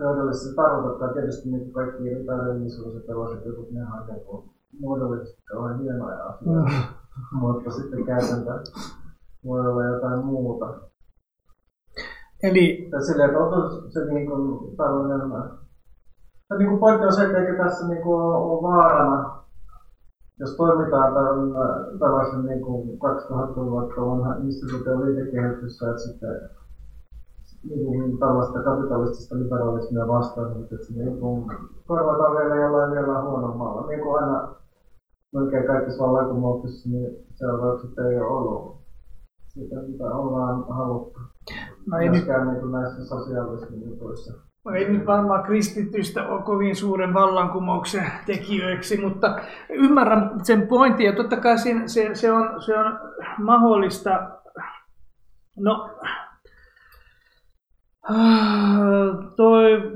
feodalisessa 0.00 0.62
tarkoittaa 0.62 1.12
tietysti 1.12 1.50
niin 1.50 1.72
kaikki 1.72 2.12
epärehellisuus 2.12 2.94
ja 2.94 3.00
tällaiset 3.00 3.44
jutut, 3.44 3.70
ne 3.70 3.80
on 3.80 4.06
niin 4.06 4.50
muodollisesti 4.80 5.42
kauhean 5.44 5.80
hienoja 5.80 6.24
asioita, 6.24 6.70
mm. 6.70 7.38
mutta 7.38 7.70
sitten 7.70 8.04
käytäntö 8.04 8.50
voi 9.44 9.66
olla 9.66 9.84
jotain 9.84 10.24
muuta. 10.24 10.66
Eli... 12.42 12.90
Ja 12.92 13.00
silleen, 13.00 13.30
että 13.30 13.40
onko 13.40 13.88
se 13.88 14.04
niin 14.04 14.26
kuin 14.30 14.76
tällainen... 14.76 15.30
Tai 16.48 16.58
niin 16.58 16.68
kuin 16.68 16.80
pointti 16.80 17.06
on 17.06 17.12
se, 17.12 17.24
että 17.24 17.38
eikö 17.38 17.64
tässä 17.64 17.88
niin 17.88 18.02
kuin 18.02 18.22
ole 18.22 18.62
vaarana, 18.62 19.40
jos 20.40 20.56
toimitaan 20.56 21.12
tällaisen 21.98 22.44
niin 22.44 22.60
kuin 22.60 22.98
2000 22.98 23.60
vuotta 23.60 24.00
vanha 24.00 24.34
instituution 24.34 25.04
liikekehityssä, 25.06 25.90
että 25.90 26.02
sitten 26.02 26.50
niin 27.68 28.18
tällaista 28.18 28.62
kapitalistista 28.62 29.38
liberalismia 29.38 30.08
vastaan, 30.08 30.56
mutta 30.56 30.74
että 30.74 30.86
se 30.86 30.92
niin 30.92 31.20
kuin 31.20 31.50
korvataan 31.86 32.36
vielä 32.36 32.56
jollain 32.56 32.92
vielä 32.92 33.22
huonommalla. 33.22 33.86
Niin 33.86 34.00
kuin 34.00 34.22
aina 34.22 34.54
melkein 35.32 35.66
kaikissa 35.66 36.04
vallankumouksissa, 36.04 36.88
niin 36.88 37.16
seuraukset 37.34 37.98
ei 37.98 38.20
ole 38.20 38.26
ollut 38.26 38.80
sitä, 39.48 39.76
mitä 39.88 40.04
ollaan 40.04 40.64
haluttu. 40.68 41.20
No 41.86 41.98
ei 41.98 42.08
nyt... 42.08 42.24
niin 42.26 42.60
kuin 42.60 42.72
näissä 42.72 43.04
sosiaalisissa 43.04 43.74
jutuissa. 43.86 44.32
No 44.64 44.72
ei 44.72 44.88
nyt 44.88 45.06
varmaan 45.06 45.42
kristitystä 45.42 46.28
ole 46.28 46.42
kovin 46.42 46.76
suuren 46.76 47.14
vallankumouksen 47.14 48.12
tekijöiksi, 48.26 49.00
mutta 49.00 49.38
ymmärrän 49.70 50.40
sen 50.42 50.66
pointin 50.68 51.06
ja 51.06 51.12
totta 51.12 51.36
kai 51.36 51.58
se, 51.58 51.74
se, 51.86 52.10
se, 52.14 52.32
on, 52.32 52.62
se 52.62 52.78
on 52.78 52.98
mahdollista. 53.38 54.30
No, 55.56 55.90
toi, 59.36 59.92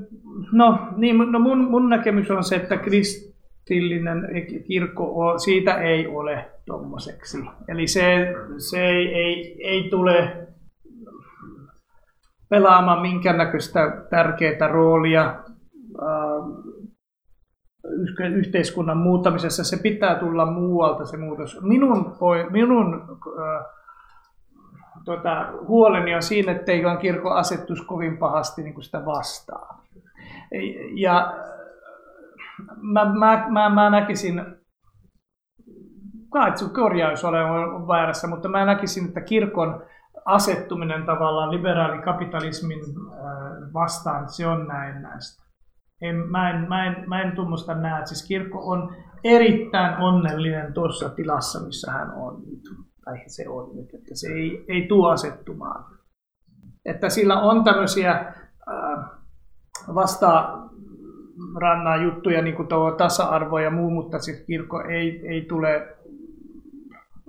no, 0.53 0.79
niin, 0.97 1.33
no 1.33 1.39
mun, 1.39 1.59
mun 1.59 1.89
näkemys 1.89 2.31
on 2.31 2.45
se, 2.45 2.57
että 2.57 2.77
kristillinen 2.77 4.29
kirkko, 4.67 5.39
siitä 5.39 5.75
ei 5.75 6.07
ole 6.07 6.51
tommoseksi. 6.67 7.39
Eli 7.69 7.87
se, 7.87 8.35
se 8.59 8.87
ei, 8.87 9.15
ei, 9.15 9.63
ei 9.65 9.91
tule 9.91 10.47
pelaamaan 12.49 13.03
minkäännäköistä 13.03 14.07
tärkeää 14.11 14.69
roolia 14.69 15.23
äh, 15.23 16.45
yhteiskunnan 18.35 18.99
muuttamisessa. 18.99 19.65
Se 19.65 19.77
pitää 19.83 20.15
tulla 20.15 20.47
muualta 20.47 21.05
se 21.05 21.17
muutos. 21.17 21.63
Minun, 21.63 22.17
minun 22.51 23.03
tuota, 25.05 25.47
huoleni 25.69 26.15
on 26.15 26.23
siinä, 26.23 26.53
että 26.53 26.73
ei 26.73 26.87
kirkko 27.01 27.31
asettus 27.31 27.83
kovin 27.83 28.19
pahasti 28.19 28.63
niin 28.63 28.75
kuin 28.75 28.85
sitä 28.85 29.07
vastaan. 29.07 29.79
Ja 30.95 31.35
mä, 32.77 33.05
mä, 33.05 33.47
mä, 33.49 33.69
mä 33.69 33.91
näkisin, 33.91 34.43
kaitsu 36.31 36.69
korjaus 36.69 37.25
ole 37.25 37.39
väärässä, 37.89 38.29
mutta 38.29 38.49
mä 38.49 38.65
näkisin, 38.65 39.09
että 39.09 39.21
kirkon 39.21 39.83
asettuminen 40.25 41.07
tavallaan 41.07 41.51
liberaalikapitalismin 41.51 42.79
äh, 42.81 43.73
vastaan, 43.75 44.29
se 44.29 44.47
on 44.47 44.67
näin 44.67 45.03
näistä. 45.03 45.45
En, 46.01 46.17
mä, 46.17 46.51
en, 46.51 46.69
mä, 46.69 46.87
en, 46.87 47.09
mä 47.09 47.23
en 47.23 47.37
tuommoista 47.37 47.75
näe. 47.75 48.07
Siis 48.07 48.29
kirkko 48.29 48.71
on 48.71 48.97
erittäin 49.25 49.97
onnellinen 49.97 50.73
tuossa 50.73 51.09
tilassa, 51.09 51.67
missä 51.67 51.93
hän 51.93 52.11
on 52.11 52.43
nyt 52.47 52.84
tai 53.05 53.23
se 53.27 53.49
on 53.49 53.77
nyt, 53.77 53.95
että 53.95 54.15
se 54.15 54.33
ei, 54.33 54.65
ei 54.69 54.87
tuo 54.89 55.09
asettumaan. 55.09 55.85
Että 56.85 57.09
sillä 57.09 57.41
on 57.41 57.65
tämmöisiä 57.65 58.11
äh, 58.11 59.05
vasta 59.95 60.59
rannan 61.61 62.05
juttuja, 62.05 62.43
niin 62.43 62.57
kuin 62.57 62.69
tuo 62.69 62.91
tasa-arvo 62.91 63.59
ja 63.59 63.71
muu, 63.71 63.91
mutta 63.91 64.19
se 64.19 64.45
kirkko 64.47 64.81
ei, 64.81 65.29
ei 65.29 65.43
tule 65.43 65.97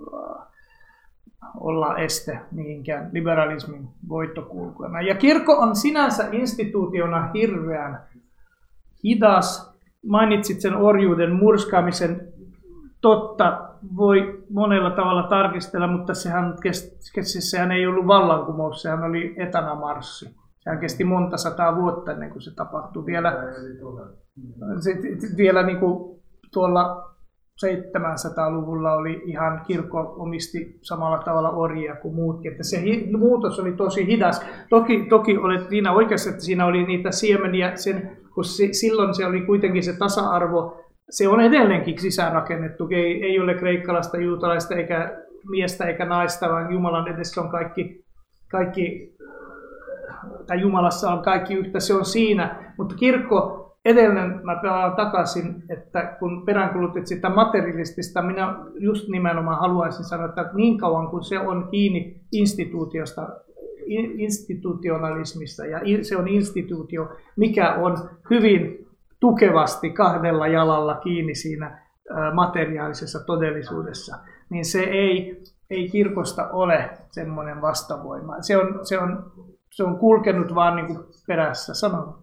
äh, 0.00 0.46
olla 1.60 1.96
este 1.96 2.40
mihinkään 2.52 3.10
liberalismin 3.12 3.88
voittokulkuena. 4.08 5.00
Ja 5.00 5.14
kirkko 5.14 5.52
on 5.52 5.76
sinänsä 5.76 6.28
instituutiona 6.32 7.30
hirveän 7.34 8.00
hidas. 9.04 9.76
Mainitsit 10.06 10.60
sen 10.60 10.76
orjuuden 10.76 11.32
murskaamisen. 11.32 12.32
Totta, 13.00 13.65
voi 13.96 14.44
monella 14.50 14.90
tavalla 14.90 15.22
tarkistella, 15.22 15.86
mutta 15.86 16.14
sehän, 16.14 16.54
kesti, 16.62 17.40
sehän 17.40 17.72
ei 17.72 17.86
ollut 17.86 18.06
vallankumous, 18.06 18.82
sehän 18.82 19.04
oli 19.04 19.34
etanamarssi. 19.38 20.36
Sehän 20.58 20.80
kesti 20.80 21.04
monta 21.04 21.36
sataa 21.36 21.76
vuotta 21.76 22.12
ennen 22.12 22.30
kuin 22.30 22.42
se 22.42 22.54
tapahtui. 22.54 23.06
Vielä, 23.06 23.32
vielä 25.36 25.62
niin 25.62 25.78
kuin 25.78 26.20
tuolla 26.52 27.14
700-luvulla 27.64 28.92
oli 28.92 29.22
ihan 29.24 29.60
kirkko 29.66 30.14
omisti 30.18 30.78
samalla 30.82 31.18
tavalla 31.18 31.50
orjia 31.50 31.96
kuin 31.96 32.14
muutkin. 32.14 32.50
Että 32.50 32.62
se 32.62 32.82
muutos 33.18 33.60
oli 33.60 33.72
tosi 33.72 34.06
hidas. 34.06 34.46
Toki, 34.70 35.06
toki 35.08 35.38
olet 35.38 35.68
siinä 35.68 35.92
oikeassa, 35.92 36.30
että 36.30 36.42
siinä 36.42 36.66
oli 36.66 36.86
niitä 36.86 37.10
siemeniä, 37.10 37.76
sen, 37.76 38.16
kun 38.34 38.44
se, 38.44 38.68
silloin 38.72 39.14
se 39.14 39.26
oli 39.26 39.40
kuitenkin 39.40 39.82
se 39.82 39.98
tasa-arvo 39.98 40.85
se 41.10 41.28
on 41.28 41.40
edelleenkin 41.40 41.98
sisäänrakennettu. 41.98 42.88
Ei, 42.90 43.24
ei 43.24 43.40
ole 43.40 43.54
kreikkalaista, 43.54 44.16
juutalaista 44.16 44.74
eikä 44.74 45.22
miestä 45.50 45.84
eikä 45.84 46.04
naista, 46.04 46.48
vaan 46.48 46.72
Jumalan 46.72 47.14
edessä 47.14 47.40
on 47.40 47.48
kaikki, 47.48 48.04
kaikki 48.50 49.16
tai 50.46 50.60
Jumalassa 50.60 51.10
on 51.10 51.22
kaikki 51.22 51.54
yhtä, 51.54 51.80
se 51.80 51.94
on 51.94 52.04
siinä. 52.04 52.72
Mutta 52.78 52.94
kirkko, 52.94 53.66
edellinen, 53.84 54.40
mä 54.42 54.56
pelaan 54.62 54.96
takaisin, 54.96 55.62
että 55.70 56.16
kun 56.18 56.46
peräänkulutit 56.46 57.06
sitä 57.06 57.28
materialistista, 57.28 58.22
minä 58.22 58.56
just 58.78 59.08
nimenomaan 59.08 59.60
haluaisin 59.60 60.04
sanoa, 60.04 60.26
että 60.26 60.50
niin 60.54 60.78
kauan 60.78 61.08
kun 61.08 61.24
se 61.24 61.38
on 61.38 61.68
kiinni 61.70 62.20
instituutiosta, 62.32 63.28
institutionalismista 64.18 65.66
ja 65.66 65.80
se 66.02 66.16
on 66.16 66.28
instituutio, 66.28 67.08
mikä 67.36 67.74
on 67.74 67.96
hyvin 68.30 68.85
tukevasti 69.20 69.90
kahdella 69.90 70.46
jalalla 70.46 70.94
kiinni 70.94 71.34
siinä 71.34 71.86
materiaalisessa 72.34 73.26
todellisuudessa, 73.26 74.16
niin 74.50 74.64
se 74.64 74.80
ei, 74.80 75.42
ei 75.70 75.88
kirkosta 75.88 76.50
ole 76.50 76.90
semmoinen 77.10 77.60
vastavoima. 77.62 78.42
Se 78.42 78.56
on, 78.56 78.78
se 78.82 78.98
on, 78.98 79.32
se 79.70 79.84
on 79.84 79.98
kulkenut 79.98 80.54
vaan 80.54 80.76
niin 80.76 80.86
kuin 80.86 80.98
perässä. 81.26 81.74
Sano. 81.74 82.18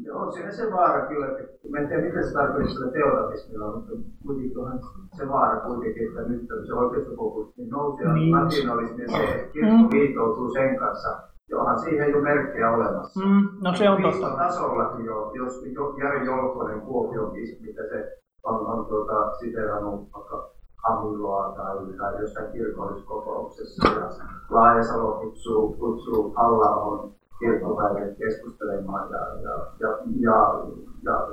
Joo, 0.00 0.32
siinä 0.32 0.52
se 0.52 0.72
vaara 0.72 1.06
kyllä, 1.06 1.26
että 1.26 1.68
mä 1.68 1.78
en 1.78 1.88
tiedä 1.88 2.02
miten 2.02 2.26
se 2.26 2.32
tarkoittaa 2.32 2.74
sillä 2.74 2.92
teoretismilla, 2.92 3.76
mutta 3.76 3.92
kuitenkin 4.26 4.58
onhan 4.58 4.80
se 5.16 5.28
vaara 5.28 5.60
kuitenkin, 5.60 6.08
että 6.08 6.22
nyt 6.22 6.46
se 6.66 6.74
oikeistopopulismi 6.74 7.66
nousi 7.66 8.02
ja 8.02 8.12
niin. 8.12 8.32
nationalismi 8.32 9.02
ja 9.02 9.08
se, 9.08 9.24
että 9.24 9.52
kirkko 9.52 9.76
mm. 9.76 9.88
liittoutuu 9.90 10.50
sen 10.50 10.78
kanssa, 10.78 11.20
Johan 11.48 11.78
siihen 11.78 12.10
jo 12.10 12.20
merkkejä 12.20 12.70
olemassa. 12.70 13.20
Mm, 13.20 13.48
no 13.60 13.74
se 13.74 13.90
on 13.90 14.02
totta. 14.02 14.36
tasollakin 14.36 15.04
jo, 15.04 15.32
jos 15.34 15.62
jo, 15.66 15.94
Jari 15.96 16.26
Jolkonen 16.26 16.80
Kuopionkin, 16.80 17.58
mitä 17.60 17.82
se 17.82 18.18
on, 18.42 18.66
on 18.66 18.86
tuota, 18.86 19.36
siteerannut 19.36 20.08
vaikka 20.14 20.50
Hamiloa 20.76 21.52
tai, 21.56 21.76
tai 21.98 22.20
jossain 22.20 22.52
kirkolliskokouksessa. 22.52 23.88
Ja 23.88 24.08
Laajasalo 24.50 25.12
kutsuu, 25.20 25.72
kutsuu 25.72 26.32
halla 26.36 27.10
kirkkopäiville 27.38 28.14
keskustelemaan 28.14 29.10
ja, 29.10 29.18
ja, 29.18 29.68
ja, 29.78 29.88
ja, 30.20 30.62
ja 31.02 31.28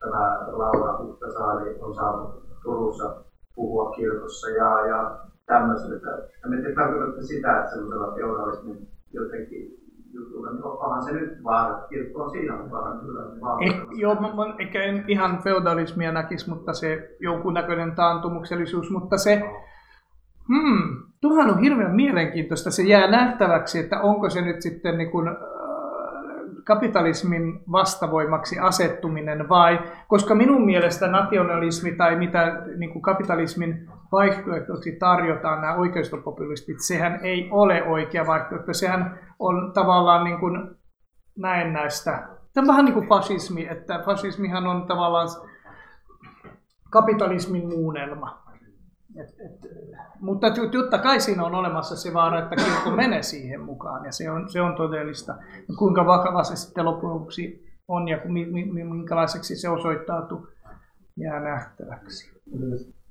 tämä 0.00 0.46
Laura 0.52 0.98
Huhtasaari 0.98 1.78
on 1.80 1.94
saanut 1.94 2.42
Turussa 2.62 3.16
puhua 3.54 3.90
kirkossa 3.90 4.50
ja, 4.50 4.86
ja 4.86 5.18
tämmöistä. 5.46 5.94
Ja 6.42 6.48
me 6.48 6.56
tarkoitatte 6.74 7.22
sitä, 7.22 7.58
että 7.58 7.70
semmoisella 7.70 8.14
feudalismin 8.14 8.89
jotenkin 9.12 9.80
jutulla, 10.12 10.50
niin 10.50 10.64
onhan 10.64 11.02
se 11.02 11.12
nyt 11.12 11.38
kirkko 11.88 12.22
on 12.22 12.30
siinä 12.30 12.56
mukana 12.56 13.00
kyllä. 13.00 13.20
Eh, 13.60 13.86
joo, 13.90 14.14
mä, 14.14 14.20
mä 14.20 14.54
ehkä 14.58 14.82
en 14.82 15.04
ihan 15.08 15.42
feudalismia 15.42 16.12
näkisi, 16.12 16.50
mutta 16.50 16.72
se 16.72 17.16
jonkunnäköinen 17.20 17.94
taantumuksellisuus, 17.94 18.90
mutta 18.90 19.18
se, 19.18 19.42
hmm, 20.48 21.02
tuohan 21.20 21.50
on 21.50 21.60
hirveän 21.60 21.94
mielenkiintoista. 21.94 22.70
Se 22.70 22.82
jää 22.82 23.10
nähtäväksi, 23.10 23.78
että 23.78 24.00
onko 24.00 24.30
se 24.30 24.40
nyt 24.40 24.62
sitten 24.62 24.98
niin 24.98 25.10
kuin, 25.10 25.28
kapitalismin 26.64 27.60
vastavoimaksi 27.72 28.58
asettuminen 28.58 29.48
vai, 29.48 29.78
koska 30.08 30.34
minun 30.34 30.66
mielestä 30.66 31.06
nationalismi 31.06 31.92
tai 31.92 32.16
mitä 32.16 32.62
niin 32.76 32.92
kuin 32.92 33.02
kapitalismin 33.02 33.88
vaihtoehtoiksi 34.12 34.96
tarjotaan 34.96 35.60
nämä 35.60 35.74
oikeistopopulistit, 35.74 36.80
sehän 36.80 37.20
ei 37.22 37.48
ole 37.50 37.82
oikea 37.82 38.26
vaihtoehto, 38.26 38.74
sehän 38.74 39.18
on 39.38 39.72
tavallaan 39.72 40.24
niin 40.24 40.40
kuin 40.40 40.76
näennäistä. 41.38 42.28
Tämä 42.54 42.64
on 42.64 42.68
vähän 42.68 42.84
niin 42.84 42.94
kuin 42.94 43.08
fasismi, 43.08 43.66
että 43.70 44.02
fasismihan 44.04 44.66
on 44.66 44.86
tavallaan 44.86 45.28
kapitalismin 46.90 47.68
muunnelma. 47.68 48.42
Et, 49.16 49.28
et, 49.28 49.70
mutta 50.20 50.46
totta 50.72 50.98
kai 50.98 51.20
siinä 51.20 51.44
on 51.44 51.54
olemassa 51.54 51.96
se 51.96 52.14
vaara, 52.14 52.38
että 52.38 52.56
kirkko 52.56 52.90
menee 52.90 53.22
siihen 53.22 53.60
mukaan 53.60 54.04
ja 54.04 54.12
se 54.12 54.30
on, 54.30 54.50
se 54.50 54.60
on 54.60 54.76
todellista. 54.76 55.32
Ja 55.68 55.74
kuinka 55.78 56.06
vakava 56.06 56.44
se 56.44 56.56
sitten 56.56 56.84
lopuksi 56.84 57.70
on 57.88 58.08
ja 58.08 58.18
minkälaiseksi 58.84 59.56
se 59.56 59.68
osoittautuu, 59.68 60.48
jää 61.16 61.40
nähtäväksi. 61.40 62.40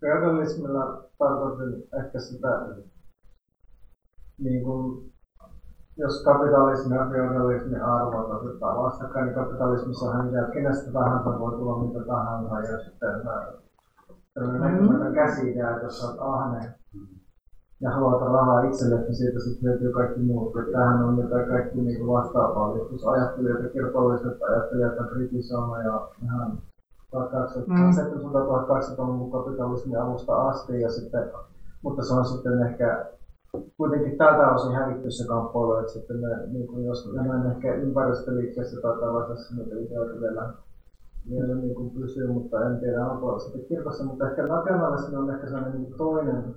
Feudalismilla 0.01 1.03
tarkoitin 1.17 1.83
ehkä 1.99 2.19
sitä, 2.19 2.67
niin 4.37 4.63
kuin, 4.63 5.11
jos 5.97 6.23
kapitalismi 6.23 6.95
ja 6.95 7.09
feudalismi 7.09 7.79
arvot 7.79 8.29
otetaan 8.29 8.77
vastakkain, 8.77 9.25
niin 9.25 9.35
kapitalismissahan 9.35 10.29
kenestä 10.53 10.91
tahansa 10.91 11.39
voi 11.39 11.51
tulla 11.51 11.87
mitä 11.87 12.05
tahansa 12.05 12.59
ja 12.59 12.83
sitten 12.83 13.21
tämmöinen 14.33 14.81
mm. 14.81 15.13
käsi-idea, 15.13 15.71
että 15.71 15.83
jos 15.83 16.05
olet 16.05 16.17
ahne 16.19 16.73
ja 17.81 17.91
haluat 17.91 18.21
rahaa 18.21 18.63
itselle, 18.63 19.01
niin 19.01 19.15
siitä 19.15 19.39
sitten 19.39 19.69
löytyy 19.69 19.91
kaikki 19.91 20.19
muut. 20.19 20.55
Että 20.55 20.71
tämähän 20.71 21.03
on 21.03 21.17
jotain 21.17 21.47
kaikki 21.47 21.81
niin 21.81 22.07
vastaavaa. 22.07 22.77
Joskus 22.77 23.07
ajattelijat 23.07 23.71
kirkolliset 23.73 24.41
ajattelijat 24.41 24.99
on 24.99 25.07
kritisoinut 25.07 25.83
ja 25.83 26.07
ihan 26.23 26.57
1700-1800-luvun 27.15 29.31
kapitalismin 29.31 29.99
alusta 29.99 30.35
asti, 30.35 30.81
ja 30.81 30.89
sitten, 30.89 31.29
mutta 31.81 32.03
se 32.03 32.13
on 32.13 32.25
sitten 32.25 32.61
ehkä 32.61 33.05
kuitenkin 33.77 34.17
tältä 34.17 34.51
osin 34.51 34.71
hävitty 34.71 35.11
se 35.11 35.27
kamppailu, 35.27 35.77
että 35.77 35.91
sitten 35.91 36.17
me, 36.17 36.47
niin 36.47 36.67
kuin 36.67 36.85
jos 36.85 37.13
mennään 37.13 37.51
ehkä 37.51 37.73
ympäristöliikkeessä 37.73 38.81
tai 38.81 38.99
tällaisessa, 38.99 39.55
mitä 39.55 39.75
ideoita 39.75 40.19
vielä 40.19 40.49
vielä 41.29 41.55
niin 41.55 41.75
kuin 41.75 41.89
pysyy, 41.89 42.27
mutta 42.27 42.65
en 42.65 42.79
tiedä 42.79 43.05
onko 43.05 43.39
sitten 43.39 43.65
kirkossa, 43.65 44.03
mutta 44.03 44.29
ehkä 44.29 44.47
nationalismi 44.47 45.15
on 45.15 45.29
ehkä 45.29 45.47
sellainen 45.47 45.81
niin 45.81 45.97
toinen, 45.97 46.55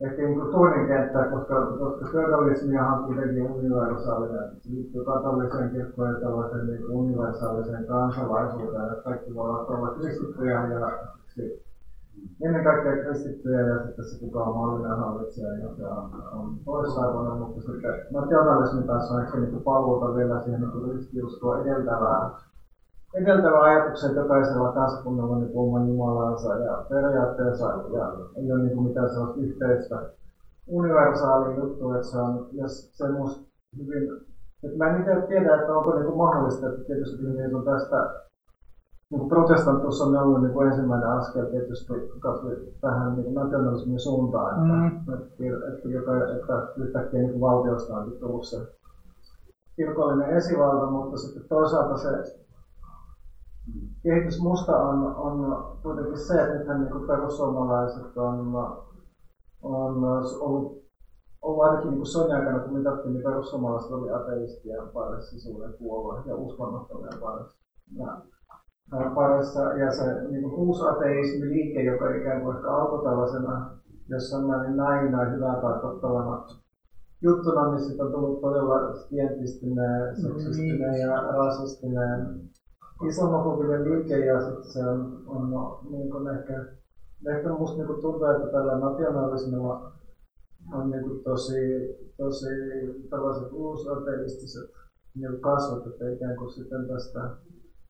ehkä 0.00 0.22
niin 0.22 0.50
toinen 0.50 0.86
kenttä, 0.86 1.24
koska, 1.24 1.66
koska 1.78 2.06
feudalismiahan 2.12 3.04
kuitenkin 3.04 3.42
universaalinen, 3.42 4.44
liittyy 4.68 5.02
katoliseen 5.02 5.70
kirkkoon 5.70 6.08
ja 6.10 6.20
tällaiseen 6.20 6.66
niin 6.66 6.84
universaaliseen 6.88 7.84
kansalaisuuteen, 7.84 8.90
että 8.90 9.02
kaikki 9.04 9.34
voivat 9.34 9.68
olla 9.68 9.88
kristittyjä 9.90 10.66
ja 10.66 10.96
ennen 12.40 12.64
kaikkea 12.64 12.94
kristittyjä 13.02 13.60
ja 13.60 13.82
sitten 13.82 14.04
se 14.04 14.16
kuka 14.18 14.42
on 14.42 14.52
maallinen 14.52 14.96
hallitsija, 14.96 15.54
joka 15.54 15.82
on, 15.88 16.08
on 16.32 16.50
toisarvoinen, 16.64 17.36
mutta 17.36 17.60
sitten 17.60 17.94
nationalismi 18.10 18.82
taas 18.82 19.10
on 19.10 19.20
ehkä 19.20 19.38
niin 19.38 19.62
paluuta 19.64 20.14
vielä 20.14 20.42
siihen 20.42 20.60
niin 20.60 20.92
ristiuskoa 20.92 21.56
edeltävään 21.56 22.30
edeltävä 23.16 23.62
ajatuksen, 23.62 24.10
että 24.10 24.20
jokaisella 24.20 24.72
kansakunnalla 24.72 25.34
on 25.34 25.40
niin 25.40 25.58
oman 25.58 25.88
Jumalansa 25.88 26.54
ja 26.54 26.84
periaatteessa 26.88 27.66
ja 27.66 28.12
ei 28.36 28.52
ole 28.52 28.62
niin 28.62 28.82
mitään 28.82 29.08
sellaista 29.08 29.40
yhteistä 29.40 30.10
universaalia 30.66 31.56
juttu, 31.56 31.92
että 31.92 32.06
se 32.06 32.18
on, 32.18 32.48
jos 32.52 32.90
se 32.92 33.08
musta 33.08 33.46
hyvin, 33.78 34.02
että 34.64 34.78
mä 34.78 34.86
en 34.86 34.98
itse 35.00 35.26
tiedä, 35.28 35.60
että 35.60 35.74
onko 35.74 35.94
niin 35.94 36.04
kuin 36.04 36.16
mahdollista, 36.16 36.66
että 36.66 36.84
tietysti 36.84 37.22
niin 37.22 37.54
on 37.54 37.64
tästä 37.64 38.26
niin 39.10 39.18
kuin 39.18 39.28
protestantus 39.28 40.00
on 40.00 40.16
ollut 40.16 40.42
niin 40.42 40.52
kuin 40.52 40.68
ensimmäinen 40.68 41.08
askel 41.08 41.44
tietysti 41.44 41.92
tähän 42.80 43.16
niin 43.16 43.34
nationalismin 43.34 44.00
suuntaan, 44.00 44.50
että, 44.50 44.72
mm. 44.72 45.14
että, 45.14 45.26
että, 45.68 45.88
että, 45.98 46.34
että 46.34 46.72
yhtäkkiä 46.76 47.20
niin 47.20 47.40
valtiosta 47.40 47.96
on 47.96 48.12
tullut 48.20 48.44
se 48.44 48.56
kirkollinen 49.76 50.36
esivalta, 50.36 50.90
mutta 50.90 51.16
sitten 51.16 51.42
toisaalta 51.48 51.96
se 51.96 52.45
kehitys 54.02 54.40
musta 54.40 54.76
on, 54.76 55.16
on 55.16 55.66
kuitenkin 55.82 56.18
se, 56.18 56.40
että 56.40 56.54
nythän 56.54 56.80
niin 56.80 57.06
perussuomalaiset 57.06 58.16
on, 58.16 58.54
on 59.62 60.04
ollut, 60.40 60.82
ollut 61.42 61.64
ainakin 61.64 61.90
niin 61.90 62.06
Sonja 62.06 62.36
aikana, 62.36 62.58
kun 62.58 62.78
mitattiin, 62.78 63.12
niin 63.12 63.22
perussuomalaiset 63.22 63.90
oli 63.90 64.10
ateistien 64.10 64.88
parissa 64.92 65.38
suuren 65.38 65.72
puolue 65.78 66.22
ja 66.24 66.34
uskonnottomien 66.34 67.20
parissa. 67.20 67.56
Ja, 67.98 68.16
parissa, 69.14 69.60
ja 69.60 69.90
se 69.90 70.28
niin 70.28 70.44
uusateismi 70.44 71.48
liike, 71.48 71.82
joka 71.82 72.08
ikään 72.14 72.40
kuin 72.40 72.56
ehkä 72.56 72.70
alkoi 72.70 73.04
tällaisena 73.04 73.70
jossain 74.08 74.46
määrin 74.46 74.76
näin, 74.76 75.10
näin 75.10 75.32
hyvää 75.32 75.60
tarkoittavana 75.60 76.46
juttuna, 77.22 77.70
niin 77.70 77.84
sitten 77.84 78.06
on 78.06 78.12
tullut 78.12 78.40
todella 78.40 78.94
skientistinen, 78.94 80.16
seksistinen 80.16 81.00
ja 81.00 81.20
rasistinen 81.20 82.40
islamofobinen 83.04 83.84
liike 83.84 84.24
ja 84.24 84.40
sitten 84.40 84.72
se 84.72 84.84
on, 84.84 85.22
on 85.26 85.78
niin 85.90 86.10
kuin 86.10 86.28
ehkä, 86.28 86.64
ehkä 87.36 87.48
musta 87.48 87.76
niin 87.76 88.00
tuntuu, 88.00 88.24
että 88.24 88.46
tällä 88.52 88.78
nationalismilla 88.78 89.92
on 90.72 90.90
niin 90.90 91.02
kuin 91.02 91.22
tosi, 91.22 91.60
tosi 92.16 92.46
tällaiset 93.10 93.52
uusateistiset 93.52 94.70
niin 95.14 95.40
kasvot, 95.40 95.86
että 95.86 96.10
ikään 96.10 96.36
kuin 96.36 96.50
sitten 96.50 96.88
tästä 96.88 97.30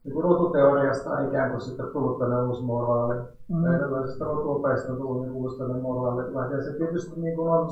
niin 0.04 0.14
kuin 0.14 0.24
rotuteoriasta 0.24 1.10
on 1.10 1.28
ikään 1.28 1.50
kuin 1.50 1.60
sitten 1.60 1.86
tullut 1.92 2.18
tällainen 2.18 2.48
uusi 2.48 2.62
moraali. 2.62 3.14
Mm. 3.48 3.74
Erilaisista 3.74 4.24
rotuopeista 4.24 4.92
on 4.92 4.98
tullut 4.98 5.22
niin 5.22 5.32
uusi 5.32 5.58
tällainen 5.58 5.82
moraali. 5.82 6.56
Ja 6.56 6.64
se 6.64 6.72
tietysti 6.72 7.20
niin 7.20 7.36
kuin 7.36 7.52
on 7.52 7.68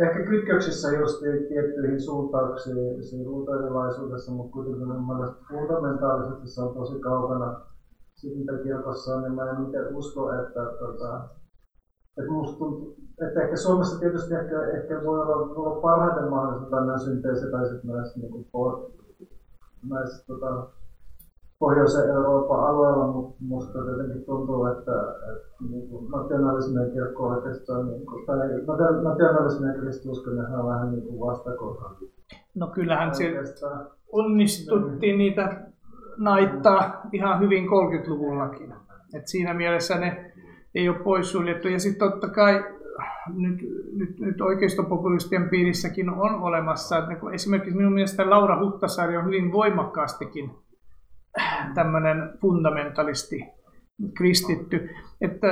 ehkä 0.00 0.24
kytköksissä 0.24 0.92
just 0.92 1.20
tiettyihin 1.48 2.00
suuntauksiin 2.00 3.04
siinä 3.04 3.30
luterilaisuudessa, 3.30 4.32
mutta 4.32 4.52
kuitenkin 4.52 4.86
mun 4.86 5.34
fundamentaalisesti 5.48 6.48
se 6.48 6.60
on 6.62 6.74
tosi 6.74 7.00
kaukana 7.00 7.60
siitä, 8.14 8.38
mitä 8.38 8.62
kirkossa 8.62 9.14
on, 9.14 9.22
niin 9.22 9.34
mä 9.34 9.50
en 9.50 9.64
itse 9.64 9.86
usko, 9.90 10.32
että, 10.32 10.60
tota, 10.78 11.28
että, 12.18 12.32
musta 12.32 12.64
että 13.26 13.42
ehkä 13.42 13.56
Suomessa 13.56 14.00
tietysti 14.00 14.34
ehkä, 14.34 14.62
ehkä 14.66 15.04
voi 15.04 15.20
olla, 15.20 15.36
olla 15.36 15.80
parhaiten 15.80 16.30
mahdollista 16.30 16.76
tai 17.50 17.68
sitten 17.68 17.90
näissä, 17.90 18.20
niin 18.20 18.32
kuin, 18.32 18.46
näissä 19.90 20.26
tota, 20.26 20.66
pohjoisen 21.60 22.10
Euroopan 22.10 22.60
alueella, 22.60 23.06
mutta 23.06 23.36
minusta 23.40 23.78
jotenkin 23.78 24.24
tuntuu, 24.24 24.66
että, 24.66 24.92
että 25.32 25.48
niin 25.70 25.88
kuin 25.88 26.10
nationalismi 26.10 26.80
ja 26.80 26.90
kirkko 26.90 27.26
oikeastaan, 27.28 27.86
niin 27.86 28.06
kuin, 28.06 28.26
tai 28.26 28.38
nationalismi 29.02 29.66
ja 29.66 29.74
kristiusko, 29.80 30.30
ne 30.30 30.56
on 30.56 30.66
vähän 30.66 30.90
niin 30.90 31.02
kuin 31.02 31.20
vastakohta. 31.20 31.90
No 32.54 32.66
kyllähän 32.66 33.14
se 33.14 33.34
onnistuttiin 34.12 35.18
niitä 35.18 35.60
naittaa 36.16 37.00
ihan 37.12 37.40
hyvin 37.40 37.64
30-luvullakin. 37.64 38.74
Et 39.14 39.28
siinä 39.28 39.54
mielessä 39.54 39.98
ne 39.98 40.32
ei 40.74 40.88
ole 40.88 40.98
poissuljettu. 40.98 41.68
Ja 41.68 41.78
sitten 41.78 42.10
totta 42.10 42.28
kai 42.28 42.64
nyt, 43.34 43.58
nyt, 43.92 44.20
nyt 44.20 44.40
oikeistopopulistien 44.40 45.48
piirissäkin 45.48 46.10
on 46.10 46.34
olemassa. 46.34 46.98
Että 46.98 47.14
esimerkiksi 47.32 47.76
minun 47.76 47.92
mielestä 47.92 48.30
Laura 48.30 48.64
Huhtasaari 48.64 49.16
on 49.16 49.24
hyvin 49.24 49.52
voimakkaastikin 49.52 50.50
tämmöinen 51.74 52.30
fundamentalisti 52.40 53.44
kristitty. 54.14 54.90
Että, 55.20 55.46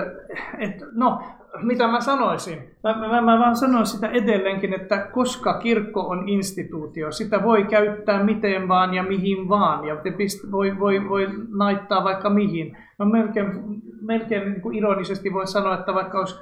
että, 0.58 0.86
no, 0.92 1.22
mitä 1.62 1.86
mä 1.86 2.00
sanoisin? 2.00 2.58
Mä, 2.84 3.08
mä, 3.08 3.20
mä 3.20 3.38
vaan 3.38 3.56
sanon 3.56 3.86
sitä 3.86 4.08
edelleenkin, 4.08 4.74
että 4.74 4.98
koska 5.12 5.58
kirkko 5.58 6.00
on 6.00 6.28
instituutio, 6.28 7.12
sitä 7.12 7.42
voi 7.42 7.64
käyttää 7.64 8.22
miten 8.22 8.68
vaan 8.68 8.94
ja 8.94 9.02
mihin 9.02 9.48
vaan, 9.48 9.84
ja 9.84 9.96
te 9.96 10.10
pist, 10.10 10.50
voi, 10.52 10.78
voi, 10.78 11.08
voi 11.08 11.28
naittaa 11.56 12.04
vaikka 12.04 12.30
mihin. 12.30 12.76
No 12.98 13.06
melkein, 13.06 13.52
melkein 14.02 14.50
niin 14.50 14.60
kuin 14.60 14.74
ironisesti 14.74 15.32
voi 15.32 15.46
sanoa, 15.46 15.78
että 15.78 15.94
vaikka 15.94 16.18
olisi 16.18 16.40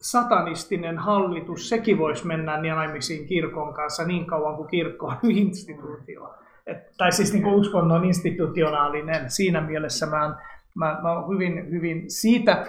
satanistinen 0.00 0.98
hallitus, 0.98 1.68
sekin 1.68 1.98
voisi 1.98 2.26
mennä 2.26 2.74
naimisiin 2.74 3.26
kirkon 3.26 3.74
kanssa 3.74 4.04
niin 4.04 4.26
kauan 4.26 4.56
kuin 4.56 4.68
kirkko 4.68 5.06
on 5.06 5.18
instituutio. 5.30 6.34
Et, 6.66 6.78
tai 6.98 7.12
siis 7.12 7.32
niin 7.32 7.42
kuin 7.42 7.54
uskonnon 7.54 8.04
institutionaalinen. 8.04 9.30
Siinä 9.30 9.60
mielessä 9.60 10.06
mä, 10.06 10.36
mä, 10.74 10.98
mä 11.02 11.12
olen 11.12 11.28
hyvin, 11.28 11.70
hyvin 11.70 12.10
siitä, 12.10 12.52
äh, 12.52 12.66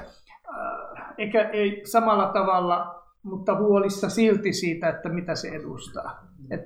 eikä 1.18 1.50
ei 1.50 1.82
samalla 1.86 2.34
tavalla, 2.34 3.04
mutta 3.24 3.58
huolissa 3.58 4.10
silti 4.10 4.54
siitä, 4.54 4.90
että 4.90 5.10
mitä 5.10 5.36
se 5.36 5.48
edustaa. 5.48 6.28
Et, 6.52 6.62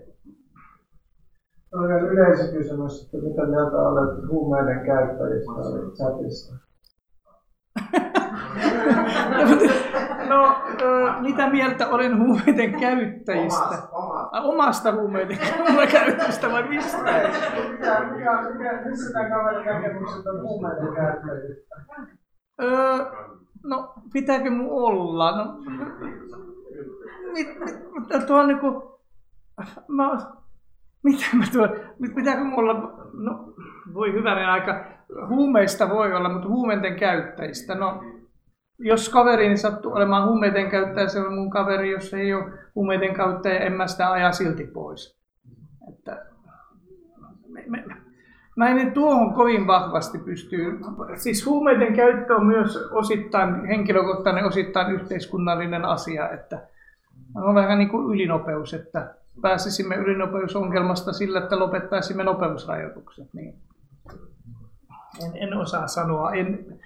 on 1.73 1.91
yleisökysymys, 1.91 3.05
että 3.05 3.17
mitä 3.17 3.45
mieltä 3.45 3.77
olet 3.77 4.29
huumeiden 4.29 4.85
käyttäjistä 4.85 5.51
chatissa? 5.95 6.55
No, 10.29 10.61
mitä 11.21 11.49
mieltä 11.49 11.87
olen 11.87 12.19
huumeiden 12.19 12.79
käyttäjistä? 12.79 13.63
Omasta, 13.63 13.89
omasta. 13.91 14.41
omasta 14.41 14.91
huumeiden 14.91 15.37
käyttäjistä 15.91 16.51
vai 16.51 16.67
mistä? 16.67 16.97
Mikä, 16.97 17.99
mikä, 17.99 18.41
mikä, 18.53 18.81
missä 18.89 19.13
tämä 19.13 19.29
kaverin 19.29 19.65
näkemykset 19.65 20.27
on 20.27 20.41
huumeiden 20.41 20.95
käyttäjistä? 20.95 21.75
Öö, 22.61 23.05
no, 23.63 23.93
pitääkö 24.13 24.51
mun 24.51 24.67
olla? 24.71 25.37
No, 25.37 25.57
mit, 27.33 27.59
mit, 27.59 28.27
tuo 28.27 28.39
on 28.39 28.47
niinku, 28.47 28.99
mä, 29.87 30.17
mitä 31.03 31.25
mä 31.33 31.43
tuon, 31.53 31.69
pitääkö 32.15 32.43
mun 32.43 32.59
olla, 32.59 32.73
no 33.13 33.53
voi 33.93 34.13
hyvänen 34.13 34.49
aika, 34.49 34.85
huumeista 35.27 35.89
voi 35.89 36.13
olla, 36.13 36.29
mutta 36.29 36.49
huumeiden 36.49 36.95
käyttäjistä, 36.95 37.75
no 37.75 38.03
jos 38.79 39.09
kaverini 39.09 39.57
sattuu 39.57 39.93
olemaan 39.93 40.27
huumeiden 40.27 40.69
käyttäjä, 40.69 41.07
se 41.07 41.19
on 41.19 41.33
mun 41.33 41.49
kaveri, 41.49 41.91
jos 41.91 42.13
ei 42.13 42.33
ole 42.33 42.51
huumeiden 42.75 43.13
käyttäjä, 43.13 43.59
en 43.59 43.73
mä 43.73 43.87
sitä 43.87 44.11
aja 44.11 44.31
silti 44.31 44.67
pois. 44.67 45.19
Että, 45.89 46.25
me, 47.47 47.63
me, 47.67 47.83
mä 48.55 48.69
en 48.69 48.91
tuohon 48.91 49.33
kovin 49.33 49.67
vahvasti 49.67 50.17
pystyy. 50.17 50.79
Siis 51.15 51.45
huumeiden 51.45 51.93
käyttö 51.93 52.35
on 52.35 52.45
myös 52.45 52.77
osittain 52.91 53.65
henkilökohtainen, 53.65 54.45
osittain 54.45 54.93
yhteiskunnallinen 54.93 55.85
asia, 55.85 56.29
että 56.29 56.67
on 57.35 57.55
vähän 57.55 57.77
niin 57.77 57.89
kuin 57.89 58.13
ylinopeus, 58.13 58.73
että 58.73 59.15
pääsisimme 59.41 59.95
ylinopeusongelmasta 59.95 61.13
sillä, 61.13 61.39
että 61.39 61.59
lopettaisimme 61.59 62.23
nopeusrajoitukset. 62.23 63.33
Niin 63.33 63.55
en, 65.25 65.31
en 65.35 65.53
osaa 65.53 65.87
sanoa. 65.87 66.31
En, 66.31 66.79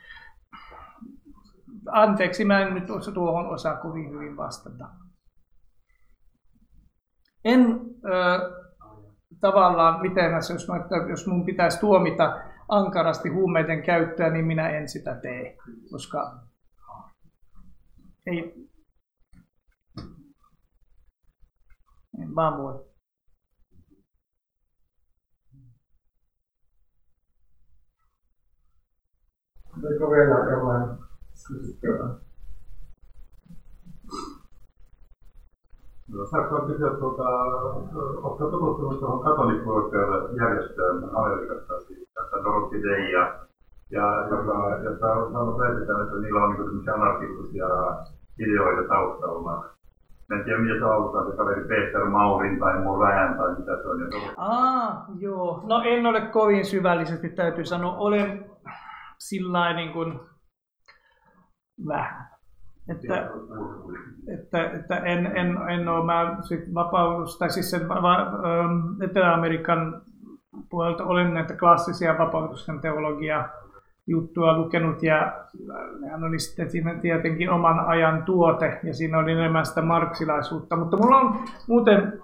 anteeksi, 1.92 2.46
mä 2.46 2.60
en 2.60 2.74
nyt 2.74 2.90
tuohon 3.14 3.48
osaa 3.48 3.78
kovin 3.78 4.10
hyvin 4.10 4.38
vastata. 4.38 4.90
En 7.46 7.80
ö, 8.06 8.64
tavallaan, 9.40 10.02
miten 10.02 10.32
mä, 10.32 10.38
jos, 10.38 10.68
mä, 10.68 11.08
jos 11.10 11.28
mun 11.28 11.46
pitäisi 11.46 11.80
tuomita 11.80 12.42
ankarasti 12.70 13.30
huumeiden 13.30 13.84
käyttöä, 13.84 14.30
niin 14.30 14.46
minä 14.46 14.70
en 14.70 14.90
sitä 14.90 15.16
tee, 15.16 15.58
koska 15.92 16.40
ei, 18.26 18.70
en 22.22 22.36
vaan 22.36 22.58
voi. 22.58 22.94
Oliko 29.78 30.12
vielä 30.12 30.52
jollain? 30.52 31.13
No, 36.14 36.26
saanko 36.26 36.62
kysyä, 36.68 36.90
tuota, 36.90 37.24
oletko 38.24 38.50
tutustunut 38.52 39.00
tuohon 39.00 39.24
katolikko 39.24 39.92
järjestöön 40.42 41.10
Amerikassa, 41.14 41.80
siis 41.88 42.10
tästä 42.14 42.44
Dorothy 42.44 42.84
Day, 42.84 43.02
ja, 43.12 43.34
ja 43.92 44.28
joka, 44.30 44.80
jota 44.84 45.14
on 45.14 45.58
väitetään, 45.60 46.02
että 46.02 46.16
niillä 46.22 46.44
on 46.44 46.52
niin 46.52 46.94
anarkistisia 46.94 47.66
ideoita 48.40 48.88
taustalla. 48.88 49.66
En 50.32 50.44
tiedä, 50.44 50.60
mitä 50.60 50.80
se 50.80 50.86
auttaa, 50.86 51.26
se 51.32 51.38
kaveri 51.38 51.68
Peter 51.68 52.06
Maurin 52.06 52.60
tai 52.60 52.84
Moran 52.84 53.38
tai 53.38 53.56
mitä 53.60 53.72
se 53.82 53.88
on. 53.88 54.00
Aa, 54.38 55.06
joo. 55.20 55.62
No 55.64 55.82
en 55.86 56.06
ole 56.06 56.22
kovin 56.22 56.66
syvällisesti, 56.66 57.30
täytyy 57.30 57.66
sanoa. 57.66 57.98
Olen 57.98 58.52
sillä 59.18 59.74
niin 59.74 59.94
kuin 59.94 60.20
vähän. 61.88 62.34
Että, 62.90 63.30
että, 64.34 64.72
että 64.72 64.96
en, 64.98 65.26
en, 65.26 65.58
en 65.70 65.88
ole, 65.88 66.06
mä 66.06 66.38
sit 66.42 66.74
vapaus, 66.74 67.38
tai 67.38 67.50
siis 67.50 67.72
sen 67.72 67.90
va, 67.90 68.18
ähm, 68.22 69.02
Etelä-Amerikan 69.02 70.02
puolelta 70.70 71.06
olen 71.06 71.34
näitä 71.34 71.58
klassisia 71.58 72.18
vapautuksen 72.18 72.80
teologia 72.80 73.50
juttua 74.08 74.58
lukenut 74.58 75.04
ja 75.04 75.34
hän 76.12 76.24
oli 76.24 76.40
sitten 76.40 76.72
siinä 76.72 76.96
tietenkin 76.96 77.50
oman 77.50 77.80
ajan 77.80 78.24
tuote 78.24 78.80
ja 78.84 78.94
siinä 78.94 79.18
oli 79.18 79.32
enemmän 79.32 79.66
sitä 79.66 79.82
marksilaisuutta, 79.82 80.76
mutta 80.76 80.98
mulla 80.98 81.18
on 81.18 81.40
muuten 81.68 82.22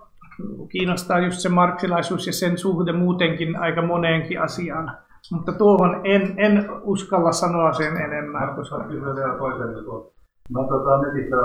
kiinnostaa 0.69 1.19
just 1.19 1.39
se 1.39 1.49
marksilaisuus 1.49 2.27
ja 2.27 2.33
sen 2.33 2.57
suhde 2.57 2.91
muutenkin 2.91 3.55
aika 3.55 3.81
moneenkin 3.81 4.41
asiaan. 4.41 4.97
Mutta 5.31 5.51
tuohon 5.51 6.01
en, 6.03 6.33
en 6.37 6.69
uskalla 6.81 7.31
sanoa 7.31 7.73
sen 7.73 7.97
enemmän. 7.97 8.55
Koska 8.55 8.83
kyllä 8.83 9.15
vielä 9.15 9.37
toisen 9.37 9.73
jutun. 9.73 10.11
Mä 10.53 10.59
tota, 10.69 11.01
netissä 11.01 11.35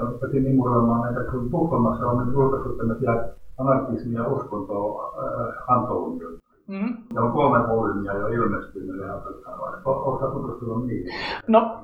rupesin 0.00 0.46
imuroimaan 0.46 1.00
näitä, 1.00 1.30
kun 1.30 1.50
Tukholmassa 1.50 2.06
on 2.06 2.26
nyt 2.26 2.34
julkaistu 2.34 2.76
tämmöisiä 2.76 3.12
anarkismi- 3.58 4.14
ja 4.14 4.28
uskontoa 4.28 5.14
äh. 5.18 5.58
Mm-hmm. 6.68 6.96
Ja 7.14 7.22
on 7.22 7.32
kolme 7.32 7.68
volyymiä 7.68 8.12
jo 8.12 8.26
ilmestynyt 8.26 9.00
ja 9.00 9.14
oletko 9.84 10.30
tutustunut 10.32 10.86
niihin? 10.86 11.12
No, 11.46 11.80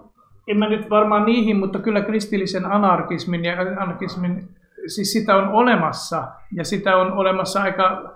en 0.48 0.58
mä 0.58 0.68
nyt 0.68 0.90
varmaan 0.90 1.26
niihin, 1.26 1.56
mutta 1.56 1.78
kyllä 1.78 2.00
kristillisen 2.00 2.66
anarkismin 2.66 3.44
ja 3.44 3.60
anarkismin, 3.60 4.48
siis 4.86 5.12
sitä 5.12 5.36
on 5.36 5.48
olemassa 5.48 6.24
ja 6.52 6.64
sitä 6.64 6.96
on 6.96 7.12
olemassa 7.12 7.62
aika 7.62 8.14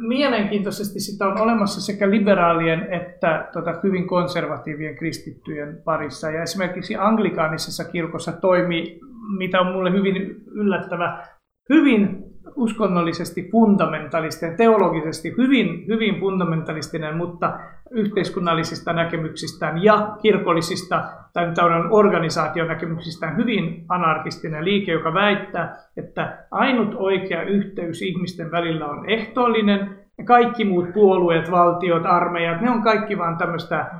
mielenkiintoisesti 0.00 1.00
sitä 1.00 1.26
on 1.26 1.40
olemassa 1.40 1.80
sekä 1.80 2.10
liberaalien 2.10 2.92
että 2.92 3.48
tota, 3.52 3.74
hyvin 3.82 4.06
konservatiivien 4.06 4.96
kristittyjen 4.96 5.82
parissa. 5.84 6.30
Ja 6.30 6.42
esimerkiksi 6.42 6.96
anglikaanisessa 6.96 7.84
kirkossa 7.84 8.32
toimii, 8.32 9.00
mitä 9.38 9.60
on 9.60 9.72
mulle 9.72 9.92
hyvin 9.92 10.16
yllättävä, 10.46 11.26
hyvin 11.68 12.29
uskonnollisesti 12.56 13.48
fundamentalistinen, 13.50 14.56
teologisesti 14.56 15.34
hyvin, 15.38 15.86
hyvin 15.86 16.20
fundamentalistinen, 16.20 17.16
mutta 17.16 17.58
yhteiskunnallisista 17.90 18.92
näkemyksistään 18.92 19.82
ja 19.82 20.16
kirkollisista 20.22 21.04
tai 21.32 21.46
organisaationäkemyksistään 21.90 23.36
hyvin 23.36 23.84
anarkistinen 23.88 24.64
liike, 24.64 24.92
joka 24.92 25.14
väittää, 25.14 25.76
että 25.96 26.46
ainut 26.50 26.94
oikea 26.94 27.42
yhteys 27.42 28.02
ihmisten 28.02 28.50
välillä 28.50 28.86
on 28.86 29.10
ehtoollinen 29.10 29.98
ja 30.18 30.24
kaikki 30.24 30.64
muut 30.64 30.92
puolueet, 30.92 31.50
valtiot, 31.50 32.06
armeijat, 32.06 32.60
ne 32.60 32.70
on 32.70 32.82
kaikki 32.82 33.18
vain 33.18 33.36
tämmöistä 33.38 33.90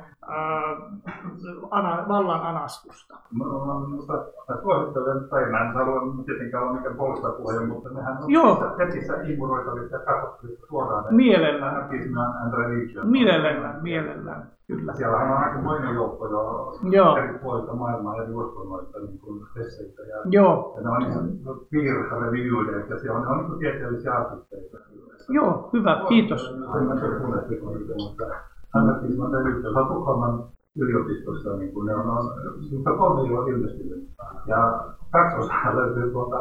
ana, 1.70 2.04
vallan 2.08 2.40
anastusta. 2.42 3.16
No, 3.38 3.64
no, 3.64 3.80
mutta 3.88 4.24
suosittelen, 4.62 5.28
tai 5.28 5.50
mä 5.50 5.60
en 5.60 5.74
halua 5.74 6.24
tietenkään 6.26 6.62
olla 6.62 6.72
mikään 6.72 6.96
puolustapuolella, 6.96 7.66
mutta 7.66 7.88
nehän 7.88 8.16
on 8.22 8.30
Joo. 8.30 8.74
netissä 8.78 9.22
immuroitavissa 9.22 9.96
ja 9.96 10.02
katsottavissa 10.02 10.66
suoraan. 10.66 11.14
Mielellään. 11.14 11.90
and 12.42 12.54
religion. 12.54 13.08
Mielellään, 13.08 13.82
mielellään, 13.82 14.50
kyllä. 14.66 14.92
Siellä 14.94 15.16
on 15.16 15.44
aika 15.44 15.60
moinen 15.60 15.94
joukko 15.94 16.26
jo 16.26 16.72
Joo. 16.90 17.16
eri 17.16 17.38
puolilta 17.38 17.74
maailmaa 17.74 18.22
eri 18.22 18.32
uskonnoista 18.32 18.98
niin 18.98 19.18
kuin 19.18 19.46
esseitä. 19.56 20.02
Ja, 20.02 20.16
Joo. 20.24 20.74
ja 20.76 20.82
ne 20.82 20.90
on 20.90 21.02
ihan 21.02 21.30
piirrossa 21.70 22.18
reviewdeja, 22.18 22.86
ja 22.88 22.98
siellä 22.98 23.18
on, 23.18 23.26
on 23.26 23.38
niin 23.50 23.58
tieteellisiä 23.58 24.14
artisteita. 24.14 24.78
Joo, 25.28 25.70
hyvä, 25.72 26.04
kiitos. 26.08 26.50
En 26.76 26.84
mä 26.84 26.96
tiedä, 26.96 27.16
kuuletteko 27.16 27.70
niitä, 27.70 27.94
mutta 27.94 28.24
anarkismi 28.74 29.24
on 29.24 29.32
levitty. 29.32 29.62
Se 29.62 29.78
on 29.78 29.88
Tukholman 29.88 30.44
yliopistossa, 30.76 31.56
niin 31.56 31.72
kuin 31.72 31.86
ne 31.86 31.94
on, 31.94 32.08
on 32.08 32.98
kolme 32.98 33.28
jo 33.30 33.46
ilmestynyt. 33.46 34.08
Ja 34.46 34.84
kaksi 35.10 35.36
osaa 35.36 35.76
löytyy 35.76 36.10
tuolta 36.10 36.36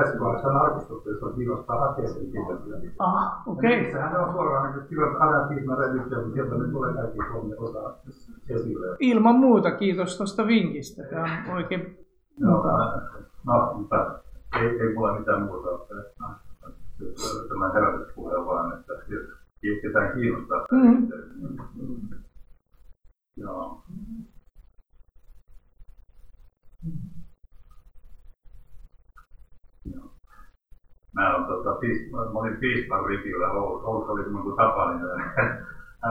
Espoolaisen 0.00 0.50
arkistosta, 0.50 1.10
jossa 1.10 1.26
kiinnostaa 1.36 1.88
hakea 1.88 2.08
sen 2.08 2.26
kirjoittaa. 2.26 2.78
Ah, 2.98 3.48
okei. 3.48 3.80
Okay. 3.80 3.92
Sehän 3.92 4.20
on 4.20 4.32
suoraan 4.32 4.76
niin 4.76 4.88
kirjoittaa 4.88 5.28
Adatisma 5.28 5.74
Revision, 5.74 6.22
mutta 6.22 6.34
sieltä 6.34 6.54
nyt 6.54 6.72
tulee 6.72 6.94
kaikki 6.94 7.18
kolme 7.32 7.54
osaa 7.58 7.96
esille. 8.48 8.96
Ilman 9.00 9.34
muuta, 9.34 9.70
kiitos 9.70 10.16
tuosta 10.16 10.46
vinkistä. 10.46 11.02
Tämä 11.10 11.44
on 11.48 11.54
oikein 11.54 12.04
Joo, 12.38 12.64
no, 13.46 13.74
mutta 13.74 14.20
ei, 14.60 14.80
ei 14.80 14.94
mulla 14.94 15.18
mitään 15.18 15.42
muuta 15.42 15.68
ole. 15.68 16.04
Tämä 17.48 17.72
herätyspuhe 17.74 18.46
vaan, 18.46 18.78
että 18.78 18.92
jos 19.68 19.80
ketään 19.82 20.12
kiinnostaa. 20.14 20.64
Mm-hmm. 20.72 21.08
Joo. 23.36 23.82
Mä, 31.14 31.36
on, 31.36 31.44
tota, 31.44 31.72
piis, 31.72 32.10
mä 32.10 32.38
olin 32.40 32.56
piispan 32.56 33.06
ripillä 33.06 33.50
Oulussa. 33.50 34.12
Oli 34.12 34.22
semmoinen 34.22 34.42
kuin 34.42 34.56
Tapaninen. 34.56 35.08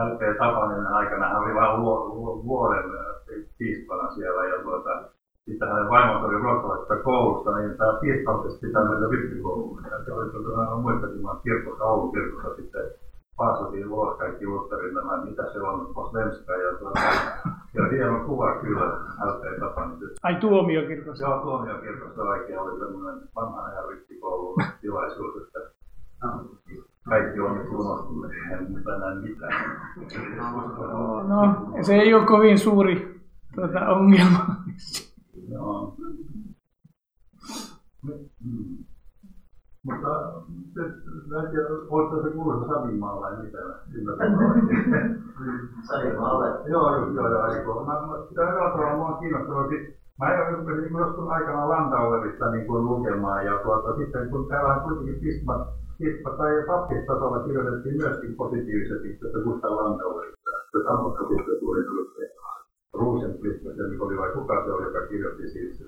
LP 0.06 0.20
Tapaninen 0.38 0.86
aikana 0.86 1.28
hän 1.28 1.42
oli 1.42 1.54
vain 1.54 1.80
vuoden 2.44 2.84
piispana 3.58 4.10
siellä 4.14 4.44
ja 4.44 4.62
tuota, 4.62 4.90
sitten 5.44 5.68
hänen 5.68 5.88
vaimonsa 5.88 6.26
oli 6.26 6.38
ruotsalaisesta 6.38 6.96
koulusta, 6.96 7.56
niin 7.56 7.76
tämä 7.76 7.98
piispaukset 8.00 8.60
pitää 8.60 8.88
mennä 8.88 9.06
rippikouluun. 9.10 9.82
Ja 9.90 10.04
se 10.04 10.12
oli 10.12 10.30
tuota, 10.30 10.76
muistakin, 10.76 11.22
mä 11.22 11.34
kirkossa, 11.42 11.84
Oulun 11.84 12.12
kirkossa 12.12 12.54
sitten 12.56 12.84
paasatiin 13.36 13.88
ulos 13.88 14.18
kaikki 14.18 14.44
nämä, 14.94 15.24
mitä 15.24 15.52
se 15.52 15.60
on, 15.60 15.94
Svenska 16.10 16.52
ja 16.52 16.78
tuota, 16.78 17.00
ja 17.74 17.88
hieno 17.90 18.24
kuva 18.26 18.60
kyllä 18.60 18.86
LP 19.24 19.60
Tapaninen. 19.60 20.10
Ai 20.22 20.34
tuomiokirkossa? 20.34 21.24
Joo, 21.24 21.40
tuomiokirkossa 21.40 22.22
oikein 22.22 22.58
oli 22.58 22.78
semmoinen 22.78 23.28
vanha 23.36 23.62
ajan 23.62 23.88
rippikoulun 23.88 24.56
tilaisuus, 24.80 25.42
että 25.42 25.58
kaikki 27.08 27.40
on 27.40 27.58
nyt 27.58 27.68
unohtunut, 27.68 28.30
en 28.52 28.70
muista 28.70 28.96
enää 28.96 29.14
mitään. 29.14 29.80
No, 31.28 31.72
se 31.82 31.94
ei 31.94 32.14
ole 32.14 32.26
kovin 32.26 32.58
suuri 32.58 33.20
tuota, 33.54 33.80
ongelma. 33.88 34.56
Joo. 35.48 35.96
Mm. 38.44 38.84
Mutta 39.84 40.10
mä 41.28 41.42
en 41.42 41.50
tiedä, 41.50 41.68
voitko 41.90 42.22
se 42.22 42.30
kuulosta 42.30 42.66
Savimaa 42.68 43.20
vai 43.20 43.32
mitä? 43.42 43.58
Savimaa 45.88 46.34
Joo, 46.68 46.96
joo, 46.96 47.10
joo, 47.14 47.28
joo, 47.28 47.46
eikö. 47.46 47.74
Mä, 47.74 47.94
mä, 48.06 48.14
sitä 48.28 48.42
eräällä 48.42 48.70
tavalla 48.70 48.96
mua 48.96 49.18
kiinnostanut. 49.18 49.72
Mä 50.20 50.50
rupesin 50.50 50.82
niin 50.82 50.98
joskus 50.98 51.28
aikana 51.28 51.68
Landauerista 51.68 52.50
niin 52.50 52.66
kuin 52.66 52.84
lukemaan 52.84 53.46
ja 53.46 53.58
tuota, 53.58 53.96
sitten 53.96 54.30
kun 54.30 54.48
täällä 54.48 54.74
on 54.74 54.82
kuitenkin 54.82 55.20
pisma, 55.20 55.66
pisma 55.98 56.30
tai 56.30 56.52
pappistasolla 56.66 57.44
kirjoitettiin 57.44 57.96
myöskin 57.96 58.36
positiivisesti 58.36 59.18
tästä 59.20 59.38
Gustav 59.44 59.72
Landauerista. 59.72 60.50
Se 60.72 60.78
samoista 60.84 61.22
sitten 61.28 61.58
tuli 61.60 61.80
Rosenqvist, 62.94 63.66
oli 64.00 64.16
vai 64.16 64.32
kuka 64.32 64.64
se 64.64 64.72
oli, 64.72 64.84
joka 64.84 65.06
kirjoitti 65.06 65.48
siis 65.48 65.84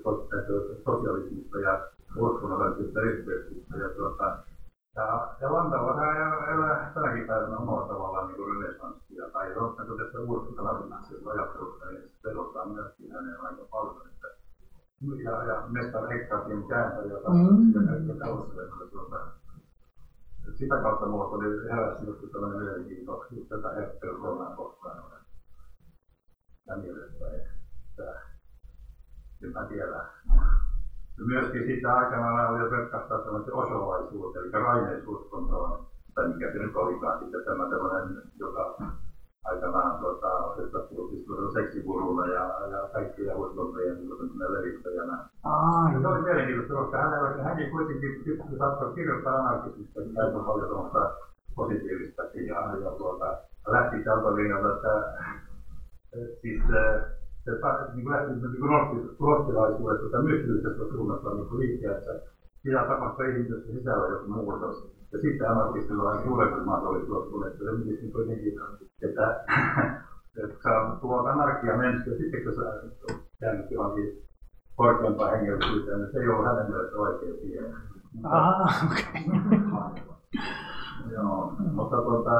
sosialismista 0.85 1.59
ja 1.59 1.73
uskonnollisesta 2.21 2.99
yhteyksistä. 2.99 3.77
Ja, 3.77 3.89
tuota, 3.89 4.37
ja, 4.95 5.35
ja 5.41 5.53
Lantava 5.53 5.91
elää 6.53 6.91
tänäkin 6.93 7.27
päivänä 7.27 7.57
omalla 7.57 7.87
tavallaan 7.87 8.27
niin 8.27 8.35
kuin 8.35 8.61
renesanssia, 8.61 9.29
tai 9.33 9.53
jos 9.53 9.77
niin 9.77 9.97
tässä 9.97 10.19
uuskonnollisesti 10.19 11.25
ajattelusta, 11.25 11.85
niin 11.85 12.01
se 12.01 12.29
vedotaa 12.29 12.65
myöskin 12.65 13.11
hänen 13.11 13.41
aika 13.41 13.63
paljon. 13.71 14.01
Että, 14.07 14.27
ja, 15.23 15.43
ja 15.43 15.63
Mestar 15.67 16.13
Ekkakin 16.13 16.67
kääntäjä, 16.67 17.11
jota 17.11 17.29
mm. 17.29 17.73
ja 18.07 18.15
tällaista, 18.15 18.61
että 18.61 18.85
tuota, 18.91 19.19
sitä 20.53 20.81
kautta 20.81 21.05
mulla 21.05 21.25
oli 21.25 21.69
heräsi 21.69 22.05
just 22.05 22.31
tällainen 22.31 22.59
mielenkiinto 22.59 23.25
tätä 23.49 23.69
Epperkonaa 23.71 24.55
kohtaan 24.55 24.97
ja 26.67 26.75
niin 26.75 26.97
edespäin. 26.97 27.41
En 29.43 29.51
mä 29.53 29.65
tiedä. 29.65 30.05
Myöskin 31.25 31.65
sitä 31.65 31.95
aikana 31.95 32.47
oli 32.47 32.69
ratkaistaan 32.69 33.21
tämmöisen 33.21 33.53
osolaisuus, 33.53 34.35
eli 34.35 34.51
raineisuuskontoon, 34.51 35.85
tai 36.15 36.27
mikä 36.27 36.51
se 36.51 36.57
nyt 36.57 36.75
olikaan 36.75 37.19
sitten 37.19 37.43
tämä 37.43 37.69
tämmöinen, 37.69 38.21
joka 38.39 38.75
aikanaan 39.45 40.03
otettu 40.03 41.07
siis 41.09 41.53
seksipurulla 41.53 42.25
ja, 42.25 42.43
ja 42.71 42.87
kaikkia 42.93 43.35
uskontojen 43.35 43.97
niin 43.97 44.53
levittäjänä. 44.53 45.25
Se 46.01 46.07
oli 46.07 46.21
mielenkiintoista, 46.21 46.73
koska 46.73 46.97
hänellä, 46.97 47.43
hänkin 47.43 47.71
kuitenkin 47.71 48.23
saattoi 48.57 48.93
kirjoittaa 48.93 49.35
anarkismista, 49.35 50.01
niin 50.01 50.21
aika 50.21 50.39
paljon 50.39 50.67
tuommoista 50.67 51.11
positiivistakin 51.55 52.47
ja, 52.47 52.55
ja 52.55 52.91
tuota, 52.91 53.37
lähti 53.67 54.03
tältä 54.03 54.35
linjalta, 54.35 54.73
että 54.73 54.93
siis 56.41 56.61
se 57.47 57.93
niin 57.93 58.03
kuin 58.03 58.13
lähti 58.15 58.31
niin 58.31 58.59
kuin 58.59 58.71
norskilaisuudesta 59.19 60.09
tai 60.11 60.23
mystillisestä 60.23 60.83
suunnasta 60.91 61.33
niin 61.33 61.59
liikkeessä. 61.59 62.11
Siinä 62.61 62.87
tapahtui 62.87 63.29
ihmisessä 63.29 63.73
sisällä 63.73 64.07
joku 64.07 64.27
muutos. 64.27 64.75
Ja 65.11 65.19
sitten 65.21 65.49
anarkistilla 65.51 66.11
on 66.11 66.23
suurempi 66.23 66.59
mahdollisuus, 66.65 67.45
että 67.47 67.63
se 67.63 67.71
menisi 67.71 68.01
niin 68.01 68.11
kuitenkin, 68.11 68.53
että, 69.01 69.45
että 70.43 70.57
sä 70.63 70.69
tuot 71.01 71.27
anarkia 71.27 71.77
mennessä, 71.77 72.11
ja 72.11 72.17
sitten 72.17 72.43
kun 72.43 72.55
sä 72.55 72.61
käännyt 73.39 73.71
johonkin 73.71 74.27
korkeampaan 74.75 75.31
hengellisyyteen, 75.31 75.99
niin 75.99 76.11
se 76.11 76.19
ei 76.19 76.27
ole 76.27 76.47
hänen 76.47 76.71
mielestä 76.71 76.97
oikea 76.97 77.33
tie. 77.41 77.73
Ah, 78.23 78.85
okei. 78.91 79.23
Okay. 79.27 80.03
Joo, 81.13 81.55
mutta 81.59 81.97
tuota, 81.97 82.31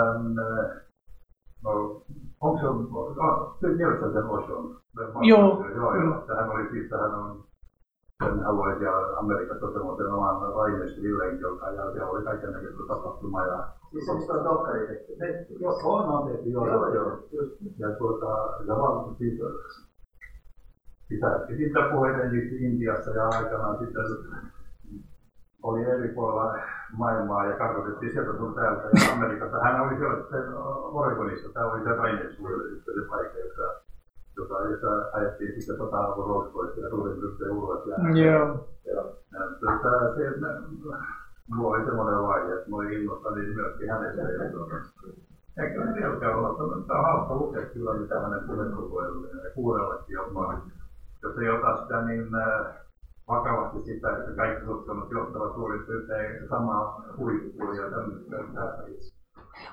no, 1.64 2.02
Onko 2.42 2.58
se, 2.58 2.66
no, 3.20 3.58
tiedätkö 3.78 4.12
sen 4.12 4.26
Oshon? 4.26 4.76
Joo. 5.22 5.66
Joo, 5.76 5.94
joo. 5.94 6.24
Tähän 6.28 6.50
oli 6.50 6.70
siis, 6.70 6.90
tähän 6.90 7.14
on 7.14 7.40
sen 8.24 8.46
alueet 8.46 8.80
ja 8.80 8.92
Amerikassa 9.18 9.72
semmoisen 9.72 10.08
oman 10.08 10.54
Raines 10.56 11.02
Villen, 11.02 11.40
joka 11.40 11.70
ja 11.70 11.92
siellä 11.92 12.12
oli 12.12 12.24
kaiken 12.24 12.52
näköistä 12.52 12.84
tapahtumaa. 12.88 13.46
Ja... 13.46 13.64
Siis 13.92 14.10
onko 14.10 14.26
tuo 14.26 14.44
dokkari 14.44 14.88
tehty? 14.88 15.54
Joo, 15.60 15.80
on, 15.84 16.10
on 16.10 16.26
tehty, 16.26 16.50
joo, 16.50 16.68
joo, 16.68 16.94
joo. 16.94 17.12
Ja 17.78 17.92
tuota, 17.98 18.28
ja 18.68 18.78
vaan 18.78 19.16
siis, 19.18 19.40
sitä, 21.08 21.46
sitä 21.58 21.90
puheita 21.92 22.20
Intiassa 22.60 23.12
ja 23.12 23.28
aikanaan 23.28 23.78
sitten 23.78 24.04
oli 25.64 25.84
eri 25.84 26.08
puolilla 26.08 26.54
maailmaa 26.92 27.46
ja 27.46 27.58
kartoitettiin 27.58 28.12
sieltä 28.12 28.38
sun 28.38 28.56
täältä. 28.56 28.82
Ja 28.82 29.14
Amerikassa 29.14 29.60
hän 29.60 29.82
oli 29.82 29.98
siellä 29.98 30.24
se 30.30 30.38
Oregonissa, 31.00 31.50
tämä 31.54 31.72
oli 31.72 31.84
se 31.84 31.90
Rainesuudessa 31.90 32.92
se 32.94 33.08
paikka, 33.10 33.38
jossa, 33.38 33.64
jota, 34.38 34.70
jossa 34.70 34.88
ajettiin 35.14 35.54
sitten 35.54 35.78
sota-arvo 35.78 36.24
roskoista 36.28 36.80
ja 36.80 36.90
suurin 36.90 37.22
ryhteen 37.22 37.52
ulos. 37.52 37.88
Ja, 37.88 37.96
Joo. 37.96 38.68
Ja, 38.86 38.94
ja, 38.94 39.42
ja, 39.62 40.16
se, 40.16 40.40
mulla 41.50 41.78
oli 41.78 41.86
semmoinen 41.86 42.24
vaihe, 42.24 42.54
että 42.54 42.70
mä 42.70 42.76
olin 42.76 42.94
innoissani 42.94 43.42
myöskin 43.42 43.90
hänestä. 43.92 44.22
Ja, 44.22 44.52
tuota, 44.52 44.76
eikä 45.58 45.86
ne 45.86 45.96
vieläkään 45.96 46.36
olla, 46.36 46.84
tämä 46.88 47.00
on 47.00 47.06
hauska 47.06 47.36
lukea 47.36 47.66
kyllä, 47.66 47.94
mitä 47.94 48.22
hänen 48.22 48.44
puheenvuoroilleen 48.48 49.38
ja 49.44 49.50
kuunnellekin 49.56 50.14
jopa. 50.14 50.62
Jos 51.24 51.38
ei 51.38 51.50
ota 51.50 51.82
sitä, 51.82 52.02
niin 52.02 52.28
vakavasti 53.28 53.82
sitä, 53.82 54.18
että 54.18 54.32
kaikki 54.36 54.66
uskonnot 54.66 55.12
johtavat 55.12 55.54
suurin 55.54 55.84
piirtein 55.86 56.50
samaa 56.50 57.04
huippua 57.18 57.76
ja 57.76 57.90
tämmöistä. 57.90 58.38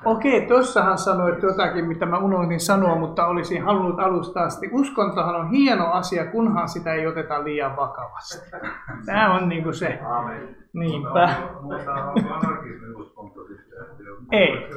Okei, 0.05 0.47
tuossahan 0.47 0.99
sanoit 0.99 1.43
jotakin, 1.43 1.85
mitä 1.85 2.07
mä 2.07 2.19
unohdin 2.19 2.61
sanoa, 2.61 2.97
mutta 2.97 3.27
olisin 3.27 3.63
halunnut 3.63 4.01
alusta 4.01 4.41
asti. 4.41 4.71
Uskontohan 4.73 5.37
on 5.37 5.51
hieno 5.51 5.93
asia, 5.93 6.27
kunhan 6.27 6.69
sitä 6.69 6.95
ei 6.95 7.07
oteta 7.07 7.45
liian 7.45 7.77
vakavasti. 7.77 8.51
Tämä 9.07 9.35
on 9.35 9.49
niin 9.49 9.63
kuin 9.63 9.75
se. 9.75 10.01
Amen. 10.05 10.57
Niinpä. 10.73 11.29
Ei. 14.33 14.71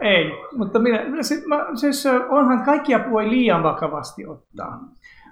Ei, 0.00 0.32
mutta 0.56 0.78
minä, 0.78 1.22
siis, 1.22 1.46
mä, 1.46 1.66
siis 1.74 2.06
onhan 2.28 2.64
kaikkia 2.64 3.10
voi 3.10 3.30
liian 3.30 3.62
vakavasti 3.62 4.26
ottaa. 4.26 4.78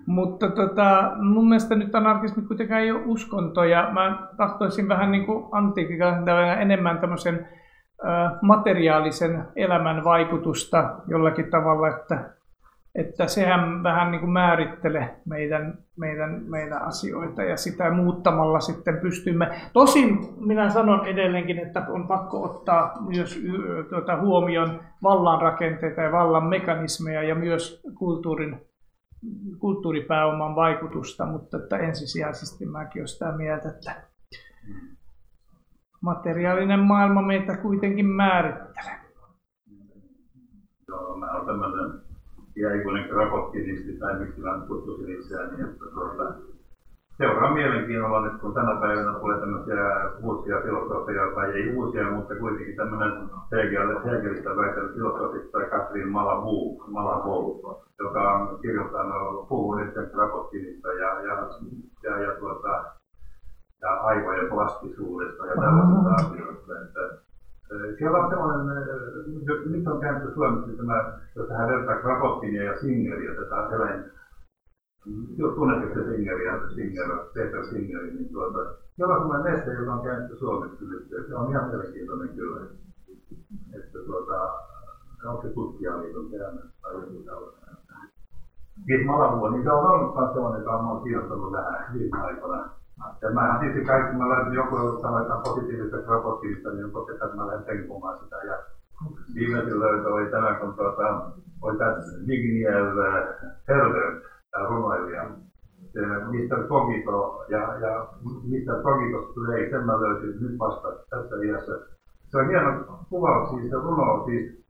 Mutta 0.07 0.51
tota, 0.51 1.13
mun 1.19 1.49
mielestä 1.49 1.75
nyt 1.75 1.95
anarkismi 1.95 2.43
kuitenkaan 2.43 2.81
ei 2.81 2.91
ole 2.91 3.03
uskonto 3.07 3.65
ja 3.65 3.89
mä 3.93 4.29
tahtoisin 4.37 4.89
vähän 4.89 5.11
niin 5.11 5.27
kuin 5.27 5.45
enemmän 6.61 6.99
tämmöisen 6.99 7.49
materiaalisen 8.43 9.45
elämän 9.57 10.05
vaikutusta 10.05 10.95
jollakin 11.09 11.51
tavalla, 11.51 11.89
että, 11.89 12.31
että 12.95 13.27
sehän 13.27 13.83
vähän 13.83 14.11
niin 14.11 14.21
kuin 14.21 14.33
määrittelee 14.33 15.17
meidän, 15.25 15.79
meidän, 15.99 16.43
meidän 16.45 16.83
asioita 16.83 17.43
ja 17.43 17.57
sitä 17.57 17.91
muuttamalla 17.91 18.61
sitten 18.61 18.97
pystymme. 18.97 19.51
Tosin 19.73 20.19
minä 20.41 20.71
sanon 20.71 21.07
edelleenkin, 21.07 21.59
että 21.59 21.87
on 21.89 22.09
pakko 22.09 22.43
ottaa 22.43 22.93
myös 23.09 23.43
tuota, 23.91 24.21
huomioon 24.21 24.81
vallan 25.03 25.43
rakenteita 25.43 26.01
ja 26.01 26.13
vallan 26.13 26.45
mekanismeja 26.45 27.23
ja 27.23 27.35
myös 27.35 27.83
kulttuurin 27.95 28.67
kulttuuripääoman 29.59 30.55
vaikutusta, 30.55 31.27
mutta 31.27 31.57
että 31.57 31.79
ensisijaisesti 31.79 32.67
mäkin 32.67 33.01
olen 33.01 33.09
sitä 33.09 33.33
mieltä, 33.33 33.69
että 33.69 34.03
materiaalinen 36.01 36.81
maailma 36.81 37.23
meitä 37.23 37.57
kuitenkin 37.57 38.07
määrittelee. 38.07 39.01
Joo, 40.89 41.17
mä 41.17 41.33
olen 41.33 41.47
tämmöinen 41.47 42.01
iäikuinen 42.57 43.11
raporttinisti 43.11 43.93
tai 43.99 44.19
miksi 44.19 44.41
mä 44.41 44.67
kutsusin 44.69 45.21
itseäni, 45.21 45.63
että 45.63 45.85
tuota, 45.95 46.35
seuraa 47.19 47.55
mielenkiinnolla 47.55 48.21
nyt, 48.21 48.41
kun 48.41 48.55
tänä 48.55 48.75
päivänä 48.81 49.19
tulee 49.19 49.39
tämmöisiä 49.41 50.11
uusia 50.19 50.57
filosofia, 50.63 51.31
tai 51.35 51.51
ei 51.51 51.75
uusia, 51.77 52.11
mutta 52.11 52.35
kuitenkin 52.35 52.77
tämmöinen 52.77 53.13
Hegelistä 54.07 54.57
väitellyt 54.57 54.95
filosofista 54.95 55.59
Katrin 55.71 56.09
Malavu, 56.09 56.83
Malavu, 56.87 57.61
joka 57.99 58.33
on 58.33 58.59
kirjoittanut, 58.63 59.49
puhuu 59.49 59.75
nyt 59.75 59.95
raporttinista 60.17 60.89
ja, 60.93 61.21
ja, 61.21 61.47
ja, 62.03 62.19
ja, 62.19 62.33
tuota, 62.39 62.85
ja 63.83 63.91
aivojen 63.93 64.49
plastisuudesta 64.49 65.47
ja 65.47 65.55
tällaisista 65.55 66.15
asioista. 66.15 66.73
Että, 66.83 67.01
siellä 67.99 68.19
on 68.19 68.31
sellainen, 68.31 68.85
nyt 69.67 69.87
on 69.87 70.01
kääntynyt 70.01 70.35
suomeksi 70.35 70.77
tämä, 70.77 71.13
jos 71.37 71.49
hän 71.51 71.69
vertaa 71.69 71.97
Kropotkinia 71.97 72.65
ja 72.65 72.79
Singeriä, 72.79 73.35
tätä 73.35 73.75
eläintä 73.75 74.16
jos 75.37 75.55
tunnetteko 75.55 75.95
se 75.95 76.17
Singeriä, 76.17 76.61
Singer, 76.75 77.09
Peter 77.35 77.65
Singeri, 77.65 78.11
niin 78.15 78.29
tuota, 78.33 78.59
sellainen 78.97 79.53
neste, 79.53 79.73
joka 79.73 79.95
on 79.95 80.03
käynyt 80.03 80.39
suomeksi 80.39 80.85
nyt. 80.85 81.09
Se 81.29 81.35
on 81.35 81.51
ihan 81.51 81.69
mielenkiintoinen 81.69 82.29
kyllä. 82.29 82.61
Että 83.75 83.99
tuota, 84.07 84.53
onko 85.25 85.43
se 85.43 85.49
tutkijaliiton 85.49 86.31
teemme 86.31 86.61
tai 86.83 86.95
joku 86.95 87.23
tällainen. 87.25 87.77
Kiitos 88.87 89.07
Malavuo, 89.07 89.51
niin 89.51 89.63
se 89.63 89.71
on 89.71 89.87
ollut 89.87 90.17
myös 90.17 90.33
sellainen, 90.33 90.69
on 90.69 91.03
kiinnostanut 91.03 91.53
vähän 91.53 91.95
viime 91.95 92.21
aikoina. 92.21 92.69
Ja 93.23 93.31
mä 93.31 93.57
tietysti 93.61 93.85
kaikki, 93.85 94.17
mä 94.17 94.29
lähdin 94.29 94.55
joku 94.55 94.77
sanotaan 95.03 95.43
positiivisesta 95.43 96.13
raportista, 96.13 96.71
niin 96.71 96.85
on 96.85 97.11
että 97.11 97.37
mä 97.37 97.47
lähden 97.47 97.65
tenkumaan 97.65 98.19
sitä. 98.25 98.37
Ja 98.37 98.59
viimeisin 99.35 99.81
löytö 99.81 100.09
oli 100.15 100.31
tämä, 100.31 100.55
kun 100.55 100.75
tuota, 100.75 101.31
oli 101.63 101.79
tämä 101.79 101.97
Vigniel 102.27 102.87
Herbert, 103.69 104.36
runoilija. 104.69 105.31
Se 105.93 106.01
Mr. 106.01 106.69
Kogito 106.69 107.45
ja, 107.49 107.79
ja 107.79 108.07
Mr. 108.23 108.83
Kogito 108.83 109.33
tulee, 109.35 109.71
sen 109.71 109.85
mä 109.85 110.01
löysin 110.01 110.41
nyt 110.41 110.59
vasta 110.59 110.89
tässä 111.11 111.37
iässä. 111.45 111.73
Se 112.31 112.39
on 112.39 112.49
hieno 112.49 112.85
kuvaus 113.09 113.51
siis 113.51 113.71
ja 113.71 113.79
runo 113.79 114.25
siis 114.25 114.67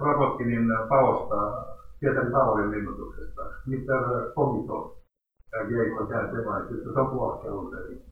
Rabotkinin 0.00 0.66
paosta 0.88 1.64
Pietari 2.00 2.30
Pavolin 2.30 2.70
linnutuksesta. 2.70 3.42
Mr. 3.66 4.32
Kogito 4.34 4.96
ja 5.52 5.64
Geiko 5.64 6.06
kääntevaisista, 6.06 6.92
se 6.92 7.00
on 7.00 7.10
puolakkelunteri. 7.10 8.02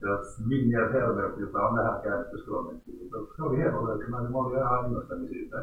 Ja 0.00 0.18
Minier 0.46 0.92
Herbert, 0.92 1.38
jota 1.38 1.58
on 1.66 1.76
vähän 1.76 2.02
käännetty 2.02 2.38
suomeksi. 2.38 3.08
Se 3.36 3.42
oli 3.42 3.56
hieno 3.56 3.88
löytymä, 3.88 4.20
niin 4.20 4.32
mä 4.32 4.38
olin 4.38 4.58
ihan 4.58 4.86
innostunut 4.86 5.28
siitä. 5.28 5.56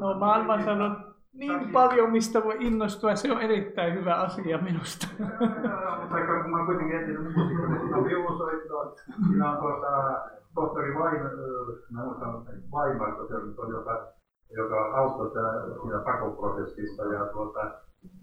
No 0.00 0.14
maailman 0.18 0.64
sanonut 0.64 0.98
niin 1.38 1.70
paljon, 1.72 2.10
mistä 2.10 2.44
voi 2.44 2.56
innostua. 2.60 3.16
Se 3.16 3.32
on 3.32 3.40
erittäin 3.40 3.94
hyvä 3.94 4.14
asia 4.14 4.58
minusta. 4.58 5.06
Mutta 6.00 6.16
kun 6.42 6.50
mä 6.50 6.66
kuitenkin 6.66 6.96
etsinyt 7.00 7.22
musiikkia, 7.22 7.68
niin 7.68 7.80
siinä 7.80 7.96
on 7.96 8.04
siinä 9.28 9.50
on 9.50 9.58
tuota, 9.58 10.20
tohtori 10.54 10.94
Vaimar, 10.94 11.30
mä 11.90 12.02
se 13.28 13.34
on, 13.60 13.70
joka, 13.70 14.12
joka 14.56 14.96
auttoi 14.96 15.30
siinä 15.82 15.98
pakoprosessissa 15.98 17.02
ja, 17.04 17.26
tuota, 17.26 17.70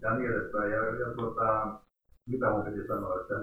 ja 0.02 0.14
niin 0.16 0.32
edespäin. 0.32 0.72
Ja, 0.72 0.86
ja 0.86 1.14
tuota, 1.16 1.68
mitä 2.28 2.50
mun 2.50 2.66
piti 2.66 2.88
sanoa, 2.88 3.22
että 3.22 3.34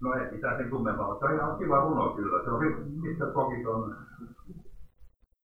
no 0.00 0.14
ei 0.14 0.30
mitään 0.32 0.56
sen 0.56 0.70
kummempaa, 0.70 1.08
mutta 1.08 1.26
se 1.26 1.32
on 1.32 1.38
ihan 1.38 1.58
kiva 1.58 1.80
runo 1.80 2.08
kyllä. 2.08 2.44
Se 2.44 2.50
on 2.50 2.60
mistä 3.02 3.26
kokit 3.26 3.66
on 3.66 3.96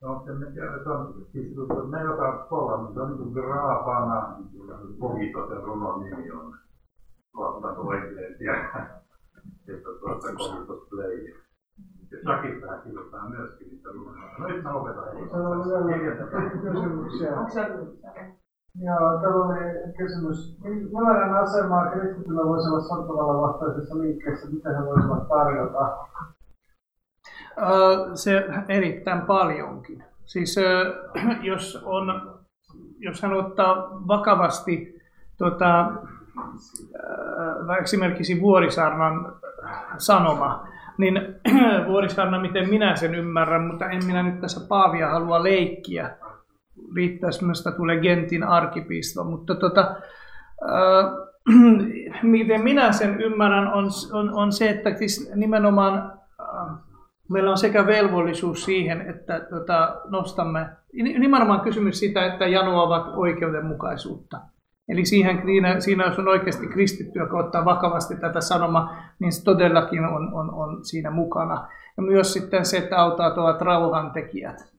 No, 0.02 0.24
en 0.28 0.52
tiedä, 0.52 0.84
se 0.84 0.90
on, 0.90 1.14
siis 1.32 1.56
ne 1.90 2.02
joka 2.02 2.46
kolla, 2.48 2.92
se 2.94 3.00
on 3.00 3.08
niin 3.08 3.18
kuin 3.18 3.32
Graapana 3.32 4.36
Kogito, 5.00 5.48
se 5.48 5.54
runon 5.54 6.00
nimi 6.00 6.30
on. 6.30 6.54
Tuottanut 7.32 7.86
oikein 7.86 8.38
tiedä, 8.38 8.86
että 9.68 9.88
tuossa 10.00 10.32
Kogitos 10.32 10.88
Play. 10.90 11.28
Ja 12.10 12.18
Shakistahan 12.22 12.82
kirjoittaa 12.82 13.28
myöskin 13.28 13.68
niitä 13.68 13.88
runoja. 13.92 14.38
No 14.38 14.46
nyt 14.46 14.62
mä 14.62 14.72
opetan. 14.74 15.04
Se 15.64 15.74
on 15.74 15.86
vielä 15.86 16.26
kysymyksiä. 16.62 17.30
Joo, 18.80 19.20
tällainen 19.20 19.94
kysymys. 19.98 20.58
Millainen 20.64 21.34
asema 21.34 21.90
kristityllä 21.90 22.44
voisi 22.44 22.68
olla 22.68 22.80
sotavallan 22.80 23.42
vastaisessa 23.42 23.98
liikkeessä? 23.98 24.50
Mitä 24.50 24.70
he 24.70 24.86
voisivat 24.86 25.28
tarjota? 25.28 25.96
Se 28.14 28.46
erittäin 28.68 29.22
paljonkin. 29.22 30.04
Siis 30.24 30.56
jos, 31.42 31.82
on, 31.84 32.34
jos 32.98 33.22
hän 33.22 33.32
ottaa 33.32 33.88
vakavasti 34.08 35.02
tota, 35.38 35.92
esimerkiksi 37.82 38.40
Vuorisaarnan 38.40 39.32
sanoma, 39.98 40.68
niin 40.98 41.34
Vuorisaarna, 41.88 42.40
miten 42.40 42.68
minä 42.70 42.96
sen 42.96 43.14
ymmärrän, 43.14 43.62
mutta 43.62 43.90
en 43.90 44.04
minä 44.04 44.22
nyt 44.22 44.40
tässä 44.40 44.68
Paavia 44.68 45.10
halua 45.10 45.42
leikkiä. 45.42 46.16
Riittäisi 46.94 47.42
minusta 47.42 47.72
tulee 47.72 48.00
Gentin 48.00 48.44
arkipisto, 48.44 49.24
mutta 49.24 49.54
tota, 49.54 49.96
äh, 50.62 51.12
miten 52.22 52.60
minä 52.60 52.92
sen 52.92 53.20
ymmärrän 53.20 53.72
on, 53.72 53.86
on, 54.12 54.34
on 54.34 54.52
se, 54.52 54.70
että 54.70 54.94
siis 54.94 55.32
nimenomaan 55.34 55.98
äh, 55.98 56.25
meillä 57.30 57.50
on 57.50 57.58
sekä 57.58 57.86
velvollisuus 57.86 58.64
siihen, 58.64 59.00
että 59.10 59.40
tota, 59.40 60.00
nostamme, 60.08 60.68
nimenomaan 60.92 61.60
kysymys 61.60 61.98
siitä, 61.98 62.26
että 62.26 62.46
janoavat 62.46 63.06
oikeudenmukaisuutta. 63.16 64.40
Eli 64.88 65.04
siihen, 65.04 65.42
siinä, 65.44 65.80
siinä 65.80 66.04
jos 66.04 66.18
on 66.18 66.28
oikeasti 66.28 66.66
kristitty, 66.66 67.18
joka 67.18 67.38
ottaa 67.38 67.64
vakavasti 67.64 68.16
tätä 68.16 68.40
sanomaa, 68.40 69.02
niin 69.18 69.32
se 69.32 69.44
todellakin 69.44 70.04
on, 70.04 70.34
on, 70.34 70.54
on 70.54 70.84
siinä 70.84 71.10
mukana. 71.10 71.68
Ja 71.96 72.02
myös 72.02 72.32
sitten 72.32 72.66
se, 72.66 72.78
että 72.78 72.98
auttaa 72.98 73.30
tuovat 73.30 73.60
rauhantekijät. 73.60 74.72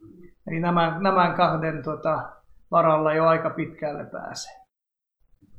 Eli 0.48 0.60
nämä, 0.60 0.98
nämä 1.00 1.34
kahden 1.38 1.84
tota, 1.84 2.30
varalla 2.72 3.14
jo 3.14 3.26
aika 3.26 3.50
pitkälle 3.50 4.06
pääsee. 4.06 4.54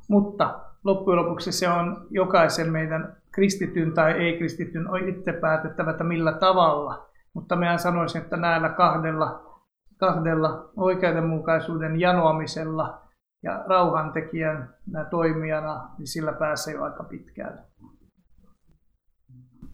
Mutta 0.08 0.60
loppujen 0.88 1.24
lopuksi 1.24 1.52
se 1.52 1.68
on 1.68 2.06
jokaisen 2.10 2.72
meidän 2.72 3.16
kristityn 3.32 3.92
tai 3.92 4.12
ei-kristityn 4.12 4.90
on 4.90 5.08
itse 5.08 5.32
päätettävä, 5.32 5.90
että 5.90 6.04
millä 6.04 6.32
tavalla. 6.32 7.08
Mutta 7.34 7.56
minä 7.56 7.78
sanoisin, 7.78 8.22
että 8.22 8.36
näillä 8.36 8.68
kahdella, 8.68 9.58
kahdella 9.96 10.70
oikeudenmukaisuuden 10.76 12.00
janoamisella 12.00 13.00
ja 13.42 13.64
rauhantekijän 13.66 14.74
toimijana, 15.10 15.90
niin 15.98 16.06
sillä 16.06 16.32
pääsee 16.32 16.74
jo 16.74 16.84
aika 16.84 17.04
pitkälle. 17.04 17.60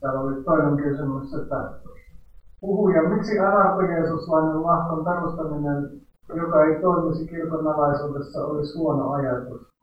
Täällä 0.00 0.20
oli 0.20 0.44
toinen 0.44 0.76
kysymys, 0.76 1.34
että 1.34 1.56
puhuja, 2.60 3.08
miksi 3.08 3.38
arabijeesuslainen 3.38 4.62
lahkon 4.62 5.04
perustaminen, 5.04 6.00
joka 6.28 6.64
ei 6.64 6.80
toimisi 6.80 7.26
kirkon 7.26 7.66
alaisuudessa, 7.66 8.44
olisi 8.44 8.78
huono 8.78 9.12
ajatus? 9.12 9.73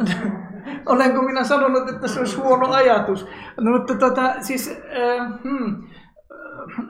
Olenko 0.86 1.22
minä 1.22 1.44
sanonut, 1.44 1.88
että 1.88 2.08
se 2.08 2.20
olisi 2.20 2.36
huono 2.36 2.72
ajatus? 2.72 3.26
No, 3.60 3.78
mutta 3.78 3.94
tota, 3.94 4.34
siis, 4.40 4.80
äh, 4.96 5.32
hmm, 5.42 5.82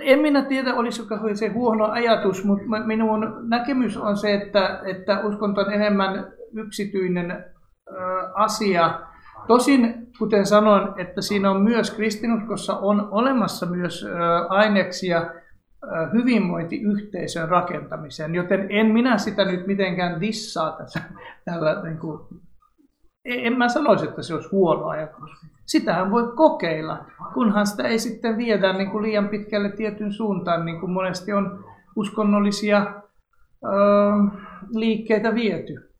en 0.00 0.18
minä 0.18 0.42
tiedä, 0.42 0.74
olisiko 0.74 1.18
se 1.34 1.48
huono 1.48 1.84
ajatus, 1.84 2.44
mutta 2.44 2.64
minun 2.86 3.48
näkemys 3.48 3.96
on 3.96 4.16
se, 4.16 4.34
että, 4.34 4.80
että 4.84 5.20
uskonto 5.20 5.60
on 5.60 5.72
enemmän 5.72 6.32
yksityinen 6.54 7.30
äh, 7.30 8.30
asia. 8.34 9.00
Tosin, 9.46 10.06
kuten 10.18 10.46
sanoin, 10.46 11.00
että 11.00 11.22
siinä 11.22 11.50
on 11.50 11.62
myös 11.62 11.90
kristinuskossa 11.90 12.76
on 12.76 13.08
olemassa 13.10 13.66
myös 13.66 14.06
äh, 14.06 14.12
aineksia 14.48 15.18
äh, 15.18 16.12
hyvinvointiyhteisön 16.12 17.48
rakentamiseen, 17.48 18.34
joten 18.34 18.66
en 18.70 18.86
minä 18.86 19.18
sitä 19.18 19.44
nyt 19.44 19.66
mitenkään 19.66 20.20
dissaa 20.20 20.72
tässä, 20.72 21.00
tällä 21.44 21.82
niin 21.82 21.98
kuin, 21.98 22.20
en 23.24 23.58
mä 23.58 23.68
sanoisi, 23.68 24.08
että 24.08 24.22
se 24.22 24.34
olisi 24.34 24.48
huono 24.52 24.86
ajatus. 24.86 25.30
Sitähän 25.66 26.10
voi 26.10 26.32
kokeilla, 26.36 27.04
kunhan 27.34 27.66
sitä 27.66 27.82
ei 27.82 27.98
sitten 27.98 28.36
viedä 28.36 28.72
niin 28.72 28.90
kuin 28.90 29.02
liian 29.02 29.28
pitkälle 29.28 29.72
tietyn 29.72 30.12
suuntaan, 30.12 30.64
niin 30.64 30.80
kuin 30.80 30.92
monesti 30.92 31.32
on 31.32 31.64
uskonnollisia 31.96 33.02
öö, 33.64 33.70
liikkeitä 34.74 35.34
viety. 35.34 35.90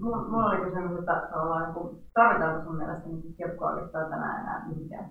Mulla, 0.00 0.28
mulla 0.28 0.50
oli 0.50 0.64
kysymys, 0.64 0.98
että 0.98 1.28
niin 1.74 2.04
tarvitaanko 2.14 2.64
sun 2.64 2.76
mielestä 2.76 3.08
niin 3.08 3.34
kirkkoa 3.36 3.88
tänään 3.92 4.40
enää 4.40 4.68
mihinkään 4.68 5.10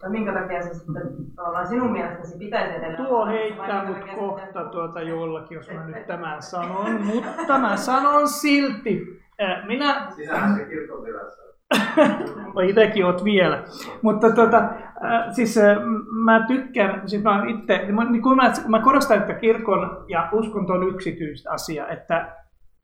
tai 0.00 0.10
minkä 0.10 0.32
takia 0.32 0.62
se 0.62 0.74
sitten 0.74 1.02
tavallaan 1.36 1.66
sinun 1.66 1.92
mielestäsi 1.92 2.38
pitäisi 2.38 2.70
edelleen 2.70 2.96
Tuo 2.96 3.26
heittää 3.26 3.84
mut 3.84 3.96
kohta 4.18 4.64
tuota 4.64 5.02
jollakin, 5.02 5.54
jos 5.54 5.70
mä 5.70 5.86
nyt 5.86 6.06
tämän 6.06 6.42
sanon, 6.52 7.02
mutta 7.02 7.58
mä 7.58 7.76
sanon 7.76 8.28
silti. 8.28 9.20
Minä 9.66 10.06
Sisähän 10.16 10.56
se 10.56 10.64
kirkon 10.64 11.04
virassa. 11.04 11.42
No 12.54 12.60
itsekin 12.68 13.06
oot 13.06 13.24
vielä. 13.24 13.64
Mutta 14.02 14.30
tota, 14.30 14.58
äh, 14.58 15.32
siis 15.32 15.58
äh, 15.58 15.76
mä 16.24 16.46
tykkään, 16.46 17.08
siis 17.08 17.22
mä 17.22 17.42
itse, 17.48 17.86
niin 18.10 18.22
kun 18.22 18.36
mä, 18.36 18.52
mä 18.68 18.82
korostan, 18.82 19.18
että 19.18 19.34
kirkon 19.34 20.04
ja 20.08 20.28
uskonto 20.32 20.72
on 20.72 20.88
yksityistä 20.88 21.50
asia, 21.50 21.88
että 21.88 22.36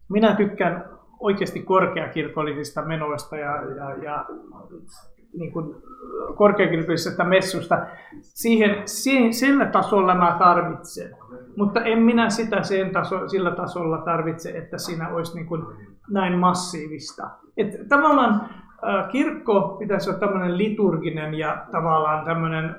minä 0.09 0.35
tykkään 0.37 0.85
oikeasti 1.21 1.63
korkeakirkollisista 1.63 2.83
menoista 2.83 3.37
ja, 3.37 3.53
ja, 3.77 3.95
ja 4.03 4.25
niin 5.39 5.53
kuin 5.53 5.75
korkeakirkollisesta 6.35 7.25
messusta. 7.25 7.87
Siihen, 8.21 8.83
siihen, 8.89 9.35
sillä 9.35 9.67
tasolla 9.67 10.15
mä 10.15 10.37
tarvitsen. 10.39 11.17
Mutta 11.57 11.85
en 11.85 11.99
minä 11.99 12.31
sitä 12.31 12.63
sen 12.63 12.91
taso, 12.91 13.29
sillä 13.29 13.51
tasolla 13.51 13.99
tarvitse, 13.99 14.51
että 14.51 14.79
siinä 14.79 15.09
olisi 15.09 15.35
niin 15.35 15.47
kuin 15.47 15.63
näin 16.11 16.39
massiivista. 16.39 17.31
Et 17.57 17.89
tavallaan 17.89 18.49
kirkko 19.13 19.77
pitäisi 19.79 20.11
olla 20.11 20.19
tämmöinen 20.19 20.59
liturginen 20.59 21.35
ja 21.35 21.67
tavallaan 21.73 22.25
tämmöinen 22.25 22.77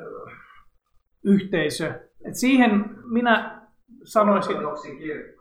yhteisö. 1.26 1.94
Et 2.26 2.36
siihen 2.36 2.86
minä 3.12 3.62
sanoisin, 4.04 4.56
Ortodoksi 4.56 4.96
kirkko. 4.98 5.37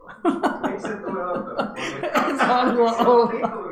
Miksi 0.68 0.88
se 0.88 0.96
tulee 0.96 1.34
en 2.28 2.38
halua 2.40 2.92
olla. 2.92 3.66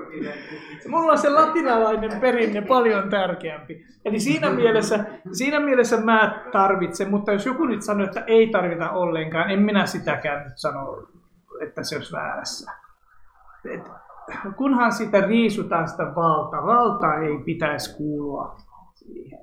Mulla 0.89 1.13
on 1.13 1.19
se 1.19 1.31
latinalainen 1.31 2.21
perinne 2.21 2.63
paljon 2.63 3.11
tärkeämpi. 3.11 3.85
Eli 4.05 4.21
siinä 4.21 4.51
mielessä, 4.51 5.05
siinä 5.33 5.61
mielessä 5.61 5.97
mä 5.97 6.45
tarvitsen, 6.53 7.11
mutta 7.11 7.33
jos 7.33 7.47
joku 7.47 7.65
nyt 7.65 7.83
sanoo, 7.83 8.07
että 8.07 8.25
ei 8.27 8.47
tarvita 8.47 8.91
ollenkaan, 8.91 9.51
en 9.51 9.63
minä 9.63 9.87
sitäkään 9.87 10.45
nyt 10.45 10.59
sano, 10.59 11.07
että 11.63 11.83
se 11.83 11.97
olisi 11.97 12.13
väärässä. 12.13 12.73
Et, 13.71 13.91
kunhan 14.57 14.93
sitä 14.93 15.21
riisutaan 15.21 15.89
sitä 15.89 16.15
valtaa, 16.15 16.67
valta 16.67 17.15
ei 17.15 17.39
pitäisi 17.39 17.97
kuulua 17.97 18.57
siihen. 18.95 19.41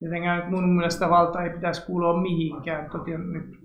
Jotenkään 0.00 0.50
mun 0.50 0.76
mielestä 0.76 1.10
valta 1.10 1.42
ei 1.42 1.50
pitäisi 1.50 1.86
kuulua 1.86 2.20
mihinkään. 2.20 2.90
Totin 2.90 3.32
nyt, 3.32 3.57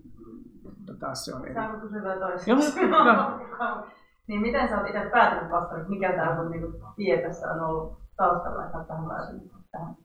mutta 0.94 1.06
taas 1.06 1.26
se 1.26 1.36
on 1.36 1.46
eri. 1.46 1.54
Saanko 1.54 1.78
kysyä 1.88 2.14
Joo, 2.14 2.60
toista? 2.60 2.80
kyllä. 2.80 3.40
niin 4.28 4.42
miten 4.42 4.70
sä 4.70 4.78
oot 4.78 4.88
itse 4.88 5.10
päätynyt 5.12 5.52
pastoriksi? 5.52 5.90
Mikä 5.90 6.14
tää 6.14 6.36
sun 6.36 6.52
niinku 6.52 6.94
tie 6.96 7.22
tässä 7.22 7.52
on 7.52 7.62
ollut 7.62 7.98
taustalla, 8.18 8.66
että 8.66 8.78
oot 8.78 8.88
tähän 8.88 9.06
päätynyt 9.08 9.52
tähän, 9.72 9.96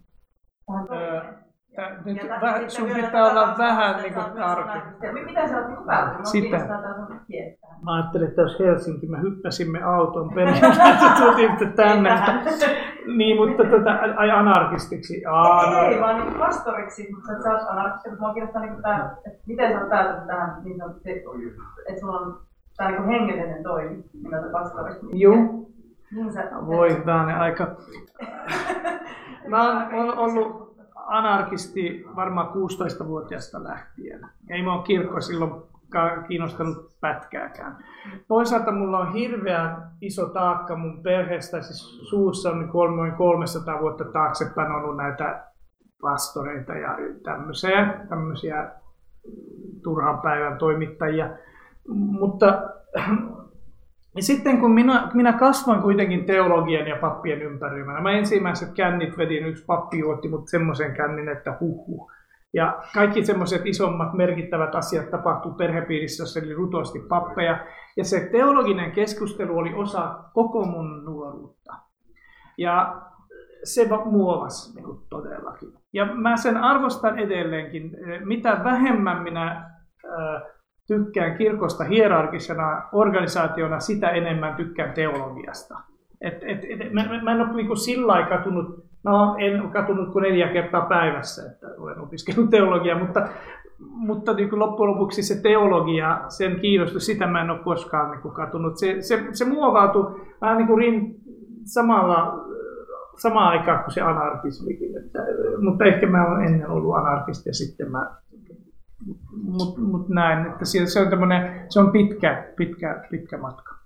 tähän 0.66 0.88
Öö, 0.92 1.32
tää- 1.78 2.02
nyt 2.04 2.16
Ja 2.16 2.28
tä- 2.28 2.46
vä- 2.46 2.52
sitten 2.52 2.70
sun 2.70 2.88
pitää 2.88 3.10
tätä 3.10 3.24
olla 3.24 3.54
vähän 3.58 3.90
että 3.90 4.02
niinku 4.02 4.20
oot 4.20 4.34
myös 4.34 4.46
tarkempi. 4.46 5.24
Miten 5.24 5.48
sä 5.48 5.56
oot? 5.58 5.68
Mua 5.68 6.24
Sitä. 6.24 6.58
Mä 7.84 7.94
ajattelin, 7.94 8.28
että 8.28 8.42
jos 8.42 8.58
Helsinki, 8.58 9.06
me 9.06 9.20
hyppäsimme 9.22 9.82
auton 9.82 10.30
perään, 10.34 10.56
että 10.56 11.14
tultiin 11.20 11.72
tänne. 11.76 12.10
Mutta, 12.10 12.66
niin, 13.16 13.36
mutta 13.36 13.64
tota, 13.64 13.90
ai 14.16 14.30
anarkistiksi. 14.30 15.24
Aa, 15.26 15.82
Ei, 15.82 15.94
no, 15.94 16.00
vaan 16.00 16.16
niinku 16.16 16.38
pastoriksi, 16.38 17.02
että 17.30 17.42
sä 17.42 17.50
oot 17.52 17.62
anarkisti, 17.68 18.10
mutta 18.10 18.32
kiinnostaa 18.32 18.62
niinku 18.62 18.82
tää, 18.82 19.16
että 19.26 19.38
miten 19.46 19.72
sä 19.72 19.78
oot 19.80 19.88
päätynyt 19.88 20.26
tähän 20.26 20.56
niin 20.64 20.78
sanotusti, 20.78 21.10
että 21.88 22.00
sulla 22.00 22.18
on 22.18 22.38
tää 22.76 22.88
niinku 22.90 23.08
hengellinen 23.08 23.62
toimi 23.62 24.04
nimeltä 24.22 24.48
pastoriksi. 24.52 25.06
Juu. 25.12 25.68
Niin 26.14 26.32
sä, 26.32 26.50
Voi 26.66 26.96
hyvänen 26.98 27.36
aika. 27.36 27.66
Mä 29.48 29.62
oon, 29.72 29.94
oon 29.94 30.18
ollut 30.18 30.67
anarkisti 31.08 32.04
varmaan 32.16 32.48
16-vuotiaasta 32.48 33.64
lähtien. 33.64 34.26
Ei 34.50 34.62
mua 34.62 34.82
kirkko 34.82 35.20
silloin 35.20 35.52
kiinnostanut 36.28 36.90
pätkääkään. 37.00 37.84
Toisaalta 38.28 38.72
mulla 38.72 38.98
on 38.98 39.12
hirveän 39.12 39.90
iso 40.00 40.26
taakka 40.26 40.76
mun 40.76 41.02
perheestä, 41.02 41.62
siis 41.62 42.08
suussa 42.08 42.50
on 42.50 42.96
noin 42.96 43.12
300 43.12 43.80
vuotta 43.80 44.04
taaksepäin 44.04 44.72
ollut 44.72 44.96
näitä 44.96 45.44
pastoreita 46.00 46.74
ja 46.74 46.96
tämmöisiä, 47.22 47.94
tämmöisiä 48.08 48.70
turhan 49.82 50.18
päivän 50.18 50.58
toimittajia. 50.58 51.30
Mutta 51.88 52.62
ja 54.16 54.22
sitten 54.22 54.60
kun 54.60 54.70
minä, 54.70 55.10
minä 55.14 55.32
kasvan 55.32 55.82
kuitenkin 55.82 56.24
teologian 56.24 56.86
ja 56.86 56.96
pappien 56.96 57.42
ympäröimänä, 57.42 58.00
mä 58.00 58.10
ensimmäiset 58.10 58.74
kännit 58.74 59.18
vedin, 59.18 59.46
yksi 59.46 59.64
pappi 59.64 59.98
juotti 59.98 60.28
mut 60.28 60.48
semmoisen 60.48 60.94
kännin, 60.94 61.28
että 61.28 61.56
huhu. 61.60 62.10
Ja 62.54 62.82
kaikki 62.94 63.24
semmoiset 63.24 63.66
isommat 63.66 64.14
merkittävät 64.14 64.74
asiat 64.74 65.10
tapahtuu 65.10 65.52
perhepiirissä, 65.52 66.22
jossa 66.22 66.40
oli 66.40 66.54
rutosti 66.54 66.98
pappeja. 66.98 67.66
Ja 67.96 68.04
se 68.04 68.28
teologinen 68.32 68.92
keskustelu 68.92 69.58
oli 69.58 69.74
osa 69.74 70.18
koko 70.34 70.64
mun 70.64 71.04
nuoruutta. 71.04 71.74
Ja 72.58 73.02
se 73.64 73.90
va- 73.90 74.04
muovasi 74.04 74.74
niin 74.74 74.84
kuin 74.84 75.00
todellakin. 75.10 75.72
Ja 75.92 76.14
mä 76.14 76.36
sen 76.36 76.56
arvostan 76.56 77.18
edelleenkin. 77.18 77.96
Mitä 78.24 78.60
vähemmän 78.64 79.22
minä 79.22 79.50
äh, 79.50 80.42
tykkään 80.88 81.38
kirkosta 81.38 81.84
hierarkisena 81.84 82.82
organisaationa, 82.92 83.80
sitä 83.80 84.10
enemmän 84.10 84.54
tykkään 84.54 84.94
teologiasta. 84.94 85.74
Et, 86.20 86.34
et, 86.42 86.64
et, 86.64 86.92
mä, 86.92 87.04
mä- 87.22 87.32
en 87.32 87.40
ole 87.40 87.52
niin 87.52 87.76
sillä 87.76 88.26
katunut, 88.28 88.84
no 89.04 89.36
en 89.38 89.62
ole 89.62 89.70
katunut 89.70 90.12
kuin 90.12 90.22
neljä 90.22 90.48
kertaa 90.48 90.86
päivässä, 90.86 91.50
että 91.52 91.66
olen 91.78 92.00
opiskellut 92.00 92.50
teologiaa, 92.50 92.98
mutta, 92.98 93.28
mutta 93.78 94.32
niin 94.32 94.50
kuin 94.50 94.58
loppujen 94.58 94.90
lopuksi 94.90 95.22
se 95.22 95.42
teologia, 95.42 96.20
sen 96.28 96.60
kiinnostus, 96.60 97.06
sitä 97.06 97.26
mä 97.26 97.40
en 97.40 97.50
ole 97.50 97.58
koskaan 97.58 98.10
niin 98.10 98.22
kuin 98.22 98.34
katunut. 98.34 98.78
Se, 98.78 99.02
se, 99.02 99.26
se 99.32 99.44
muovautui 99.44 100.20
vähän 100.40 100.56
niin 100.56 100.66
kuin 100.66 100.78
rin, 100.78 101.16
samalla, 101.64 102.44
samaan 103.16 103.48
aikaan 103.48 103.84
kuin 103.84 103.94
se 103.94 104.00
anarkismikin. 104.00 104.96
Että, 104.96 105.18
mutta 105.60 105.84
ehkä 105.84 106.06
mä 106.06 106.26
olen 106.26 106.46
ennen 106.46 106.70
ollut 106.70 106.96
anarkisti 106.96 107.48
ja 107.48 107.54
sitten 107.54 107.90
mä 107.90 108.10
mutta 109.42 109.80
mut 109.80 110.08
näin, 110.08 110.52
että 110.52 110.64
se, 110.64 110.86
se 110.86 111.00
on 111.00 111.10
tämmönen, 111.10 111.66
se 111.68 111.80
on 111.80 111.92
pitkä, 111.92 112.52
pitkä, 112.56 113.04
pitkä 113.10 113.38
matka. 113.38 113.78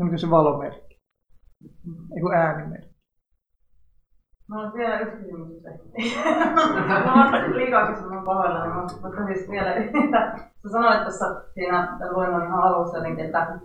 Onko 0.00 0.18
se 0.18 0.30
valomerkki? 0.30 0.98
Eiku 2.16 2.30
äänimerkki. 2.32 2.98
Mulla 4.50 4.62
on 4.62 4.74
vielä 4.74 5.00
yksi 5.00 5.16
kysymys. 5.16 5.62
Mä 6.88 7.32
oon 7.32 7.56
liikaa 7.56 7.92
kysymään 7.92 8.24
pahoillani, 8.24 8.74
mutta 9.02 9.26
siis 9.26 9.50
vielä 9.50 9.74
yhtä. 9.74 10.38
Sä 10.62 10.68
sanoit 10.72 11.02
tuossa 11.02 11.42
siinä 11.54 11.98
luennon 12.10 12.46
ihan 12.46 12.62
alussa 12.62 12.98
että 12.98 13.60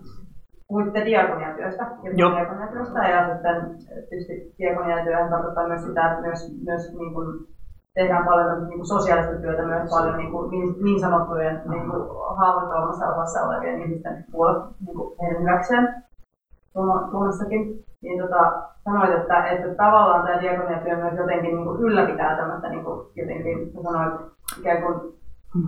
puhuitte 0.74 1.06
diakoniatyöstä, 1.06 1.88
diakoniatyöstä 2.18 3.00
ja 3.08 3.20
sitten 3.28 3.58
tietysti 4.10 4.56
diakoniatyöhän 4.60 5.30
tarkoittaa 5.30 5.68
myös 5.68 5.84
sitä, 5.84 6.10
että 6.10 6.22
myös, 6.22 6.40
myös 6.66 6.94
niin 6.94 7.14
kuin 7.14 7.28
tehdään 7.94 8.26
paljon 8.26 8.68
niin 8.68 8.78
kuin 8.78 8.88
sosiaalista 8.88 9.42
työtä, 9.42 9.64
myös 9.64 9.90
paljon 9.90 10.18
niin, 10.18 10.32
kuin, 10.32 10.52
niin, 10.52 10.76
niin 10.84 11.00
sanottujen 11.00 11.62
niin 11.70 11.90
kuin 11.90 12.02
haavoittavammassa 12.38 13.08
osassa 13.08 13.44
olevien 13.44 13.82
ihmisten 13.82 14.26
puolella 14.32 14.68
niin 14.86 14.98
kuin 14.98 15.16
heidän 15.22 15.42
hyväkseen 15.42 16.04
Suomessakin. 17.12 17.86
Niin 18.02 18.22
tota, 18.22 18.64
sanoit, 18.84 19.14
että, 19.14 19.48
että 19.48 19.76
tavallaan 19.76 20.24
tämä 20.28 20.42
diakoniatyö 20.42 20.98
myös 20.98 21.18
jotenkin 21.18 21.56
niin 21.56 21.66
kuin 21.66 21.82
ylläpitää 21.82 22.36
tämmöistä 22.38 22.70
niin 22.70 22.84
kuin, 22.84 23.08
jotenkin, 23.16 23.72
sanoit, 23.84 24.14
ikään 24.60 24.82
kuin 24.82 25.14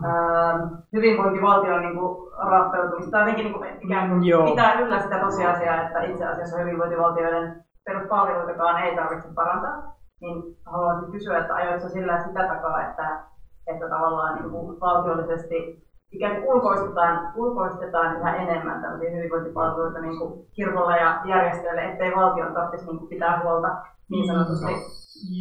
ää, 0.04 0.68
hyvinvointivaltion 0.94 1.82
niin 1.82 1.96
kuin, 1.96 2.32
rappeutumista, 2.38 3.12
tai 3.12 3.22
jotenkin 3.22 3.46
niin 3.46 3.54
kuin, 3.54 3.70
ikään 3.82 4.10
kuin 4.10 4.24
Joo. 4.24 4.50
pitää 4.50 4.80
yllä 4.80 5.00
sitä 5.00 5.20
tosiasiaa, 5.20 5.82
että 5.82 6.02
itse 6.02 6.26
asiassa 6.26 6.58
hyvinvointivaltioiden 6.58 7.64
peruspalveluitakaan 7.86 8.84
ei 8.84 8.96
tarvitse 8.96 9.28
parantaa. 9.36 9.96
Niin 10.22 10.44
haluaisin 10.66 11.12
kysyä, 11.12 11.38
että 11.38 11.56
ajoitko 11.56 11.90
sillä 11.90 12.24
sitä 12.24 12.48
takaa, 12.48 12.82
että, 12.90 13.20
että 13.68 13.90
tavallaan 13.90 14.36
niin 14.36 14.50
kuin 14.50 14.80
valtiollisesti 14.80 15.86
ikään 16.12 16.36
kuin 16.36 16.54
ulkoistetaan, 16.54 17.32
ulkoistetaan 17.36 18.18
yhä 18.18 18.36
enemmän 18.36 18.82
tämmöisiä 18.82 19.12
hyvinvointipalveluita 19.12 20.00
niin 20.00 20.18
kuin 20.18 20.46
kirkolla 20.54 20.96
ja 20.96 21.22
järjestöille, 21.26 21.82
ettei 21.82 22.16
valtion 22.16 22.54
tarvitsisi 22.54 22.92
niin 22.92 23.00
kuin 23.00 23.10
pitää 23.10 23.44
huolta 23.44 23.76
niin 24.10 24.28
sanotusti. 24.28 24.72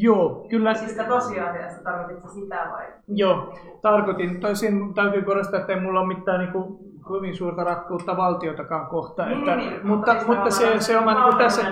Joo, 0.01 0.47
kyllä. 0.51 0.75
Siis 0.75 0.91
sitä 0.91 1.05
tosiasiassa 1.05 1.85
tarvitsisi 1.85 2.41
sitä 2.41 2.69
vai? 2.73 2.87
Joo, 3.09 3.55
tarkoitin. 3.83 4.41
Toisin 4.41 4.95
täytyy 4.95 5.23
korostaa, 5.23 5.61
että 5.61 5.73
ei 5.73 5.81
mulla 5.81 6.01
ole 6.01 6.15
mitään 6.17 6.41
niin 6.41 6.53
kuin, 6.53 6.79
kovin 7.03 7.37
suurta 7.37 7.65
rakkuutta 7.65 8.17
valtiotakaan 8.17 8.87
kohtaan. 8.87 9.29
Niin, 9.29 9.39
että, 9.39 9.57
niin, 9.57 9.71
niin. 9.71 9.87
mutta, 9.87 10.15
Mutta 10.15 10.27
mutta 10.27 10.51
siis 10.51 10.73
se, 10.73 10.81
se 10.81 10.99
on 10.99 11.07
niin 11.07 11.39
tässä, 11.39 11.63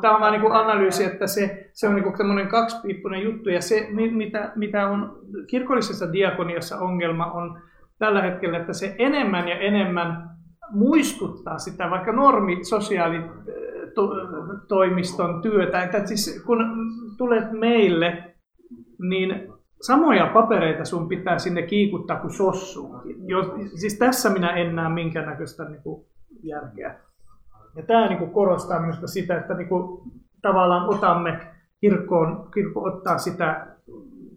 tämä 0.00 0.14
on 0.14 0.20
vaan 0.20 0.32
niin 0.32 0.52
analyysi, 0.52 1.04
että 1.04 1.26
se, 1.26 1.70
se 1.72 1.88
on 1.88 1.94
niin 1.94 2.16
semmoinen 2.16 2.48
kaksipiippunen 2.48 3.22
juttu. 3.22 3.50
Ja 3.50 3.62
se, 3.62 3.86
mi- 3.90 4.10
mitä, 4.10 4.52
mitä 4.56 4.88
on 4.88 5.18
kirkollisessa 5.46 6.12
diakoniassa 6.12 6.78
ongelma 6.78 7.26
on 7.26 7.58
tällä 7.98 8.22
hetkellä, 8.22 8.58
että 8.58 8.72
se 8.72 8.94
enemmän 8.98 9.48
ja 9.48 9.58
enemmän 9.58 10.30
muistuttaa 10.70 11.58
sitä 11.58 11.90
vaikka 11.90 12.12
normi 12.12 12.58
sosiaalitoimiston 13.96 15.42
työtä, 15.42 15.82
että 15.82 16.06
siis 16.06 16.42
kun 16.46 16.58
tulet 17.18 17.52
meille, 17.52 18.34
niin 18.98 19.52
samoja 19.80 20.30
papereita 20.34 20.84
sun 20.84 21.08
pitää 21.08 21.38
sinne 21.38 21.62
kiikuttaa 21.62 22.20
kuin 22.20 22.32
sossuunkin. 22.32 23.16
siis 23.74 23.98
tässä 23.98 24.30
minä 24.30 24.50
en 24.50 24.76
näe 24.76 24.88
minkäännäköistä 24.88 25.64
niin 25.64 25.82
kuin, 25.82 26.06
järkeä. 26.42 27.00
Ja 27.76 27.82
tämä 27.82 28.08
niin 28.08 28.18
kuin, 28.18 28.30
korostaa 28.30 28.80
minusta 28.80 29.06
sitä, 29.06 29.38
että 29.38 29.54
niin 29.54 29.68
kuin, 29.68 30.12
tavallaan 30.42 30.88
otamme 30.88 31.40
kirkkoon, 31.80 32.48
kirkko 32.54 32.82
ottaa 32.82 33.18
sitä 33.18 33.66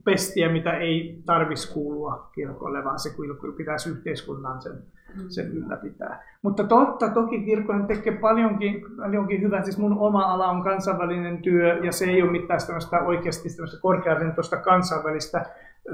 pestiä, 0.06 0.52
mitä 0.52 0.77
ei 0.77 1.22
tarvitsisi 1.26 1.73
kuulua 1.73 2.30
kirkolle, 2.36 2.84
vaan 2.84 2.99
se 2.99 3.10
pitäisi 3.57 3.90
yhteiskunnan 3.90 4.61
sen, 4.61 4.84
sen 5.27 5.52
ylläpitää. 5.52 6.23
Mutta 6.41 6.64
totta, 6.64 7.10
toki 7.10 7.44
kirkkohan 7.45 7.88
tekee 7.88 8.14
paljonkin, 8.14 8.86
paljonkin 8.98 9.41
hyvää. 9.41 9.64
Siis 9.64 9.77
mun 9.77 9.98
oma 9.98 10.22
ala 10.22 10.48
on 10.48 10.64
kansainvälinen 10.64 11.41
työ, 11.41 11.73
ja 11.86 11.91
se 11.91 12.06
ei 12.06 12.22
ole 12.22 12.31
mitään 12.31 12.60
tämmöistä 12.68 12.99
oikeasti 12.99 13.49
tämmöistä 13.49 13.81
korkearentoista 13.81 14.57
kansainvälistä 14.57 15.45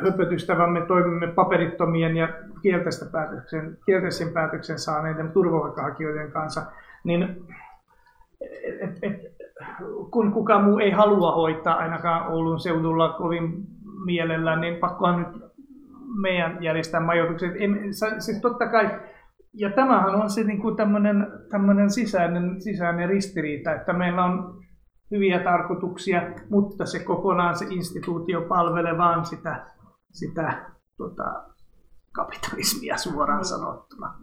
höpötystä, 0.04 0.58
vaan 0.58 0.72
me 0.72 0.82
toimimme 0.82 1.28
paperittomien 1.28 2.18
ja 2.18 2.28
kielteistä 2.62 3.06
päätöksen, 3.12 3.78
kielteisen 3.86 4.34
päätöksen 4.34 4.80
saaneiden 4.80 5.32
turvapaikanhakijoiden 5.32 6.32
kanssa. 6.32 6.62
Niin, 7.04 7.46
et, 8.82 9.00
et, 9.02 9.36
kun 10.12 10.32
kukaan 10.32 10.64
muu 10.64 10.80
ei 10.80 10.92
halua 10.92 11.32
hoitaa 11.32 11.76
ainakaan 11.76 12.32
Oulun 12.32 12.60
seudulla 12.60 13.10
kovin 13.10 13.68
mielellään, 14.06 14.62
niin 14.62 14.76
pakkohan 14.76 15.20
nyt 15.20 15.55
meidän 16.22 16.64
järjestää 16.64 17.00
majoitukset. 17.00 17.52
Siis 18.20 18.42
totta 18.42 18.68
kai, 18.68 19.00
ja 19.54 19.72
tämähän 19.72 20.16
on 20.16 20.30
se 20.30 20.44
niin 20.44 20.62
kuin 20.62 20.76
tämmöinen, 20.76 21.28
tämmöinen 21.52 21.90
sisäinen, 21.90 22.62
sisäinen 22.62 23.10
ristiriita, 23.10 23.76
että 23.76 23.94
meillä 23.94 24.26
on 24.26 24.64
hyviä 25.12 25.40
tarkoituksia, 25.40 26.22
mutta 26.50 26.86
se 26.86 27.00
kokonaan 27.00 27.58
se 27.58 27.66
instituutio 27.70 28.42
palvelee 28.42 28.98
vaan 28.98 29.26
sitä, 29.26 29.72
sitä 30.12 30.72
tota, 30.98 31.50
kapitalismia 32.12 32.98
suoraan 32.98 33.46
sanottuna. 33.46 34.20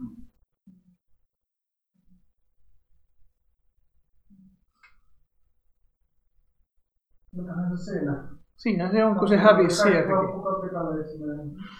Mitähän 7.35 7.77
se 7.77 7.83
siinä? 7.83 8.42
Siinä 8.55 8.91
se 8.91 9.05
on, 9.05 9.15
kun 9.15 9.27
se 9.27 9.37
hävisi 9.37 9.75
sieltäkin. 9.75 10.29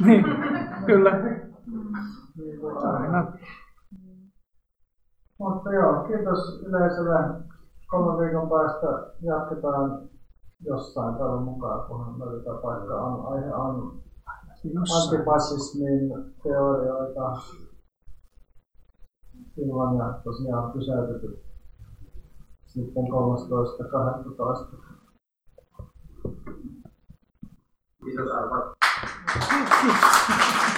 niin, 0.06 0.26
kyllä. 0.86 1.12
Aina. 2.94 3.34
Mutta 5.40 5.74
joo, 5.74 6.04
kiitos 6.04 6.64
yleisölle. 6.66 7.44
Kolmen 7.88 8.18
viikon 8.18 8.50
päästä 8.50 8.88
jatketaan 9.22 10.10
jossain 10.66 11.16
täällä 11.16 11.42
mukaan, 11.42 11.88
kunhan 11.88 12.20
löydetään 12.20 12.58
paikka. 12.58 13.02
On, 13.02 13.34
aihe 13.34 13.56
on 13.56 14.02
antipasismin 14.96 16.10
teorioita. 16.44 17.42
Silloin 19.56 19.98
ja 19.98 20.20
tosiaan 20.24 20.72
pysäytetty 20.72 21.44
sitten 22.66 23.04
13.12. 23.04 24.93
Kiitos 28.04 28.32
Arpa. 28.32 28.60
Kiitos. 29.82 30.73